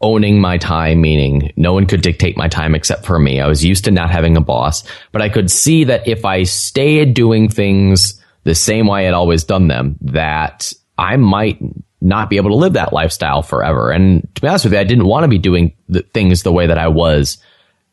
owning 0.00 0.40
my 0.40 0.58
time, 0.58 1.00
meaning 1.00 1.52
no 1.56 1.72
one 1.72 1.86
could 1.86 2.02
dictate 2.02 2.36
my 2.36 2.48
time 2.48 2.74
except 2.74 3.06
for 3.06 3.18
me. 3.18 3.40
I 3.40 3.46
was 3.46 3.64
used 3.64 3.84
to 3.84 3.90
not 3.90 4.10
having 4.10 4.36
a 4.36 4.40
boss, 4.40 4.84
but 5.12 5.22
I 5.22 5.28
could 5.28 5.50
see 5.50 5.84
that 5.84 6.06
if 6.06 6.24
I 6.24 6.42
stayed 6.42 7.14
doing 7.14 7.48
things 7.48 8.22
the 8.44 8.54
same 8.54 8.86
way 8.86 9.06
I'd 9.06 9.14
always 9.14 9.44
done 9.44 9.68
them, 9.68 9.96
that 10.02 10.72
I 10.98 11.16
might 11.16 11.60
not 12.00 12.30
be 12.30 12.36
able 12.36 12.50
to 12.50 12.56
live 12.56 12.74
that 12.74 12.92
lifestyle 12.92 13.42
forever. 13.42 13.90
And 13.90 14.26
to 14.34 14.40
be 14.40 14.48
honest 14.48 14.64
with 14.64 14.72
you, 14.72 14.78
I 14.78 14.84
didn't 14.84 15.06
want 15.06 15.24
to 15.24 15.28
be 15.28 15.38
doing 15.38 15.76
the 15.88 16.02
things 16.02 16.42
the 16.42 16.52
way 16.52 16.66
that 16.66 16.78
I 16.78 16.88
was 16.88 17.38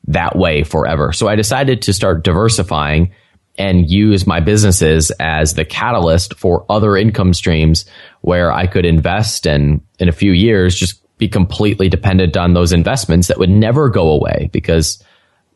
that 0.08 0.38
way 0.38 0.63
forever. 0.63 1.12
So 1.12 1.28
I 1.28 1.36
decided 1.36 1.82
to 1.84 1.93
start 1.93 2.23
diversifying 2.23 3.12
and 3.58 3.89
use 3.89 4.28
my 4.28 4.39
businesses 4.39 5.12
as 5.19 5.56
the 5.56 5.65
catalyst 5.65 6.36
for 6.36 6.65
other 6.69 6.95
income 6.95 7.34
streams 7.34 7.86
where 8.21 8.52
I 8.52 8.67
could 8.67 8.86
invest 8.86 9.47
and 9.47 9.82
in 10.00 10.08
a 10.08 10.13
few 10.13 10.32
years 10.32 10.76
just 10.76 11.02
be 11.17 11.27
completely 11.27 11.89
dependent 11.89 12.38
on 12.38 12.53
those 12.53 12.71
investments 12.71 13.27
that 13.27 13.39
would 13.39 13.49
never 13.49 13.89
go 13.89 14.10
away 14.10 14.49
because 14.51 15.03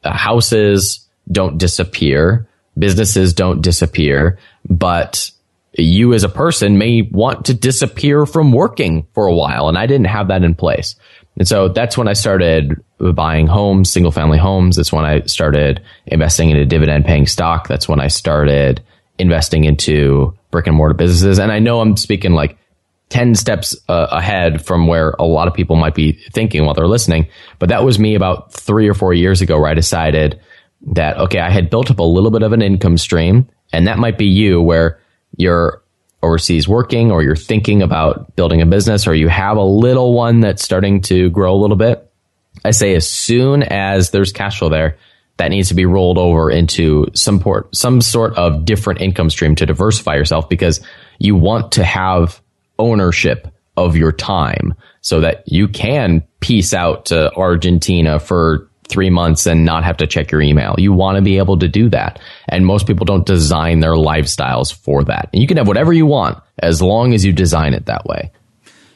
uh, 0.03 0.11
houses 0.11 1.07
don't 1.31 1.57
disappear, 1.57 2.47
businesses 2.77 3.33
don't 3.33 3.61
disappear, 3.61 4.39
but 4.69 5.31
you 5.73 6.13
as 6.13 6.23
a 6.23 6.29
person 6.29 6.77
may 6.77 7.01
want 7.01 7.45
to 7.45 7.53
disappear 7.53 8.25
from 8.25 8.51
working 8.51 9.07
for 9.13 9.27
a 9.27 9.33
while. 9.33 9.69
And 9.69 9.77
I 9.77 9.85
didn't 9.85 10.07
have 10.07 10.27
that 10.27 10.43
in 10.43 10.55
place. 10.55 10.95
And 11.37 11.47
so 11.47 11.69
that's 11.69 11.97
when 11.97 12.07
I 12.07 12.13
started 12.13 12.83
buying 12.97 13.47
homes, 13.47 13.89
single 13.89 14.11
family 14.11 14.37
homes. 14.37 14.75
That's 14.75 14.91
when 14.91 15.05
I 15.05 15.21
started 15.21 15.81
investing 16.05 16.49
into 16.49 16.65
dividend 16.65 17.05
paying 17.05 17.25
stock. 17.25 17.67
That's 17.67 17.87
when 17.87 18.01
I 18.01 18.07
started 18.07 18.83
investing 19.17 19.63
into 19.63 20.37
brick 20.49 20.67
and 20.67 20.75
mortar 20.75 20.93
businesses. 20.93 21.39
And 21.39 21.51
I 21.51 21.59
know 21.59 21.79
I'm 21.79 21.95
speaking 21.95 22.33
like 22.33 22.57
10 23.11 23.35
steps 23.35 23.75
uh, 23.87 24.07
ahead 24.09 24.65
from 24.65 24.87
where 24.87 25.11
a 25.19 25.25
lot 25.25 25.47
of 25.47 25.53
people 25.53 25.75
might 25.75 25.93
be 25.93 26.13
thinking 26.33 26.65
while 26.65 26.73
they're 26.73 26.87
listening. 26.87 27.27
But 27.59 27.69
that 27.69 27.83
was 27.83 27.99
me 27.99 28.15
about 28.15 28.53
three 28.53 28.89
or 28.89 28.93
four 28.93 29.13
years 29.13 29.41
ago 29.41 29.59
where 29.59 29.69
I 29.69 29.73
decided 29.73 30.41
that, 30.93 31.17
okay, 31.17 31.39
I 31.39 31.51
had 31.51 31.69
built 31.69 31.91
up 31.91 31.99
a 31.99 32.03
little 32.03 32.31
bit 32.31 32.41
of 32.41 32.53
an 32.53 32.61
income 32.61 32.97
stream 32.97 33.49
and 33.73 33.87
that 33.87 33.99
might 33.99 34.17
be 34.17 34.25
you 34.25 34.61
where 34.61 34.99
you're 35.37 35.83
overseas 36.23 36.67
working 36.67 37.11
or 37.11 37.21
you're 37.21 37.35
thinking 37.35 37.81
about 37.81 38.35
building 38.35 38.61
a 38.61 38.65
business 38.65 39.07
or 39.07 39.13
you 39.13 39.27
have 39.27 39.57
a 39.57 39.63
little 39.63 40.13
one 40.13 40.39
that's 40.39 40.63
starting 40.63 41.01
to 41.01 41.29
grow 41.31 41.53
a 41.53 41.59
little 41.59 41.77
bit. 41.77 42.09
I 42.63 42.71
say 42.71 42.95
as 42.95 43.09
soon 43.09 43.63
as 43.63 44.11
there's 44.11 44.31
cash 44.31 44.59
flow 44.59 44.69
there, 44.69 44.97
that 45.37 45.49
needs 45.49 45.69
to 45.69 45.75
be 45.75 45.85
rolled 45.85 46.17
over 46.17 46.49
into 46.51 47.07
some 47.13 47.39
port, 47.39 47.75
some 47.75 47.99
sort 47.99 48.35
of 48.37 48.63
different 48.63 49.01
income 49.01 49.29
stream 49.29 49.55
to 49.55 49.65
diversify 49.65 50.15
yourself 50.15 50.47
because 50.47 50.81
you 51.17 51.35
want 51.35 51.73
to 51.73 51.83
have 51.83 52.40
ownership 52.81 53.47
of 53.77 53.95
your 53.95 54.11
time 54.11 54.73
so 55.01 55.21
that 55.21 55.43
you 55.45 55.67
can 55.67 56.23
piece 56.39 56.73
out 56.73 57.05
to 57.05 57.33
Argentina 57.35 58.19
for 58.19 58.67
three 58.89 59.09
months 59.09 59.45
and 59.45 59.63
not 59.63 59.85
have 59.85 59.97
to 59.97 60.07
check 60.07 60.31
your 60.31 60.41
email. 60.41 60.75
You 60.77 60.91
want 60.91 61.15
to 61.15 61.21
be 61.21 61.37
able 61.37 61.57
to 61.59 61.67
do 61.67 61.89
that. 61.89 62.19
And 62.49 62.65
most 62.65 62.85
people 62.85 63.05
don't 63.05 63.25
design 63.25 63.79
their 63.79 63.93
lifestyles 63.93 64.73
for 64.73 65.03
that. 65.05 65.29
And 65.31 65.41
you 65.41 65.47
can 65.47 65.57
have 65.57 65.67
whatever 65.67 65.93
you 65.93 66.05
want 66.05 66.43
as 66.59 66.81
long 66.81 67.13
as 67.13 67.23
you 67.23 67.31
design 67.31 67.73
it 67.73 67.85
that 67.85 68.05
way. 68.05 68.31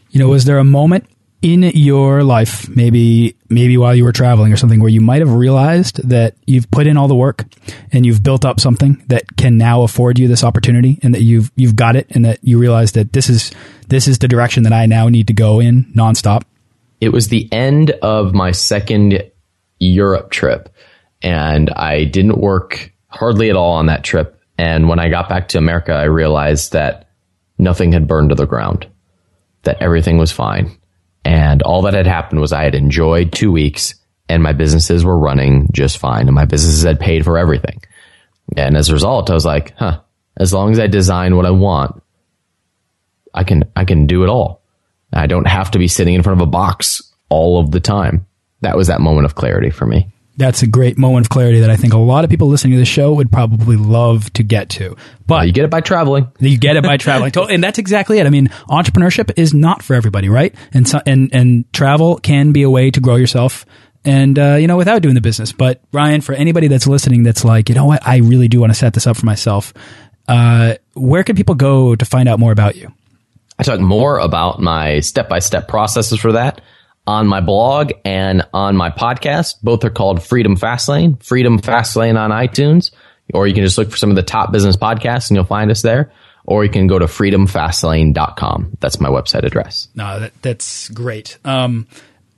You 0.09 0.19
know, 0.19 0.27
was 0.27 0.45
there 0.45 0.59
a 0.59 0.65
moment 0.65 1.07
in 1.45 1.61
your 1.61 2.23
life, 2.23 2.67
maybe 2.75 3.35
maybe 3.49 3.77
while 3.77 3.93
you 3.93 4.03
were 4.03 4.11
traveling 4.11 4.51
or 4.51 4.57
something, 4.57 4.79
where 4.79 4.89
you 4.89 4.99
might 4.99 5.19
have 5.19 5.31
realized 5.31 5.97
that 6.09 6.35
you've 6.47 6.69
put 6.71 6.87
in 6.87 6.97
all 6.97 7.07
the 7.07 7.15
work 7.15 7.45
and 7.91 8.03
you've 8.03 8.23
built 8.23 8.43
up 8.43 8.59
something 8.59 9.03
that 9.09 9.37
can 9.37 9.55
now 9.55 9.83
afford 9.83 10.17
you 10.17 10.27
this 10.27 10.43
opportunity, 10.43 10.97
and 11.03 11.13
that 11.13 11.21
you've 11.21 11.51
you've 11.55 11.75
got 11.75 11.95
it, 11.95 12.07
and 12.09 12.25
that 12.25 12.39
you 12.41 12.57
realize 12.57 12.93
that 12.93 13.13
this 13.13 13.29
is 13.29 13.51
this 13.89 14.07
is 14.07 14.17
the 14.17 14.27
direction 14.27 14.63
that 14.63 14.73
I 14.73 14.87
now 14.87 15.07
need 15.07 15.27
to 15.27 15.33
go 15.33 15.59
in 15.59 15.85
nonstop. 15.95 16.41
It 16.99 17.09
was 17.09 17.27
the 17.27 17.47
end 17.53 17.91
of 17.91 18.33
my 18.33 18.49
second 18.49 19.21
Europe 19.77 20.31
trip, 20.31 20.73
and 21.21 21.69
I 21.69 22.05
didn't 22.05 22.39
work 22.39 22.91
hardly 23.07 23.51
at 23.51 23.55
all 23.55 23.73
on 23.73 23.85
that 23.85 24.03
trip. 24.03 24.41
And 24.57 24.89
when 24.89 24.97
I 24.97 25.09
got 25.09 25.29
back 25.29 25.49
to 25.49 25.59
America, 25.59 25.91
I 25.91 26.05
realized 26.05 26.71
that 26.71 27.07
nothing 27.59 27.91
had 27.91 28.07
burned 28.07 28.29
to 28.29 28.35
the 28.35 28.47
ground, 28.47 28.87
that 29.61 29.79
everything 29.79 30.17
was 30.17 30.31
fine 30.31 30.75
and 31.25 31.63
all 31.63 31.81
that 31.81 31.95
had 31.95 32.05
happened 32.05 32.39
was 32.39 32.53
I 32.53 32.63
had 32.63 32.75
enjoyed 32.75 33.33
two 33.33 33.51
weeks 33.51 33.95
and 34.29 34.43
my 34.43 34.53
businesses 34.53 35.03
were 35.03 35.17
running 35.17 35.67
just 35.73 35.97
fine 35.97 36.27
and 36.27 36.35
my 36.35 36.45
businesses 36.45 36.83
had 36.83 36.99
paid 36.99 37.23
for 37.23 37.37
everything. 37.37 37.81
And 38.55 38.77
as 38.77 38.89
a 38.89 38.93
result, 38.93 39.31
I 39.31 39.33
was 39.33 39.45
like, 39.45 39.73
huh, 39.75 40.01
as 40.37 40.53
long 40.53 40.71
as 40.71 40.79
I 40.79 40.85
design 40.85 41.35
what 41.35 41.47
I 41.47 41.51
want, 41.51 42.01
I 43.33 43.43
can, 43.43 43.63
I 43.75 43.85
can 43.85 44.05
do 44.05 44.23
it 44.23 44.29
all. 44.29 44.61
I 45.11 45.25
don't 45.27 45.47
have 45.47 45.71
to 45.71 45.79
be 45.79 45.87
sitting 45.87 46.13
in 46.13 46.23
front 46.23 46.39
of 46.39 46.47
a 46.47 46.51
box 46.51 47.01
all 47.29 47.59
of 47.59 47.71
the 47.71 47.79
time. 47.79 48.27
That 48.61 48.77
was 48.77 48.87
that 48.87 49.01
moment 49.01 49.25
of 49.25 49.35
clarity 49.35 49.71
for 49.71 49.85
me 49.85 50.13
that's 50.37 50.61
a 50.61 50.67
great 50.67 50.97
moment 50.97 51.27
of 51.27 51.29
clarity 51.29 51.61
that 51.61 51.69
I 51.69 51.75
think 51.75 51.93
a 51.93 51.97
lot 51.97 52.23
of 52.23 52.29
people 52.29 52.47
listening 52.47 52.73
to 52.73 52.79
the 52.79 52.85
show 52.85 53.13
would 53.13 53.31
probably 53.31 53.77
love 53.77 54.31
to 54.33 54.43
get 54.43 54.69
to. 54.71 54.95
But 55.25 55.35
well, 55.35 55.45
you 55.45 55.53
get 55.53 55.65
it 55.65 55.71
by 55.71 55.81
traveling. 55.81 56.31
You 56.39 56.57
get 56.57 56.75
it 56.75 56.83
by 56.83 56.97
traveling. 56.97 57.31
and 57.49 57.63
that's 57.63 57.79
exactly 57.79 58.19
it. 58.19 58.27
I 58.27 58.29
mean, 58.29 58.49
entrepreneurship 58.69 59.31
is 59.37 59.53
not 59.53 59.81
for 59.81 59.95
everybody, 59.95 60.29
right? 60.29 60.53
And 60.73 60.87
so, 60.87 60.99
and 61.05 61.33
and 61.33 61.71
travel 61.73 62.17
can 62.17 62.51
be 62.51 62.63
a 62.63 62.69
way 62.69 62.91
to 62.91 62.99
grow 62.99 63.15
yourself 63.15 63.65
and 64.05 64.37
uh, 64.37 64.55
you 64.55 64.67
know 64.67 64.77
without 64.77 65.01
doing 65.01 65.15
the 65.15 65.21
business. 65.21 65.51
But 65.51 65.81
Ryan, 65.91 66.21
for 66.21 66.33
anybody 66.33 66.67
that's 66.67 66.87
listening 66.87 67.23
that's 67.23 67.43
like, 67.43 67.69
you 67.69 67.75
know 67.75 67.85
what, 67.85 68.05
I 68.07 68.17
really 68.17 68.47
do 68.47 68.59
want 68.59 68.71
to 68.71 68.77
set 68.77 68.93
this 68.93 69.07
up 69.07 69.17
for 69.17 69.25
myself. 69.25 69.73
Uh, 70.27 70.75
where 70.93 71.23
can 71.23 71.35
people 71.35 71.55
go 71.55 71.95
to 71.95 72.05
find 72.05 72.29
out 72.29 72.39
more 72.39 72.51
about 72.51 72.75
you? 72.75 72.91
I 73.57 73.63
talk 73.63 73.79
more 73.79 74.19
about 74.19 74.59
my 74.59 74.99
step 74.99 75.29
by 75.29 75.39
step 75.39 75.67
processes 75.67 76.19
for 76.19 76.33
that 76.33 76.61
on 77.07 77.27
my 77.27 77.41
blog 77.41 77.91
and 78.03 78.43
on 78.53 78.75
my 78.75 78.89
podcast. 78.89 79.55
Both 79.61 79.83
are 79.83 79.89
called 79.89 80.23
Freedom 80.23 80.55
Fastlane, 80.55 81.21
Freedom 81.23 81.59
Fastlane 81.59 82.19
on 82.19 82.31
iTunes, 82.31 82.91
or 83.33 83.47
you 83.47 83.53
can 83.53 83.63
just 83.63 83.77
look 83.77 83.91
for 83.91 83.97
some 83.97 84.09
of 84.09 84.15
the 84.15 84.23
top 84.23 84.51
business 84.51 84.75
podcasts 84.75 85.29
and 85.29 85.35
you'll 85.35 85.45
find 85.45 85.71
us 85.71 85.81
there. 85.81 86.11
Or 86.47 86.63
you 86.63 86.69
can 86.69 86.85
go 86.85 86.99
to 86.99 87.05
freedomfastlane.com. 87.05 88.77
That's 88.79 88.99
my 88.99 89.09
website 89.09 89.45
address. 89.45 89.87
No, 89.95 90.19
that, 90.19 90.41
that's 90.43 90.89
great. 90.89 91.39
Um, 91.43 91.87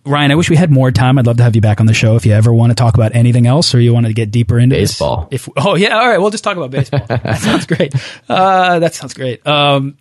Ryan, 0.06 0.32
I 0.32 0.36
wish 0.36 0.50
we 0.50 0.56
had 0.56 0.72
more 0.72 0.92
time. 0.92 1.18
I'd 1.20 1.28
love 1.28 1.38
to 1.38 1.44
have 1.44 1.56
you 1.56 1.62
back 1.62 1.82
on 1.82 1.88
the 1.88 1.94
show 1.94 2.16
if 2.16 2.26
you 2.26 2.32
ever 2.32 2.54
want 2.54 2.72
to 2.72 2.76
talk 2.76 2.96
about 2.96 3.14
anything 3.16 3.46
else 3.46 3.76
or 3.76 3.82
you 3.82 3.94
want 3.94 4.06
to 4.06 4.14
get 4.14 4.32
deeper 4.32 4.58
into 4.58 4.78
baseball. 4.78 5.28
This. 5.30 5.46
If 5.46 5.54
oh 5.58 5.76
yeah, 5.76 5.98
all 5.98 6.08
right, 6.08 6.20
we'll 6.20 6.30
just 6.30 6.46
talk 6.46 6.56
about 6.56 6.72
baseball. 6.72 7.06
that 7.08 7.40
sounds 7.40 7.66
great. 7.66 7.94
Uh, 8.30 8.80
that 8.80 8.96
sounds 8.96 9.14
great. 9.14 9.46
Um, 9.46 9.98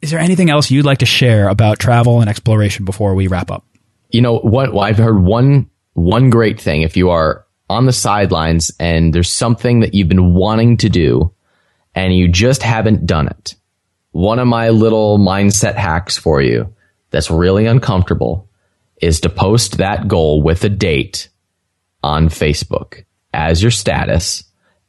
is 0.00 0.12
there 0.12 0.20
anything 0.20 0.48
else 0.48 0.70
you'd 0.70 0.84
like 0.84 0.98
to 0.98 1.06
share 1.06 1.48
about 1.48 1.80
travel 1.80 2.20
and 2.20 2.30
exploration 2.30 2.84
before 2.84 3.16
we 3.16 3.26
wrap 3.26 3.50
up? 3.50 3.64
You 4.12 4.20
know 4.20 4.38
what? 4.38 4.76
I've 4.76 4.98
heard 4.98 5.22
one 5.22 5.70
one 5.94 6.30
great 6.30 6.60
thing. 6.60 6.82
If 6.82 6.96
you 6.96 7.10
are 7.10 7.46
on 7.68 7.86
the 7.86 7.92
sidelines 7.92 8.70
and 8.78 9.12
there's 9.12 9.32
something 9.32 9.80
that 9.80 9.94
you've 9.94 10.08
been 10.08 10.34
wanting 10.34 10.76
to 10.78 10.88
do 10.88 11.32
and 11.94 12.14
you 12.14 12.28
just 12.28 12.62
haven't 12.62 13.06
done 13.06 13.28
it, 13.28 13.54
one 14.12 14.38
of 14.38 14.46
my 14.46 14.68
little 14.70 15.18
mindset 15.18 15.74
hacks 15.74 16.16
for 16.16 16.40
you 16.40 16.74
that's 17.10 17.30
really 17.30 17.66
uncomfortable 17.66 18.48
is 19.00 19.20
to 19.20 19.28
post 19.28 19.78
that 19.78 20.08
goal 20.08 20.42
with 20.42 20.62
a 20.64 20.68
date 20.68 21.28
on 22.02 22.28
Facebook 22.28 23.04
as 23.34 23.62
your 23.62 23.70
status 23.70 24.44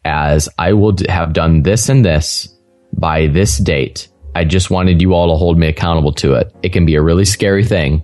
as 0.05 0.49
I 0.59 0.74
will 0.74 0.95
have 1.07 1.34
done 1.34 1.63
this 1.63 1.89
and 1.89 2.03
this 2.03 2.49
by 2.91 3.28
this 3.28 3.57
date. 3.57 4.09
I 4.36 4.43
just 4.43 4.69
wanted 4.69 5.01
you 5.01 5.13
all 5.13 5.30
to 5.30 5.38
hold 5.38 5.57
me 5.57 5.67
accountable 5.67 6.13
to 6.13 6.34
it. 6.34 6.53
It 6.61 6.74
can 6.74 6.86
be 6.86 6.95
a 6.95 7.01
really 7.01 7.26
scary 7.26 7.63
thing, 7.63 8.03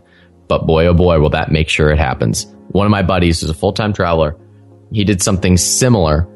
but 0.50 0.68
boy, 0.68 0.88
oh 0.88 0.94
boy, 0.94 1.20
will 1.22 1.30
that 1.30 1.52
make 1.52 1.70
sure 1.70 1.90
it 1.90 2.00
happens. 2.00 2.46
One 2.72 2.86
of 2.86 2.92
my 2.92 3.04
buddies 3.04 3.42
is 3.42 3.50
a 3.50 3.54
full-time 3.54 3.94
traveler. 3.94 4.36
He 4.92 5.06
did 5.06 5.22
something 5.22 5.56
similar 5.56 6.28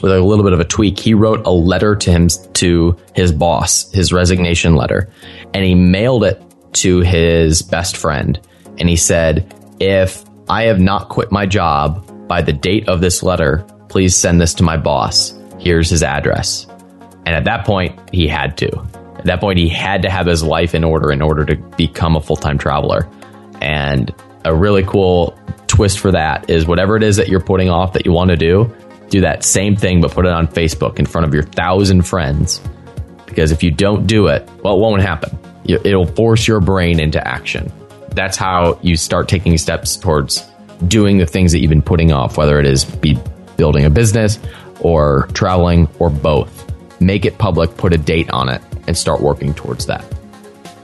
with 0.00 0.12
a 0.12 0.20
little 0.20 0.44
bit 0.44 0.54
of 0.54 0.60
a 0.60 0.64
tweak. 0.64 0.98
He 0.98 1.12
wrote 1.12 1.44
a 1.44 1.50
letter 1.50 1.94
to 1.94 2.10
him, 2.10 2.28
to 2.54 2.96
his 3.14 3.32
boss, 3.32 3.92
his 3.92 4.12
resignation 4.12 4.74
letter, 4.74 5.10
and 5.52 5.62
he 5.62 5.74
mailed 5.74 6.24
it 6.24 6.42
to 6.72 7.00
his 7.00 7.60
best 7.60 7.98
friend 7.98 8.40
and 8.80 8.88
he 8.88 8.96
said, 8.96 9.54
if 9.78 10.24
I 10.48 10.64
have 10.64 10.80
not 10.80 11.10
quit 11.10 11.30
my 11.30 11.46
job 11.46 12.26
by 12.26 12.40
the 12.40 12.52
date 12.52 12.88
of 12.88 13.02
this 13.02 13.22
letter, 13.22 13.58
please 13.88 14.16
send 14.16 14.40
this 14.40 14.54
to 14.54 14.62
my 14.62 14.78
boss. 14.78 15.34
Here's 15.58 15.90
his 15.90 16.02
address. 16.02 16.66
And 17.26 17.36
at 17.36 17.44
that 17.44 17.66
point, 17.66 17.98
he 18.12 18.26
had 18.26 18.56
to. 18.58 18.68
At 19.18 19.26
that 19.26 19.40
point, 19.40 19.58
he 19.58 19.68
had 19.68 20.00
to 20.02 20.10
have 20.10 20.26
his 20.26 20.42
life 20.42 20.74
in 20.74 20.82
order 20.82 21.12
in 21.12 21.20
order 21.20 21.44
to 21.44 21.56
become 21.76 22.16
a 22.16 22.22
full 22.22 22.36
time 22.36 22.56
traveler. 22.56 23.06
And 23.60 24.14
a 24.44 24.54
really 24.54 24.84
cool 24.84 25.38
twist 25.66 25.98
for 25.98 26.12
that 26.12 26.50
is 26.50 26.66
whatever 26.66 26.96
it 26.96 27.02
is 27.02 27.16
that 27.16 27.28
you're 27.28 27.40
putting 27.40 27.68
off 27.68 27.92
that 27.94 28.06
you 28.06 28.12
want 28.12 28.30
to 28.30 28.36
do, 28.36 28.74
do 29.08 29.22
that 29.22 29.44
same 29.44 29.76
thing, 29.76 30.00
but 30.00 30.12
put 30.12 30.26
it 30.26 30.32
on 30.32 30.48
Facebook 30.48 30.98
in 30.98 31.06
front 31.06 31.26
of 31.26 31.34
your 31.34 31.42
thousand 31.42 32.02
friends. 32.02 32.60
Because 33.26 33.52
if 33.52 33.62
you 33.62 33.70
don't 33.70 34.06
do 34.06 34.26
it, 34.28 34.48
well, 34.62 34.76
it 34.76 34.80
won't 34.80 35.02
happen. 35.02 35.38
It'll 35.64 36.06
force 36.06 36.48
your 36.48 36.60
brain 36.60 36.98
into 36.98 37.24
action 37.26 37.72
that's 38.12 38.36
how 38.36 38.78
you 38.82 38.96
start 38.96 39.28
taking 39.28 39.56
steps 39.58 39.96
towards 39.96 40.44
doing 40.86 41.18
the 41.18 41.26
things 41.26 41.52
that 41.52 41.60
you've 41.60 41.70
been 41.70 41.82
putting 41.82 42.12
off, 42.12 42.36
whether 42.36 42.58
it 42.58 42.66
is 42.66 42.84
be 42.84 43.18
building 43.56 43.84
a 43.84 43.90
business 43.90 44.38
or 44.80 45.28
traveling 45.32 45.88
or 45.98 46.10
both. 46.10 46.66
Make 47.00 47.24
it 47.24 47.38
public, 47.38 47.76
put 47.76 47.92
a 47.92 47.98
date 47.98 48.30
on 48.30 48.48
it, 48.48 48.62
and 48.86 48.96
start 48.96 49.20
working 49.20 49.54
towards 49.54 49.86
that. 49.86 50.04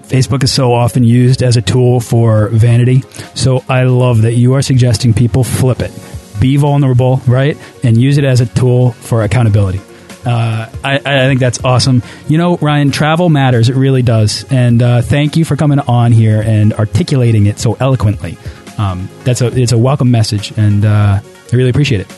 Facebook 0.08 0.44
is 0.44 0.52
so 0.52 0.72
often 0.72 1.04
used 1.04 1.42
as 1.42 1.56
a 1.56 1.62
tool 1.62 2.00
for 2.00 2.48
vanity. 2.48 3.02
So 3.34 3.64
I 3.68 3.84
love 3.84 4.22
that 4.22 4.34
you 4.34 4.54
are 4.54 4.62
suggesting 4.62 5.12
people 5.14 5.44
flip 5.44 5.80
it. 5.80 5.92
Be 6.40 6.56
vulnerable, 6.56 7.20
right? 7.26 7.56
And 7.82 7.96
use 7.96 8.18
it 8.18 8.24
as 8.24 8.40
a 8.40 8.46
tool 8.46 8.92
for 8.92 9.22
accountability. 9.22 9.80
Uh, 10.24 10.68
I, 10.82 10.96
I, 10.96 11.26
think 11.26 11.38
that's 11.38 11.62
awesome. 11.64 12.02
You 12.26 12.36
know, 12.36 12.56
Ryan, 12.56 12.90
travel 12.90 13.28
matters. 13.28 13.68
It 13.68 13.76
really 13.76 14.02
does. 14.02 14.44
And 14.50 14.82
uh, 14.82 15.02
thank 15.02 15.36
you 15.36 15.44
for 15.44 15.54
coming 15.54 15.78
on 15.78 16.10
here 16.10 16.42
and 16.42 16.72
articulating 16.74 17.46
it 17.46 17.60
so 17.60 17.74
eloquently. 17.74 18.36
Um, 18.76 19.08
that's 19.24 19.40
a 19.40 19.46
it's 19.58 19.72
a 19.72 19.78
welcome 19.78 20.10
message, 20.10 20.52
and 20.58 20.84
uh, 20.84 21.20
I 21.22 21.56
really 21.56 21.70
appreciate 21.70 22.00
it. 22.00 22.08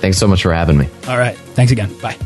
Thanks 0.00 0.18
so 0.18 0.28
much 0.28 0.42
for 0.42 0.52
having 0.52 0.76
me. 0.76 0.88
All 1.08 1.18
right. 1.18 1.36
Thanks 1.36 1.72
again. 1.72 1.92
Bye. 2.00 2.16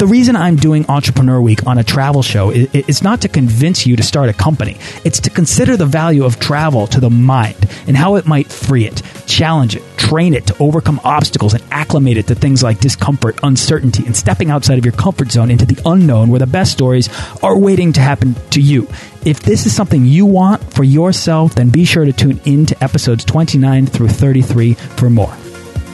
The 0.00 0.06
reason 0.06 0.34
I'm 0.34 0.56
doing 0.56 0.86
Entrepreneur 0.88 1.42
Week 1.42 1.66
on 1.66 1.76
a 1.76 1.84
travel 1.84 2.22
show 2.22 2.48
is, 2.48 3.02
not 3.02 3.20
to 3.20 3.28
convince 3.28 3.84
you 3.84 3.96
to 3.96 4.02
start 4.02 4.30
a 4.30 4.32
company. 4.32 4.78
It's 5.04 5.20
to 5.20 5.28
consider 5.28 5.76
the 5.76 5.84
value 5.84 6.24
of 6.24 6.40
travel 6.40 6.86
to 6.86 7.00
the 7.00 7.10
mind 7.10 7.68
and 7.86 7.94
how 7.94 8.14
it 8.14 8.24
might 8.24 8.50
free 8.50 8.86
it, 8.86 9.02
challenge 9.26 9.76
it, 9.76 9.82
train 9.98 10.32
it 10.32 10.46
to 10.46 10.56
overcome 10.58 11.02
obstacles 11.04 11.52
and 11.52 11.62
acclimate 11.70 12.16
it 12.16 12.28
to 12.28 12.34
things 12.34 12.62
like 12.62 12.80
discomfort, 12.80 13.38
uncertainty, 13.42 14.06
and 14.06 14.16
stepping 14.16 14.50
outside 14.50 14.78
of 14.78 14.86
your 14.86 14.94
comfort 14.94 15.30
zone 15.30 15.50
into 15.50 15.66
the 15.66 15.78
unknown 15.84 16.30
where 16.30 16.40
the 16.40 16.46
best 16.46 16.72
stories 16.72 17.10
are 17.42 17.58
waiting 17.58 17.92
to 17.92 18.00
happen 18.00 18.34
to 18.52 18.60
you. 18.62 18.88
If 19.26 19.40
this 19.40 19.66
is 19.66 19.76
something 19.76 20.06
you 20.06 20.24
want 20.24 20.72
for 20.72 20.82
yourself, 20.82 21.56
then 21.56 21.68
be 21.68 21.84
sure 21.84 22.06
to 22.06 22.12
tune 22.14 22.40
in 22.46 22.64
to 22.64 22.82
episodes 22.82 23.22
29 23.26 23.84
through 23.84 24.08
33 24.08 24.72
for 24.72 25.10
more. 25.10 25.36